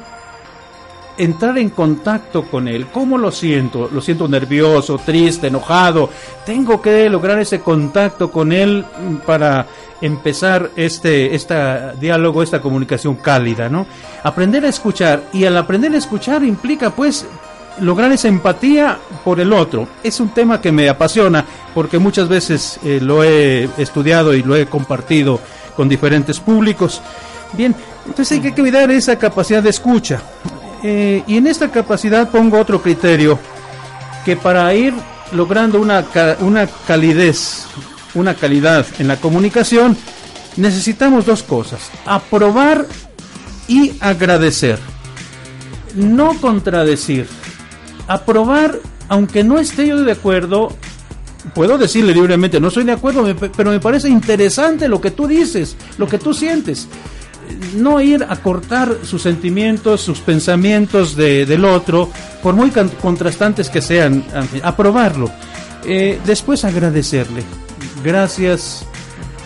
entrar 1.17 1.59
en 1.59 1.71
contacto 1.71 2.45
con 2.45 2.69
él. 2.69 2.87
¿Cómo 2.93 3.19
lo 3.19 3.31
siento? 3.31 3.89
Lo 3.93 4.01
siento 4.01 4.29
nervioso, 4.29 4.99
triste, 4.99 5.49
enojado. 5.49 6.11
Tengo 6.45 6.81
que 6.81 7.09
lograr 7.09 7.39
ese 7.39 7.61
contacto 7.61 8.31
con 8.31 8.53
él 8.53 8.85
para 9.27 9.67
empezar 10.01 10.71
este, 10.77 11.35
este 11.35 11.55
diálogo, 12.01 12.43
esta 12.43 12.61
comunicación 12.61 13.17
cálida, 13.17 13.69
¿no? 13.69 13.87
Aprender 14.23 14.65
a 14.65 14.69
escuchar 14.69 15.25
y 15.33 15.45
al 15.45 15.57
aprender 15.57 15.93
a 15.95 15.99
escuchar 15.99 16.43
implica 16.45 16.91
pues 16.91 17.27
lograr 17.81 18.13
esa 18.13 18.29
empatía 18.29 18.99
por 19.25 19.41
el 19.41 19.53
otro. 19.53 19.89
Es 20.03 20.21
un 20.21 20.29
tema 20.29 20.61
que 20.61 20.73
me 20.73 20.89
apasiona 20.89 21.45
porque 21.75 21.99
muchas 21.99 22.29
veces 22.29 22.79
eh, 22.85 23.01
lo 23.01 23.25
he 23.25 23.69
estudiado 23.79 24.35
y 24.35 24.43
lo 24.43 24.57
he 24.57 24.67
compartido 24.67 25.41
con 25.77 25.89
diferentes 25.89 26.39
públicos. 26.41 27.01
Bien, 27.53 27.75
entonces 28.07 28.33
hay 28.33 28.41
que 28.41 28.61
cuidar 28.61 28.91
esa 28.91 29.19
capacidad 29.19 29.63
de 29.63 29.71
escucha. 29.71 30.21
Eh, 30.87 31.25
y 31.27 31.39
en 31.39 31.47
esta 31.47 31.73
capacidad 31.73 32.31
pongo 32.31 32.61
otro 32.61 32.81
criterio, 32.81 33.39
que 34.25 34.37
para 34.37 34.73
ir 34.75 34.95
logrando 35.33 35.81
una, 35.81 36.05
una 36.41 36.67
calidez 36.87 37.67
una 38.15 38.35
calidad 38.35 38.87
en 38.99 39.09
la 39.09 39.17
comunicación, 39.17 39.97
necesitamos 40.57 41.27
dos 41.27 41.43
cosas, 41.43 41.91
aprobar 42.07 42.87
y 43.69 43.93
agradecer. 44.01 44.79
No 45.95 46.41
contradecir. 46.41 47.27
Aprobar, 48.07 48.79
aunque 49.09 49.45
no 49.45 49.59
esté 49.59 49.87
yo 49.87 50.03
de 50.03 50.13
acuerdo, 50.13 50.73
puedo 51.55 51.79
decirle 51.79 52.13
libremente, 52.13 52.61
no 52.61 52.69
estoy 52.69 52.85
de 52.85 52.93
acuerdo, 52.93 53.25
pero 53.57 53.71
me 53.71 53.81
parece 53.81 54.09
interesante 54.09 54.89
lo 54.89 55.01
que 55.01 55.11
tú 55.11 55.27
dices, 55.27 55.77
lo 55.99 56.07
que 56.07 56.19
tú 56.19 56.35
sientes. 56.35 56.89
No 57.77 58.01
ir 58.01 58.25
a 58.29 58.37
cortar 58.37 58.99
sus 59.03 59.23
sentimientos, 59.23 60.01
sus 60.01 60.21
pensamientos 60.21 61.17
del 61.17 61.65
otro, 61.65 62.11
por 62.43 62.55
muy 62.55 62.71
contrastantes 62.71 63.69
que 63.69 63.81
sean, 63.81 64.25
aprobarlo. 64.63 65.31
Eh, 65.87 66.19
después 66.25 66.65
agradecerle 66.65 67.43
gracias, 68.03 68.85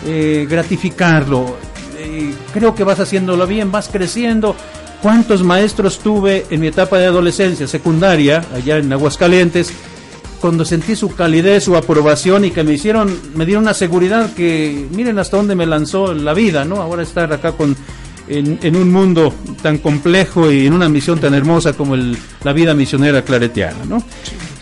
eh, 0.05 0.45
gratificarlo. 0.49 1.57
Eh, 1.97 2.33
creo 2.53 2.75
que 2.75 2.83
vas 2.83 2.99
haciéndolo 2.99 3.47
bien, 3.47 3.71
vas 3.71 3.89
creciendo. 3.89 4.55
¿Cuántos 5.01 5.43
maestros 5.43 5.99
tuve 5.99 6.45
en 6.49 6.59
mi 6.59 6.67
etapa 6.67 6.97
de 6.97 7.05
adolescencia, 7.05 7.67
secundaria, 7.67 8.43
allá 8.53 8.77
en 8.77 8.91
Aguascalientes, 8.91 9.71
cuando 10.39 10.65
sentí 10.65 10.95
su 10.95 11.13
calidez, 11.15 11.63
su 11.65 11.75
aprobación 11.75 12.45
y 12.45 12.51
que 12.51 12.63
me 12.63 12.73
hicieron, 12.73 13.15
me 13.35 13.45
dieron 13.45 13.63
una 13.63 13.73
seguridad 13.73 14.33
que 14.33 14.87
miren 14.91 15.19
hasta 15.19 15.37
dónde 15.37 15.55
me 15.55 15.65
lanzó 15.65 16.13
la 16.13 16.33
vida, 16.33 16.65
¿no? 16.65 16.77
Ahora 16.81 17.03
estar 17.03 17.31
acá 17.31 17.51
con 17.53 17.75
en, 18.29 18.75
un 18.75 18.91
mundo 18.91 19.33
tan 19.61 19.79
complejo 19.79 20.51
y 20.51 20.67
en 20.67 20.73
una 20.73 20.87
misión 20.87 21.19
tan 21.19 21.33
hermosa 21.33 21.73
como 21.73 21.95
el, 21.95 22.17
la 22.43 22.53
vida 22.53 22.73
misionera 22.73 23.23
claretiana, 23.23 23.85
¿no? 23.87 24.03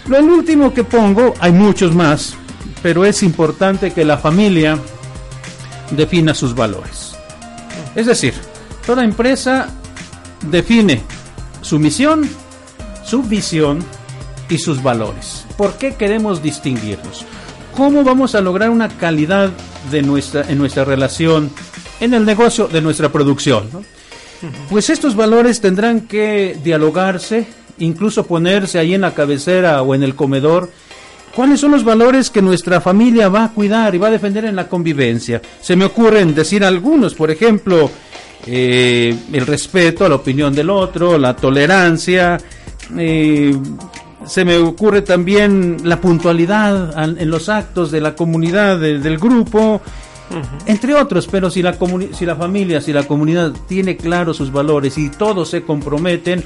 Lo 0.07 0.17
el 0.17 0.29
último 0.29 0.73
que 0.73 0.83
pongo, 0.85 1.33
hay 1.39 1.51
muchos 1.51 1.93
más, 1.93 2.35
pero 2.81 3.05
es 3.05 3.23
importante 3.23 3.91
que 3.91 4.05
la 4.05 4.17
familia 4.17 4.79
defina 5.91 6.33
sus 6.33 6.55
valores. 6.55 7.15
Es 7.93 8.05
decir, 8.05 8.33
toda 8.85 9.03
empresa 9.03 9.67
define 10.49 11.01
su 11.61 11.77
misión, 11.77 12.29
su 13.03 13.23
visión 13.23 13.79
y 14.49 14.57
sus 14.57 14.81
valores. 14.81 15.46
¿Por 15.57 15.77
qué 15.77 15.95
queremos 15.95 16.43
distinguirnos? 16.43 17.25
¿Cómo 17.75 18.03
vamos 18.03 18.35
a 18.35 18.41
lograr 18.41 18.69
una 18.69 18.89
calidad 18.89 19.51
de 19.91 20.01
nuestra, 20.01 20.45
en 20.49 20.57
nuestra 20.57 20.85
relación, 20.85 21.51
en 21.99 22.13
el 22.13 22.25
negocio 22.25 22.67
de 22.67 22.81
nuestra 22.81 23.11
producción? 23.11 23.67
Pues 24.69 24.89
estos 24.89 25.15
valores 25.15 25.61
tendrán 25.61 26.01
que 26.01 26.57
dialogarse, 26.63 27.47
incluso 27.79 28.25
ponerse 28.25 28.77
ahí 28.77 28.93
en 28.93 29.01
la 29.01 29.13
cabecera 29.13 29.81
o 29.81 29.95
en 29.95 30.03
el 30.03 30.15
comedor. 30.15 30.69
¿Cuáles 31.35 31.59
son 31.59 31.71
los 31.71 31.83
valores 31.83 32.29
que 32.29 32.41
nuestra 32.41 32.81
familia 32.81 33.29
va 33.29 33.45
a 33.45 33.51
cuidar 33.51 33.93
y 33.93 33.97
va 33.97 34.07
a 34.07 34.11
defender 34.11 34.45
en 34.45 34.55
la 34.55 34.67
convivencia? 34.67 35.41
Se 35.61 35.75
me 35.75 35.85
ocurren 35.85 36.33
decir 36.33 36.63
algunos, 36.63 37.13
por 37.13 37.29
ejemplo, 37.29 37.91
eh, 38.45 39.15
el 39.33 39.45
respeto 39.45 40.05
a 40.05 40.09
la 40.09 40.15
opinión 40.15 40.53
del 40.53 40.69
otro, 40.69 41.17
la 41.17 41.35
tolerancia, 41.35 42.37
eh, 42.97 43.55
se 44.25 44.45
me 44.45 44.57
ocurre 44.57 45.01
también 45.01 45.77
la 45.83 46.01
puntualidad 46.01 46.97
en 47.03 47.29
los 47.29 47.49
actos 47.49 47.91
de 47.91 48.01
la 48.01 48.15
comunidad, 48.15 48.79
del 48.79 49.17
grupo, 49.17 49.81
entre 50.65 50.93
otros, 50.93 51.27
pero 51.27 51.49
si 51.49 51.61
la, 51.61 51.77
si 52.13 52.25
la 52.25 52.35
familia, 52.35 52.81
si 52.81 52.91
la 52.91 53.03
comunidad 53.03 53.53
tiene 53.67 53.95
claro 53.95 54.33
sus 54.33 54.51
valores 54.51 54.97
y 54.97 55.09
todos 55.09 55.49
se 55.49 55.61
comprometen, 55.61 56.43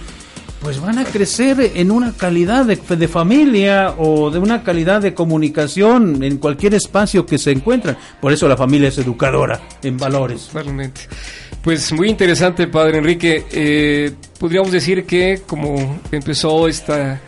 pues 0.62 0.80
van 0.80 1.00
a 1.00 1.06
crecer 1.06 1.72
en 1.74 1.90
una 1.90 2.14
calidad 2.14 2.66
de, 2.66 2.76
de, 2.76 3.08
familia 3.08 3.96
o 3.98 4.30
de 4.30 4.38
una 4.38 4.62
calidad 4.62 5.02
de 5.02 5.16
comunicación 5.16 6.24
en 6.24 6.38
cualquier 6.38 6.76
espacio 6.76 7.26
que 7.26 7.40
se 7.40 7.50
encuentran. 7.50 7.98
Por 8.20 8.32
eso 8.32 8.48
la 8.48 8.56
familia 8.56 8.90
es 8.90 8.98
educadora 9.00 9.60
en 9.82 9.98
valores. 9.98 10.52
Realmente. 10.54 11.02
Pues 11.64 11.92
muy 11.92 12.10
interesante, 12.10 12.68
padre 12.68 13.00
Enrique. 13.00 13.46
Eh, 13.52 14.12
podríamos 14.40 14.72
decir 14.72 15.06
que 15.06 15.42
como 15.48 16.00
empezó 16.12 16.68
esta 16.68 17.20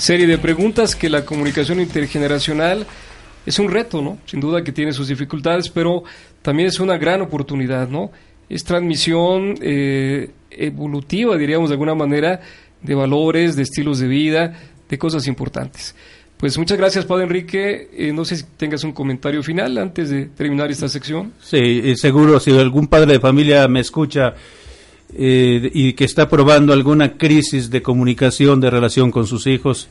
serie 0.00 0.26
de 0.26 0.38
preguntas, 0.38 0.96
que 0.96 1.10
la 1.10 1.26
comunicación 1.26 1.78
intergeneracional 1.78 2.86
es 3.44 3.58
un 3.58 3.70
reto, 3.70 4.00
¿no? 4.00 4.18
Sin 4.24 4.40
duda 4.40 4.64
que 4.64 4.72
tiene 4.72 4.94
sus 4.94 5.08
dificultades, 5.08 5.68
pero 5.68 6.04
también 6.40 6.68
es 6.68 6.80
una 6.80 6.96
gran 6.96 7.20
oportunidad, 7.20 7.86
¿no? 7.88 8.10
Es 8.48 8.64
transmisión 8.64 9.56
eh, 9.60 10.30
evolutiva, 10.50 11.36
diríamos 11.36 11.68
de 11.68 11.74
alguna 11.74 11.94
manera, 11.94 12.40
de 12.80 12.94
valores, 12.94 13.56
de 13.56 13.62
estilos 13.62 13.98
de 13.98 14.08
vida, 14.08 14.58
de 14.88 14.98
cosas 14.98 15.26
importantes. 15.26 15.94
Pues 16.38 16.56
muchas 16.56 16.78
gracias, 16.78 17.04
Padre 17.04 17.24
Enrique. 17.24 17.90
Eh, 17.92 18.12
no 18.14 18.24
sé 18.24 18.36
si 18.36 18.44
tengas 18.56 18.82
un 18.84 18.92
comentario 18.92 19.42
final 19.42 19.76
antes 19.76 20.08
de 20.08 20.26
terminar 20.26 20.70
esta 20.70 20.88
sección. 20.88 21.34
Sí, 21.42 21.82
eh, 21.84 21.94
seguro, 21.96 22.40
si 22.40 22.58
algún 22.58 22.86
padre 22.86 23.12
de 23.12 23.20
familia 23.20 23.68
me 23.68 23.80
escucha 23.80 24.34
eh, 25.14 25.70
y 25.72 25.92
que 25.94 26.04
está 26.04 26.28
probando 26.28 26.72
alguna 26.72 27.16
crisis 27.16 27.70
de 27.70 27.82
comunicación, 27.82 28.60
de 28.60 28.70
relación 28.70 29.10
con 29.10 29.26
sus 29.26 29.46
hijos, 29.46 29.88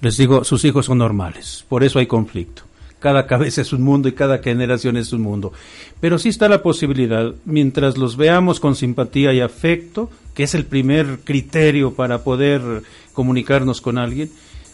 les 0.00 0.16
digo, 0.16 0.44
sus 0.44 0.64
hijos 0.64 0.86
son 0.86 0.98
normales, 0.98 1.64
por 1.68 1.84
eso 1.84 1.98
hay 1.98 2.06
conflicto. 2.06 2.62
Cada 3.00 3.26
cabeza 3.26 3.60
es 3.60 3.72
un 3.72 3.82
mundo 3.82 4.08
y 4.08 4.12
cada 4.12 4.38
generación 4.38 4.96
es 4.96 5.12
un 5.12 5.22
mundo. 5.22 5.52
Pero 6.00 6.18
sí 6.18 6.30
está 6.30 6.48
la 6.48 6.62
posibilidad, 6.62 7.32
mientras 7.44 7.96
los 7.96 8.16
veamos 8.16 8.58
con 8.58 8.74
simpatía 8.74 9.32
y 9.32 9.40
afecto, 9.40 10.10
que 10.34 10.42
es 10.42 10.54
el 10.54 10.64
primer 10.64 11.20
criterio 11.24 11.94
para 11.94 12.24
poder 12.24 12.82
comunicarnos 13.12 13.80
con 13.80 13.98
alguien, 13.98 14.30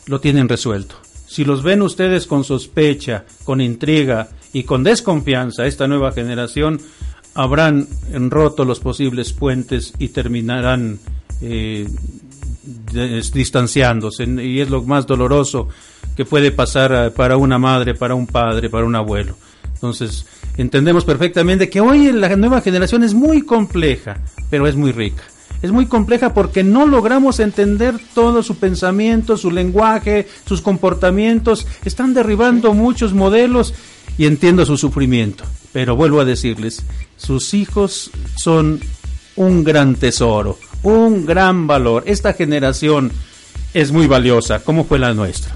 lo 0.07 0.21
tienen 0.21 0.49
resuelto. 0.49 0.97
Si 1.27 1.45
los 1.45 1.63
ven 1.63 1.83
ustedes 1.83 2.27
con 2.27 2.45
sospecha, 2.45 3.25
con 3.45 3.61
intriga 3.61 4.29
y 4.53 4.65
con 4.65 4.85
desconfianza, 4.85 5.67
esta 5.67 5.87
nueva 5.87 6.13
generación, 6.13 6.81
habrán 7.35 7.89
roto 8.31 8.65
los 8.65 8.81
posibles 8.81 9.33
puentes 9.33 9.93
y 9.99 10.09
terminarán 10.09 10.99
eh, 11.41 11.89
distanciándose. 13.33 14.25
Y 14.25 14.61
es 14.61 14.71
lo 14.71 14.83
más 14.83 15.07
doloroso 15.07 15.69
que 16.17 16.25
puede 16.25 16.53
pasar 16.53 16.93
eh, 16.93 17.11
para 17.11 17.37
una 17.37 17.59
madre, 17.59 17.95
para 17.95 18.15
un 18.15 18.27
padre, 18.27 18.71
para 18.71 18.85
un 18.85 18.95
abuelo. 18.95 19.37
Entonces, 19.75 20.27
entendemos 20.57 21.05
perfectamente 21.05 21.69
que 21.69 21.81
hoy 21.81 22.13
la 22.13 22.35
nueva 22.37 22.61
generación 22.61 23.03
es 23.03 23.15
muy 23.15 23.43
compleja, 23.43 24.19
pero 24.49 24.67
es 24.67 24.77
muy 24.77 24.93
rica. 24.93 25.23
Es 25.63 25.73
muy 25.73 25.87
compleja 25.87 26.35
porque 26.35 26.63
no 26.63 26.87
logramos 26.87 27.41
entender 27.41 27.95
todo 28.15 28.43
su 28.43 28.57
pensamiento, 28.57 29.37
su 29.37 29.51
lenguaje, 29.51 30.29
sus 30.47 30.61
comportamientos. 30.61 31.67
Están 31.85 32.13
derribando 32.13 32.75
muchos 32.75 33.15
modelos 33.15 33.73
y 34.19 34.27
entiendo 34.27 34.67
su 34.67 34.77
sufrimiento. 34.77 35.45
Pero 35.75 35.97
vuelvo 35.97 36.21
a 36.21 36.25
decirles, 36.25 36.85
sus 37.17 37.53
hijos 37.53 38.11
son 38.37 38.81
un 39.37 39.65
gran 39.65 39.97
tesoro, 39.97 40.59
un 40.85 41.27
gran 41.27 41.67
valor. 41.67 42.05
Esta 42.07 42.33
generación 42.33 43.13
es 43.75 43.91
muy 43.91 44.07
valiosa, 44.07 44.61
como 44.61 44.85
fue 44.85 45.01
la 45.01 45.13
nuestra. 45.13 45.55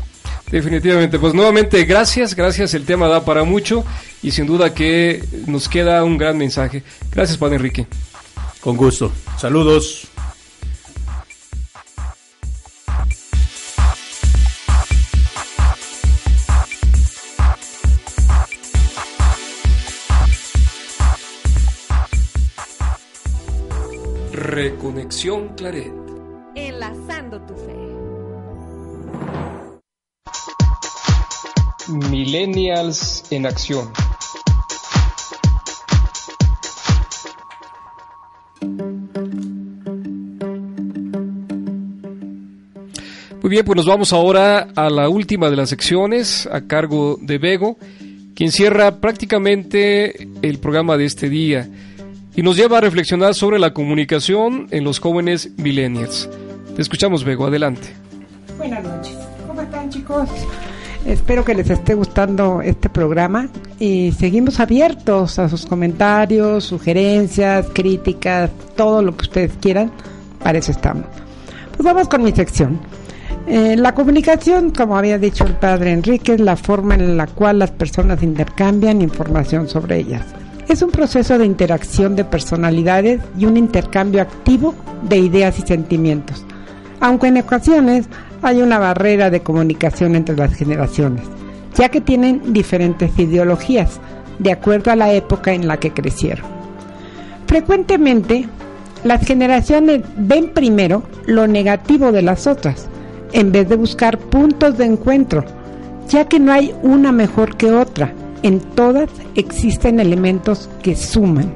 Definitivamente, 0.50 1.18
pues 1.20 1.34
nuevamente 1.34 1.84
gracias, 1.84 2.34
gracias, 2.34 2.74
el 2.74 2.84
tema 2.84 3.06
da 3.06 3.24
para 3.24 3.44
mucho 3.44 3.84
y 4.22 4.32
sin 4.32 4.46
duda 4.46 4.74
que 4.74 5.24
nos 5.46 5.68
queda 5.68 6.02
un 6.02 6.18
gran 6.18 6.36
mensaje. 6.36 6.82
Gracias, 7.12 7.38
Padre 7.38 7.56
Enrique. 7.56 7.86
Con 8.60 8.76
gusto. 8.76 9.12
Saludos. 9.38 10.08
Reconexión 24.60 25.54
Claret. 25.54 25.92
Enlazando 26.56 27.40
tu 27.42 27.54
fe. 27.54 27.76
Millennials 32.10 33.22
en 33.30 33.46
acción. 33.46 33.88
Muy 43.40 43.48
bien, 43.48 43.64
pues 43.64 43.76
nos 43.76 43.86
vamos 43.86 44.12
ahora 44.12 44.66
a 44.74 44.90
la 44.90 45.08
última 45.08 45.50
de 45.50 45.56
las 45.56 45.68
secciones 45.68 46.48
a 46.50 46.66
cargo 46.66 47.16
de 47.22 47.38
Bego, 47.38 47.78
quien 48.34 48.50
cierra 48.50 49.00
prácticamente 49.00 50.28
el 50.42 50.58
programa 50.58 50.96
de 50.96 51.04
este 51.04 51.28
día 51.28 51.68
y 52.38 52.42
nos 52.42 52.56
lleva 52.56 52.78
a 52.78 52.80
reflexionar 52.80 53.34
sobre 53.34 53.58
la 53.58 53.74
comunicación 53.74 54.68
en 54.70 54.84
los 54.84 55.00
jóvenes 55.00 55.50
millennials. 55.56 56.30
Te 56.76 56.80
escuchamos, 56.80 57.24
Bego, 57.24 57.46
adelante. 57.46 57.88
Buenas 58.56 58.84
noches. 58.84 59.16
¿Cómo 59.48 59.60
están, 59.60 59.90
chicos? 59.90 60.28
Espero 61.04 61.44
que 61.44 61.56
les 61.56 61.68
esté 61.68 61.94
gustando 61.94 62.62
este 62.62 62.88
programa 62.88 63.48
y 63.80 64.12
seguimos 64.12 64.60
abiertos 64.60 65.40
a 65.40 65.48
sus 65.48 65.66
comentarios, 65.66 66.62
sugerencias, 66.62 67.66
críticas, 67.74 68.52
todo 68.76 69.02
lo 69.02 69.16
que 69.16 69.22
ustedes 69.22 69.52
quieran. 69.60 69.90
Para 70.40 70.58
eso 70.58 70.70
estamos. 70.70 71.06
Pues 71.72 71.82
vamos 71.82 72.08
con 72.08 72.22
mi 72.22 72.30
sección. 72.30 72.78
Eh, 73.48 73.74
la 73.76 73.96
comunicación, 73.96 74.70
como 74.70 74.96
había 74.96 75.18
dicho 75.18 75.44
el 75.44 75.54
padre 75.54 75.90
Enrique, 75.90 76.34
es 76.34 76.40
la 76.40 76.54
forma 76.54 76.94
en 76.94 77.16
la 77.16 77.26
cual 77.26 77.58
las 77.58 77.72
personas 77.72 78.22
intercambian 78.22 79.02
información 79.02 79.68
sobre 79.68 79.98
ellas. 79.98 80.22
Es 80.68 80.82
un 80.82 80.90
proceso 80.90 81.38
de 81.38 81.46
interacción 81.46 82.14
de 82.14 82.24
personalidades 82.24 83.22
y 83.38 83.46
un 83.46 83.56
intercambio 83.56 84.20
activo 84.20 84.74
de 85.02 85.16
ideas 85.16 85.58
y 85.58 85.62
sentimientos, 85.62 86.44
aunque 87.00 87.28
en 87.28 87.38
ocasiones 87.38 88.06
hay 88.42 88.60
una 88.60 88.78
barrera 88.78 89.30
de 89.30 89.40
comunicación 89.40 90.14
entre 90.14 90.36
las 90.36 90.52
generaciones, 90.54 91.24
ya 91.74 91.88
que 91.88 92.02
tienen 92.02 92.52
diferentes 92.52 93.18
ideologías, 93.18 93.98
de 94.38 94.52
acuerdo 94.52 94.90
a 94.90 94.96
la 94.96 95.12
época 95.12 95.52
en 95.54 95.66
la 95.66 95.78
que 95.78 95.92
crecieron. 95.92 96.44
Frecuentemente, 97.46 98.46
las 99.04 99.26
generaciones 99.26 100.02
ven 100.18 100.50
primero 100.50 101.02
lo 101.24 101.46
negativo 101.46 102.12
de 102.12 102.22
las 102.22 102.46
otras, 102.46 102.88
en 103.32 103.52
vez 103.52 103.70
de 103.70 103.76
buscar 103.76 104.18
puntos 104.18 104.76
de 104.76 104.84
encuentro, 104.84 105.44
ya 106.08 106.26
que 106.26 106.38
no 106.38 106.52
hay 106.52 106.74
una 106.82 107.10
mejor 107.10 107.56
que 107.56 107.72
otra. 107.72 108.12
En 108.42 108.60
todas 108.60 109.08
existen 109.34 109.98
elementos 109.98 110.68
que 110.82 110.94
suman. 110.94 111.52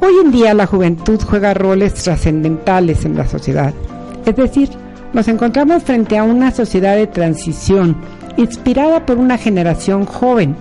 Hoy 0.00 0.14
en 0.24 0.30
día 0.30 0.54
la 0.54 0.66
juventud 0.66 1.20
juega 1.20 1.54
roles 1.54 1.94
trascendentales 1.94 3.04
en 3.04 3.16
la 3.16 3.26
sociedad, 3.26 3.74
es 4.24 4.36
decir, 4.36 4.68
Nos 5.12 5.26
encontramos 5.26 5.84
frente 5.84 6.18
a 6.18 6.22
una 6.22 6.50
sociedad 6.50 6.94
de 6.94 7.06
transición, 7.06 7.96
inspirada 8.36 9.06
por 9.06 9.16
una 9.16 9.38
generación 9.38 10.04
joven, 10.04 10.54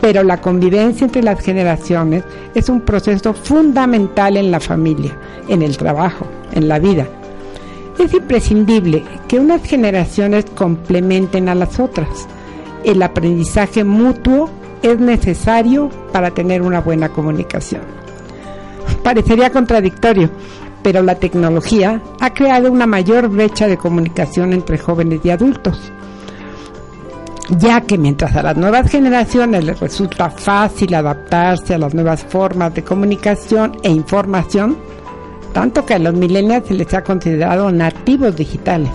pero 0.00 0.24
la 0.24 0.40
convivencia 0.40 1.04
entre 1.04 1.22
las 1.22 1.40
generaciones 1.40 2.24
es 2.56 2.68
un 2.68 2.80
proceso 2.80 3.32
fundamental 3.32 4.36
en 4.36 4.50
la 4.50 4.58
familia, 4.58 5.16
en 5.48 5.62
el 5.62 5.76
trabajo, 5.76 6.26
en 6.52 6.66
la 6.66 6.80
vida. 6.80 7.06
Es 8.00 8.12
imprescindible 8.12 9.04
que 9.28 9.38
unas 9.38 9.62
generaciones 9.62 10.44
complementen 10.56 11.48
a 11.48 11.54
las 11.54 11.78
otras. 11.78 12.26
El 12.84 13.02
aprendizaje 13.02 13.84
mutuo 13.84 14.50
es 14.82 14.98
necesario 14.98 15.88
para 16.12 16.32
tener 16.32 16.62
una 16.62 16.80
buena 16.80 17.08
comunicación. 17.08 17.82
Parecería 19.02 19.50
contradictorio, 19.50 20.30
pero 20.82 21.02
la 21.02 21.14
tecnología 21.16 22.02
ha 22.20 22.34
creado 22.34 22.70
una 22.70 22.86
mayor 22.86 23.28
brecha 23.28 23.68
de 23.68 23.76
comunicación 23.76 24.52
entre 24.52 24.78
jóvenes 24.78 25.20
y 25.24 25.30
adultos 25.30 25.92
ya 27.58 27.80
que 27.82 27.98
mientras 27.98 28.34
a 28.36 28.42
las 28.42 28.56
nuevas 28.56 28.90
generaciones 28.90 29.64
les 29.64 29.80
resulta 29.80 30.30
fácil 30.30 30.94
adaptarse 30.94 31.74
a 31.74 31.78
las 31.78 31.94
nuevas 31.94 32.22
formas 32.24 32.74
de 32.74 32.84
comunicación 32.84 33.76
e 33.82 33.90
información, 33.90 34.78
tanto 35.52 35.84
que 35.84 35.94
a 35.94 35.98
los 35.98 36.14
millennials 36.14 36.68
se 36.68 36.74
les 36.74 36.92
ha 36.94 37.02
considerado 37.02 37.70
nativos 37.70 38.36
digitales, 38.36 38.90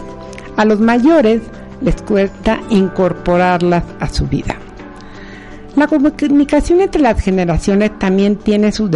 a 0.55 0.65
los 0.65 0.79
mayores 0.79 1.41
les 1.81 2.01
cuesta 2.01 2.59
incorporarlas 2.69 3.83
a 3.99 4.09
su 4.09 4.27
vida. 4.27 4.57
La 5.75 5.87
comunicación 5.87 6.81
entre 6.81 7.01
las 7.01 7.21
generaciones 7.21 7.99
también 7.99 8.37
tiene 8.37 8.71
sus, 8.71 8.89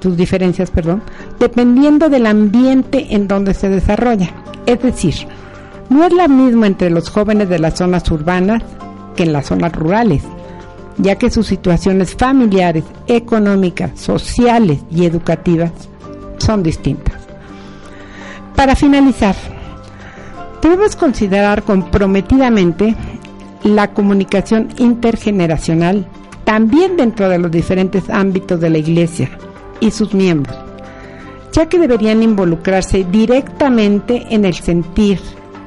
sus 0.00 0.16
diferencias 0.18 0.70
perdón, 0.70 1.02
dependiendo 1.38 2.10
del 2.10 2.26
ambiente 2.26 3.06
en 3.14 3.26
donde 3.26 3.54
se 3.54 3.70
desarrolla. 3.70 4.28
Es 4.66 4.82
decir, 4.82 5.14
no 5.88 6.04
es 6.04 6.12
la 6.12 6.28
misma 6.28 6.66
entre 6.66 6.90
los 6.90 7.08
jóvenes 7.08 7.48
de 7.48 7.58
las 7.58 7.78
zonas 7.78 8.10
urbanas 8.10 8.62
que 9.16 9.22
en 9.22 9.32
las 9.32 9.46
zonas 9.46 9.72
rurales, 9.72 10.22
ya 10.98 11.16
que 11.16 11.30
sus 11.30 11.46
situaciones 11.46 12.14
familiares, 12.14 12.84
económicas, 13.06 13.98
sociales 13.98 14.80
y 14.90 15.06
educativas 15.06 15.72
son 16.36 16.62
distintas. 16.62 17.14
Para 18.54 18.76
finalizar, 18.76 19.34
debemos 20.64 20.96
considerar 20.96 21.62
comprometidamente 21.62 22.96
la 23.64 23.92
comunicación 23.92 24.70
intergeneracional 24.78 26.06
también 26.44 26.96
dentro 26.96 27.28
de 27.28 27.38
los 27.38 27.50
diferentes 27.50 28.08
ámbitos 28.08 28.60
de 28.60 28.70
la 28.70 28.78
Iglesia 28.78 29.28
y 29.80 29.90
sus 29.90 30.14
miembros, 30.14 30.56
ya 31.52 31.66
que 31.66 31.78
deberían 31.78 32.22
involucrarse 32.22 33.04
directamente 33.04 34.24
en 34.30 34.46
el 34.46 34.54
sentir, 34.54 35.20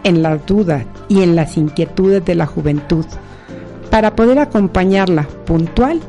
en 0.03 0.23
las 0.23 0.43
dudas 0.47 0.83
y 1.07 1.21
en 1.21 1.35
las 1.35 1.57
inquietudes 1.57 2.25
de 2.25 2.33
la 2.33 2.47
juventud, 2.47 3.05
para 3.91 4.15
poder 4.15 4.39
acompañarla 4.39 5.27
puntual 5.45 6.01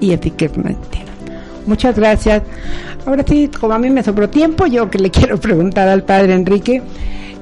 y 0.00 0.12
eficazmente. 0.12 1.04
Muchas 1.66 1.96
gracias. 1.96 2.42
Ahora 3.06 3.24
sí, 3.26 3.48
como 3.48 3.74
a 3.74 3.78
mí 3.78 3.90
me 3.90 4.02
sobró 4.02 4.28
tiempo, 4.28 4.66
yo 4.66 4.90
que 4.90 4.98
le 4.98 5.10
quiero 5.10 5.38
preguntar 5.38 5.88
al 5.88 6.02
padre 6.02 6.34
Enrique, 6.34 6.82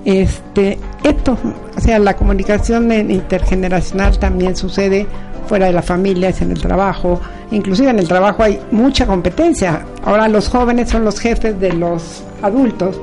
este, 0.05 0.79
esto, 1.05 1.39
o 1.77 1.81
sea, 1.81 1.99
la 1.99 2.17
comunicación 2.17 2.91
intergeneracional 2.93 4.19
también 4.19 4.57
sucede 4.57 5.07
fuera 5.47 5.67
de 5.67 5.73
la 5.73 5.83
familia, 5.83 6.29
es 6.29 6.41
en 6.41 6.53
el 6.53 6.61
trabajo, 6.61 7.21
inclusive 7.51 7.91
en 7.91 7.99
el 7.99 8.09
trabajo 8.09 8.43
hay 8.43 8.61
mucha 8.71 9.07
competencia. 9.07 9.85
Ahora 10.05 10.29
los 10.29 10.49
jóvenes 10.49 10.91
son 10.91 11.05
los 11.05 11.19
jefes 11.21 11.59
de 11.61 11.73
los 11.73 12.23
adultos, 12.43 13.01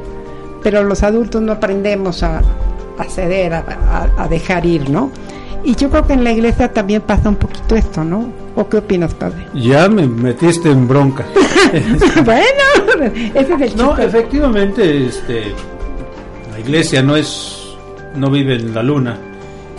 pero 0.64 0.84
los 0.84 1.04
adultos 1.04 1.42
no 1.42 1.54
aprendemos 1.54 2.24
a, 2.24 2.42
ceder, 3.10 3.54
a, 3.54 4.28
dejar 4.30 4.66
ir, 4.66 4.90
¿no? 4.90 5.12
Y 5.64 5.76
yo 5.76 5.90
creo 5.90 6.08
que 6.08 6.14
en 6.14 6.24
la 6.24 6.32
iglesia 6.32 6.72
también 6.72 7.02
pasa 7.02 7.30
un 7.30 7.36
poquito 7.36 7.76
esto, 7.76 8.04
¿no? 8.04 8.30
¿O 8.56 8.68
qué 8.68 8.78
opinas, 8.78 9.14
padre? 9.14 9.46
Ya 9.54 9.88
me 9.90 10.08
metiste 10.08 10.72
en 10.72 10.88
bronca. 10.88 11.26
bueno, 12.26 13.14
ese 13.36 13.54
es 13.54 13.62
el 13.62 13.78
No, 13.78 13.98
efectivamente, 13.98 15.06
este, 15.06 15.54
la 16.60 16.66
iglesia 16.66 17.02
no 17.02 17.16
es, 17.16 17.78
no 18.16 18.30
vive 18.30 18.56
en 18.56 18.76
la 18.76 18.84
luna, 18.84 19.18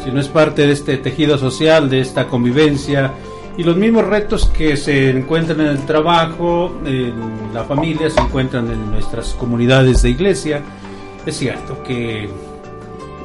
sino 0.03 0.19
es 0.19 0.29
parte 0.29 0.67
de 0.67 0.73
este 0.73 0.97
tejido 0.97 1.37
social, 1.37 1.91
de 1.91 2.01
esta 2.01 2.27
convivencia 2.27 3.13
y 3.59 3.65
los 3.65 3.77
mismos 3.77 4.07
retos 4.07 4.47
que 4.47 4.79
se 4.79 5.11
encuentran 5.11 5.61
en 5.61 5.67
el 5.67 5.85
trabajo, 5.85 6.73
en 6.87 7.53
la 7.53 7.65
familia, 7.65 8.09
se 8.09 8.21
encuentran 8.21 8.71
en 8.71 8.91
nuestras 8.91 9.35
comunidades 9.35 10.01
de 10.01 10.09
iglesia. 10.09 10.63
Es 11.27 11.37
cierto 11.37 11.83
que 11.83 12.31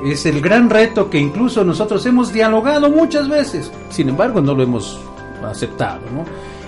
es 0.06 0.26
el 0.26 0.42
gran 0.42 0.70
reto 0.70 1.10
que 1.10 1.18
incluso 1.18 1.64
nosotros 1.64 2.06
hemos 2.06 2.34
dialogado 2.34 2.90
muchas 2.90 3.30
veces, 3.30 3.72
sin 3.90 4.10
embargo 4.10 4.42
no 4.42 4.54
lo 4.54 4.64
hemos 4.64 5.00
aceptado. 5.50 6.02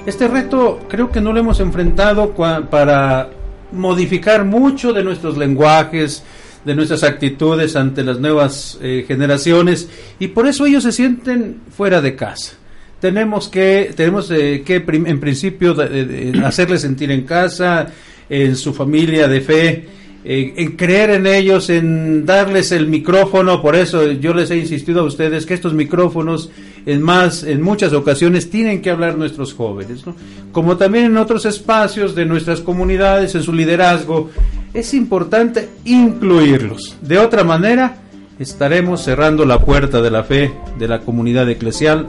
Este 0.06 0.30
reto 0.30 0.80
creo 0.88 1.12
que 1.12 1.20
no 1.20 1.34
lo 1.34 1.42
hemos 1.42 1.60
enfrentado 1.60 2.32
para 2.32 3.30
modificar 3.74 4.46
mucho 4.46 4.94
de 4.94 5.04
nuestros 5.04 5.36
lenguajes, 5.36 6.24
de 6.68 6.76
nuestras 6.76 7.04
actitudes 7.04 7.78
ante 7.78 8.04
las 8.04 8.20
nuevas 8.20 8.78
eh, 8.82 9.06
generaciones 9.08 9.88
y 10.20 10.28
por 10.28 10.48
eso 10.48 10.66
ellos 10.66 10.84
se 10.84 10.92
sienten 10.92 11.62
fuera 11.76 12.02
de 12.02 12.14
casa. 12.14 12.58
Tenemos 13.00 13.48
que, 13.48 13.94
tenemos 13.96 14.30
eh, 14.32 14.64
que 14.66 14.84
en 14.86 15.20
principio 15.22 15.74
hacerles 16.44 16.82
sentir 16.82 17.10
en 17.12 17.22
casa, 17.22 17.88
en 18.30 18.58
su 18.58 18.74
familia 18.74 19.30
de 19.30 19.40
fe, 19.40 19.88
en 20.26 20.76
creer 20.76 21.12
en 21.12 21.26
ellos, 21.26 21.70
en 21.70 22.26
darles 22.26 22.74
el 22.74 22.88
micrófono, 22.88 23.62
por 23.62 23.78
eso 23.78 24.12
yo 24.12 24.34
les 24.34 24.52
he 24.52 24.58
insistido 24.58 25.00
a 25.00 25.04
ustedes 25.04 25.46
que 25.46 25.54
estos 25.54 25.74
micrófonos 25.74 26.50
en 26.86 27.02
más, 27.02 27.44
en 27.44 27.62
muchas 27.62 27.94
ocasiones 27.94 28.50
tienen 28.50 28.82
que 28.82 28.90
hablar 28.90 29.18
nuestros 29.18 29.54
jóvenes, 29.54 30.04
como 30.52 30.76
también 30.76 31.06
en 31.06 31.16
otros 31.16 31.46
espacios 31.46 32.14
de 32.14 32.26
nuestras 32.26 32.60
comunidades, 32.60 33.36
en 33.36 33.44
su 33.44 33.54
liderazgo, 33.54 34.30
es 34.78 34.94
importante 34.94 35.70
incluirlos. 35.86 36.96
De 37.02 37.18
otra 37.18 37.44
manera, 37.44 37.98
estaremos 38.38 39.04
cerrando 39.04 39.44
la 39.44 39.60
puerta 39.60 40.04
de 40.04 40.12
la 40.12 40.24
fe 40.24 40.54
de 40.78 40.88
la 40.88 41.00
comunidad 41.00 41.50
eclesial 41.50 42.08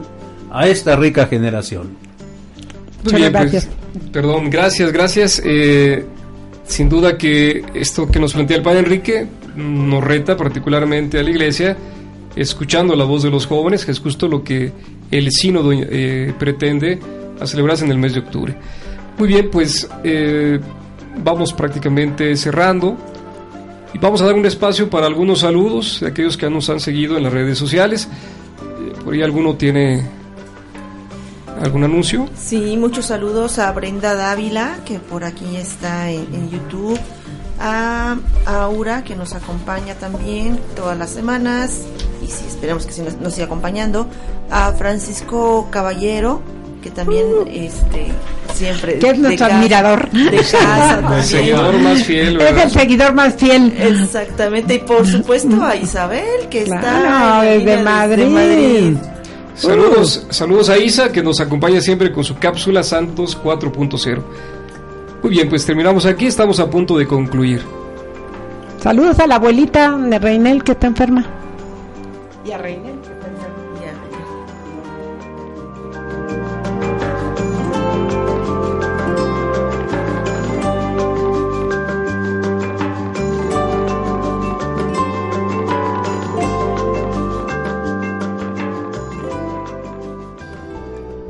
a 0.51 0.67
esta 0.67 0.95
rica 0.95 1.25
generación. 1.25 1.97
Muchas 3.03 3.31
gracias. 3.31 3.69
perdón, 4.11 4.51
gracias, 4.51 4.91
gracias. 4.91 5.41
Eh, 5.43 6.05
sin 6.67 6.89
duda 6.89 7.17
que 7.17 7.63
esto 7.73 8.07
que 8.07 8.19
nos 8.19 8.33
plantea 8.33 8.57
el 8.57 8.63
Padre 8.63 8.79
Enrique 8.79 9.25
nos 9.55 10.03
reta 10.03 10.37
particularmente 10.37 11.17
a 11.17 11.23
la 11.23 11.31
Iglesia, 11.31 11.75
escuchando 12.35 12.95
la 12.95 13.05
voz 13.05 13.23
de 13.23 13.31
los 13.31 13.47
jóvenes, 13.47 13.83
que 13.83 13.91
es 13.91 13.99
justo 13.99 14.27
lo 14.27 14.43
que 14.43 14.71
el 15.09 15.31
sínodo 15.31 15.71
eh, 15.73 16.35
pretende 16.37 16.99
a 17.39 17.47
celebrarse 17.47 17.83
en 17.85 17.91
el 17.91 17.97
mes 17.97 18.13
de 18.13 18.19
octubre. 18.19 18.55
Muy 19.17 19.27
bien, 19.27 19.49
pues 19.49 19.89
eh, 20.03 20.59
vamos 21.17 21.53
prácticamente 21.53 22.35
cerrando. 22.35 22.97
Y 23.93 23.97
vamos 23.97 24.21
a 24.21 24.25
dar 24.25 24.35
un 24.35 24.45
espacio 24.45 24.89
para 24.89 25.07
algunos 25.07 25.39
saludos 25.39 25.99
de 26.01 26.07
aquellos 26.07 26.37
que 26.37 26.49
nos 26.49 26.69
han 26.69 26.79
seguido 26.79 27.17
en 27.17 27.23
las 27.23 27.33
redes 27.33 27.57
sociales. 27.57 28.07
Eh, 28.61 28.93
por 29.03 29.13
ahí 29.13 29.23
alguno 29.23 29.55
tiene 29.55 30.07
¿Algún 31.61 31.83
anuncio? 31.83 32.29
Sí, 32.37 32.77
muchos 32.77 33.07
saludos 33.07 33.59
a 33.59 33.69
Brenda 33.73 34.15
Dávila, 34.15 34.77
que 34.85 34.97
por 34.97 35.25
aquí 35.25 35.57
está 35.57 36.09
en, 36.09 36.49
YouTube, 36.49 36.97
a, 37.59 38.17
Aura, 38.45 39.03
que 39.03 39.15
nos 39.17 39.33
acompaña 39.33 39.95
también 39.95 40.57
todas 40.73 40.97
las 40.97 41.09
semanas, 41.09 41.81
y 42.23 42.27
sí, 42.27 42.45
esperamos 42.47 42.85
que 42.85 43.01
nos, 43.01 43.33
siga 43.33 43.47
acompañando, 43.47 44.07
a 44.49 44.71
Francisco 44.71 45.67
Caballero, 45.69 46.41
que 46.81 46.91
también 46.91 47.25
este 47.51 48.07
siempre 48.53 48.99
que 48.99 49.09
es 49.09 49.19
nuestro 49.19 49.45
admirador 49.47 50.09
de 50.11 50.37
casa 50.37 51.01
el 51.17 51.23
seguidor 51.23 51.79
más 51.79 52.03
fiel 52.03 52.41
es 52.41 52.63
el 52.63 52.71
seguidor 52.71 53.13
más 53.13 53.35
fiel 53.35 53.73
exactamente 53.77 54.75
y 54.75 54.79
por 54.79 55.05
supuesto 55.05 55.63
a 55.63 55.75
Isabel 55.75 56.47
que 56.49 56.63
está 56.63 57.41
desde 57.43 57.83
Madrid. 57.83 58.97
Saludos, 59.55 60.25
saludos 60.29 60.69
a 60.69 60.77
Isa 60.77 61.11
que 61.11 61.21
nos 61.21 61.41
acompaña 61.41 61.81
siempre 61.81 62.13
con 62.13 62.23
su 62.23 62.37
cápsula 62.37 62.81
Santos 62.81 63.37
4.0. 63.43 64.21
Muy 65.21 65.31
bien, 65.31 65.49
pues 65.49 65.65
terminamos 65.65 66.05
aquí, 66.05 66.27
estamos 66.27 66.61
a 66.61 66.69
punto 66.69 66.97
de 66.97 67.05
concluir. 67.05 67.61
Saludos 68.81 69.19
a 69.19 69.27
la 69.27 69.35
abuelita 69.35 69.97
de 69.97 70.17
Reinel 70.17 70.63
que 70.63 70.71
está 70.71 70.87
enferma. 70.87 71.25
Y 72.45 72.51
a 72.51 72.57
Reinel. 72.57 72.98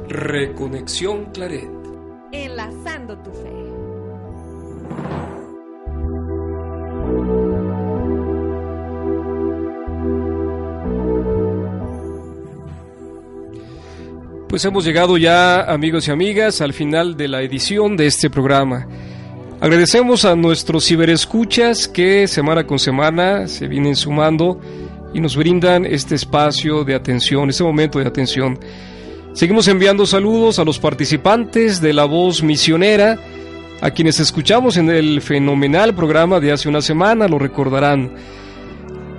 Reconexión 0.10 1.26
Claret. 1.26 1.70
Enlazando 2.32 3.16
tu 3.20 3.30
fe. 3.30 3.54
Pues 14.50 14.66
hemos 14.66 14.84
llegado 14.84 15.16
ya, 15.18 15.62
amigos 15.62 16.08
y 16.08 16.12
amigas, 16.12 16.60
al 16.62 16.74
final 16.74 17.16
de 17.16 17.28
la 17.28 17.44
edición 17.44 17.96
de 17.96 18.08
este 18.08 18.32
programa. 18.32 18.88
Agradecemos 19.62 20.26
a 20.26 20.36
nuestros 20.36 20.88
ciberescuchas 20.88 21.88
que 21.88 22.28
semana 22.28 22.66
con 22.66 22.80
semana 22.80 23.48
se 23.48 23.68
vienen 23.68 23.96
sumando 23.96 24.60
y 25.14 25.22
nos 25.22 25.38
brindan 25.38 25.86
este 25.86 26.16
espacio 26.16 26.84
de 26.84 26.96
atención, 26.96 27.52
este 27.52 27.64
momento 27.64 28.00
de 28.00 28.08
atención. 28.08 28.58
Seguimos 29.34 29.68
enviando 29.68 30.06
saludos 30.06 30.60
a 30.60 30.66
los 30.66 30.80
participantes 30.80 31.80
de 31.82 31.94
La 31.94 32.06
Voz 32.06 32.44
Misionera, 32.44 33.18
a 33.82 33.92
quienes 33.92 34.20
escuchamos 34.20 34.76
en 34.78 34.90
el 34.90 35.22
fenomenal 35.22 35.94
programa 35.94 36.40
de 36.40 36.52
hace 36.52 36.68
una 36.68 36.82
semana, 36.82 37.28
lo 37.28 37.40
recordarán. 37.40 38.12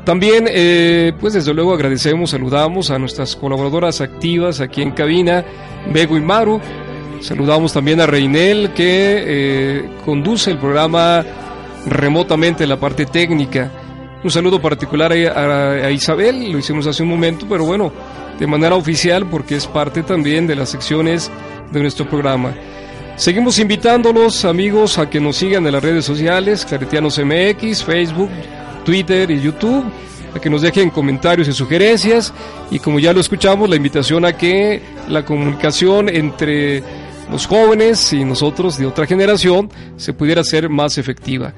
También, 0.05 0.47
eh, 0.49 1.13
pues 1.21 1.35
desde 1.35 1.55
luego 1.55 1.73
agradecemos, 1.73 2.31
saludamos 2.31 2.91
a 2.91 2.99
nuestras 2.99 3.37
colaboradoras 3.37 4.01
activas 4.01 4.61
aquí 4.61 4.83
en 4.83 4.91
cabina, 4.91 5.45
Bego 5.93 6.17
y 6.17 6.21
Maru. 6.21 6.61
Saludamos 7.21 7.73
también 7.73 8.01
a 8.01 8.07
Reinel 8.07 8.73
que 8.75 9.25
eh, 9.27 9.91
conduce 10.05 10.51
el 10.51 10.59
programa 10.59 11.25
remotamente 11.87 12.65
en 12.65 12.71
la 12.71 12.81
parte 12.81 13.07
técnica. 13.07 13.71
Un 14.25 14.31
saludo 14.31 14.61
particular 14.61 15.13
a, 15.13 15.91
Isabel, 15.91 16.51
lo 16.53 16.59
hicimos 16.59 16.87
hace 16.87 17.03
un 17.03 17.09
momento, 17.09 17.47
pero 17.49 17.65
bueno, 17.65 17.93
de 18.41 18.47
manera 18.47 18.75
oficial 18.75 19.27
porque 19.27 19.55
es 19.55 19.67
parte 19.67 20.03
también 20.03 20.47
de 20.47 20.57
las 20.57 20.71
secciones 20.71 21.31
de 21.71 21.81
nuestro 21.81 22.09
programa. 22.09 22.55
Seguimos 23.17 23.59
invitándolos, 23.59 24.47
amigos, 24.47 24.97
a 24.97 25.11
que 25.11 25.21
nos 25.21 25.37
sigan 25.37 25.67
en 25.67 25.73
las 25.73 25.83
redes 25.83 26.07
sociales, 26.07 26.65
Claretianos 26.65 27.21
MX, 27.23 27.85
Facebook, 27.85 28.31
Twitter 28.83 29.31
y 29.31 29.43
YouTube, 29.43 29.85
a 30.35 30.41
que 30.41 30.49
nos 30.49 30.63
dejen 30.63 30.89
comentarios 30.89 31.49
y 31.49 31.53
sugerencias 31.53 32.33
y 32.71 32.79
como 32.79 32.99
ya 32.99 33.13
lo 33.13 33.21
escuchamos, 33.21 33.69
la 33.69 33.77
invitación 33.77 34.25
a 34.25 34.33
que 34.33 34.81
la 35.07 35.23
comunicación 35.23 36.09
entre 36.09 36.83
los 37.31 37.47
jóvenes 37.47 38.11
y 38.15 38.25
nosotros 38.25 38.79
de 38.79 38.87
otra 38.87 39.07
generación 39.07 39.71
se 39.99 40.15
pudiera 40.15 40.41
hacer 40.41 40.71
más 40.71 40.97
efectiva. 40.97 41.53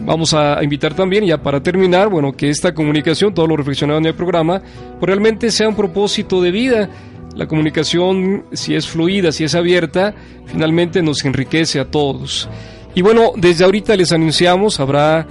Vamos 0.00 0.34
a 0.34 0.62
invitar 0.62 0.94
también, 0.94 1.24
ya 1.24 1.42
para 1.42 1.62
terminar, 1.62 2.08
bueno, 2.08 2.32
que 2.32 2.48
esta 2.48 2.72
comunicación, 2.72 3.34
todo 3.34 3.46
lo 3.46 3.56
reflexionado 3.56 3.98
en 3.98 4.06
el 4.06 4.14
programa, 4.14 4.62
pues 4.98 5.06
realmente 5.06 5.50
sea 5.50 5.68
un 5.68 5.76
propósito 5.76 6.40
de 6.40 6.50
vida. 6.50 6.90
La 7.34 7.46
comunicación, 7.46 8.44
si 8.52 8.74
es 8.74 8.88
fluida, 8.88 9.32
si 9.32 9.44
es 9.44 9.54
abierta, 9.54 10.14
finalmente 10.46 11.02
nos 11.02 11.24
enriquece 11.24 11.78
a 11.78 11.84
todos. 11.84 12.48
Y 12.94 13.02
bueno, 13.02 13.32
desde 13.36 13.64
ahorita 13.64 13.94
les 13.96 14.12
anunciamos, 14.12 14.80
habrá 14.80 15.26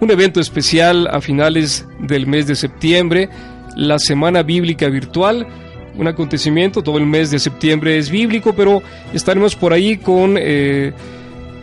un 0.00 0.10
evento 0.10 0.40
especial 0.40 1.08
a 1.10 1.20
finales 1.20 1.86
del 2.00 2.26
mes 2.26 2.46
de 2.46 2.54
septiembre, 2.54 3.28
la 3.76 3.98
Semana 3.98 4.42
Bíblica 4.42 4.88
Virtual, 4.88 5.46
un 5.96 6.06
acontecimiento, 6.06 6.82
todo 6.82 6.98
el 6.98 7.06
mes 7.06 7.30
de 7.30 7.38
septiembre 7.38 7.98
es 7.98 8.10
bíblico, 8.10 8.54
pero 8.54 8.82
estaremos 9.12 9.56
por 9.56 9.72
ahí 9.72 9.96
con 9.96 10.36
eh, 10.38 10.92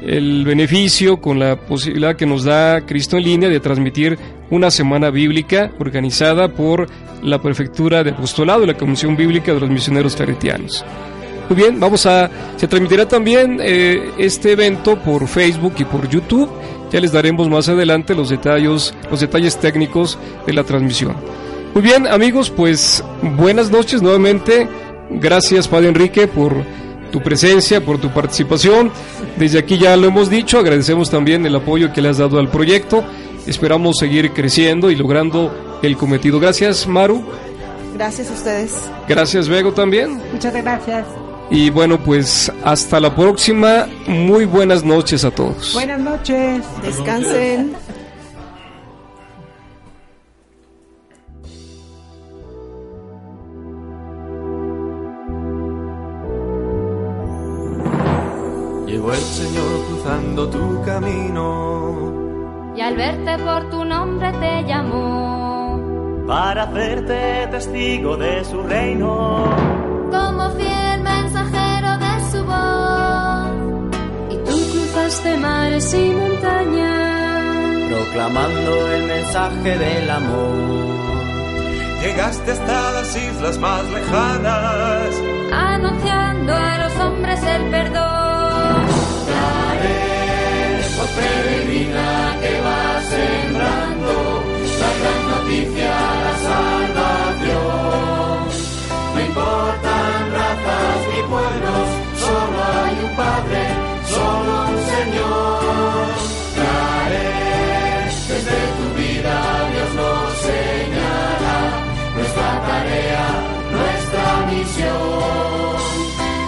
el 0.05 0.45
beneficio, 0.45 1.17
con 1.17 1.39
la 1.39 1.55
posibilidad 1.55 2.15
que 2.15 2.25
nos 2.25 2.43
da 2.43 2.81
Cristo 2.81 3.17
en 3.17 3.23
línea 3.23 3.49
de 3.49 3.59
transmitir 3.59 4.17
una 4.49 4.69
semana 4.71 5.09
bíblica 5.09 5.71
organizada 5.79 6.47
por 6.49 6.87
la 7.23 7.41
Prefectura 7.41 8.03
de 8.03 8.11
Apostolado 8.11 8.63
y 8.63 8.67
la 8.67 8.77
Comisión 8.77 9.15
Bíblica 9.15 9.53
de 9.53 9.59
los 9.59 9.69
Misioneros 9.69 10.15
Claretianos. 10.15 10.85
Muy 11.49 11.57
bien, 11.61 11.79
vamos 11.79 12.05
a. 12.05 12.29
Se 12.57 12.67
transmitirá 12.67 13.07
también 13.07 13.59
eh, 13.61 14.11
este 14.17 14.53
evento 14.53 14.97
por 14.97 15.27
Facebook 15.27 15.73
y 15.77 15.85
por 15.85 16.09
YouTube. 16.09 16.49
Ya 16.91 16.99
les 16.99 17.11
daremos 17.11 17.49
más 17.49 17.69
adelante 17.69 18.15
los 18.15 18.29
detalles, 18.29 18.93
los 19.09 19.19
detalles 19.19 19.57
técnicos 19.59 20.17
de 20.45 20.53
la 20.53 20.63
transmisión. 20.63 21.15
Muy 21.73 21.83
bien, 21.83 22.07
amigos, 22.07 22.49
pues 22.49 23.03
buenas 23.37 23.69
noches 23.69 24.01
nuevamente. 24.01 24.67
Gracias, 25.09 25.67
Padre 25.67 25.89
Enrique, 25.89 26.27
por 26.27 26.55
tu 27.15 27.21
presencia, 27.21 27.79
por 27.79 27.97
tu 27.97 28.09
participación. 28.09 28.91
Desde 29.37 29.57
aquí 29.57 29.77
ya 29.77 29.95
lo 29.95 30.07
hemos 30.07 30.29
dicho, 30.29 30.59
agradecemos 30.59 31.09
también 31.09 31.45
el 31.45 31.55
apoyo 31.55 31.93
que 31.93 32.01
le 32.01 32.09
has 32.09 32.17
dado 32.17 32.39
al 32.39 32.49
proyecto. 32.49 33.05
Esperamos 33.47 33.95
seguir 33.97 34.31
creciendo 34.31 34.91
y 34.91 34.97
logrando 34.97 35.79
el 35.81 35.95
cometido. 35.95 36.41
Gracias, 36.41 36.85
Maru. 36.85 37.23
Gracias 37.93 38.29
a 38.29 38.33
ustedes. 38.33 38.73
Gracias, 39.07 39.47
Vego, 39.47 39.71
también. 39.71 40.19
Muchas 40.33 40.53
gracias. 40.53 41.05
Y 41.49 41.69
bueno, 41.69 41.97
pues 42.03 42.51
hasta 42.65 42.99
la 42.99 43.15
próxima. 43.15 43.87
Muy 44.07 44.43
buenas 44.43 44.83
noches 44.83 45.23
a 45.23 45.31
todos. 45.31 45.71
Buenas 45.73 46.01
noches. 46.01 46.63
Descansen. 46.83 47.77
Tu 60.49 60.83
camino. 60.83 62.73
Y 62.75 62.81
al 62.81 62.95
verte 62.95 63.37
por 63.39 63.69
tu 63.69 63.85
nombre 63.85 64.31
te 64.33 64.63
llamó. 64.65 65.79
Para 66.27 66.63
hacerte 66.63 67.47
testigo 67.51 68.17
de 68.17 68.43
su 68.43 68.61
reino. 68.63 69.45
Como 70.11 70.49
fiel 70.51 71.01
mensajero 71.01 71.97
de 72.05 72.13
su 72.31 72.43
voz. 72.43 73.47
Y 74.29 74.37
tú 74.37 74.55
cruzaste 74.71 75.37
mares 75.37 75.93
y 75.93 76.11
montañas. 76.11 77.89
Proclamando 77.89 78.91
el 78.91 79.03
mensaje 79.03 79.77
del 79.77 80.09
amor. 80.09 80.95
Llegaste 82.01 82.51
hasta 82.51 82.91
las 82.91 83.15
islas 83.15 83.57
más 83.59 83.83
lejanas. 83.91 85.21
Anunciando 85.53 86.53
a 86.53 86.77
los 86.77 86.99
hombres 86.99 87.43
el 87.43 87.69
perdón. 87.71 88.24
Peregrina 91.15 92.37
que 92.41 92.53
va 92.67 92.83
sembrando 93.13 94.13
la 94.81 94.91
gran 94.99 95.21
noticia, 95.33 95.93
la 96.25 96.35
salvación. 96.49 97.75
No 99.13 99.19
importan 99.29 100.17
razas 100.39 100.97
ni 101.11 101.21
pueblos, 101.33 101.87
solo 102.25 102.57
hay 102.79 102.95
un 103.07 103.13
Padre, 103.15 103.61
solo 104.15 104.51
un 104.71 104.79
Señor. 104.93 106.05
Trae, 106.57 107.27
desde 108.29 108.57
tu 108.77 108.85
vida 108.99 109.35
Dios 109.71 109.91
nos 109.99 110.27
señala 110.49 111.57
nuestra 112.15 112.49
tarea, 112.67 113.25
nuestra 113.71 114.25
misión. 114.51 115.75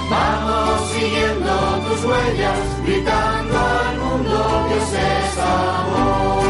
Vamos 0.09 0.75
siguiendo 0.91 1.53
tus 1.85 1.99
huellas, 2.05 2.59
Dios 4.89 4.93
es 4.93 5.37
amor. 5.37 6.46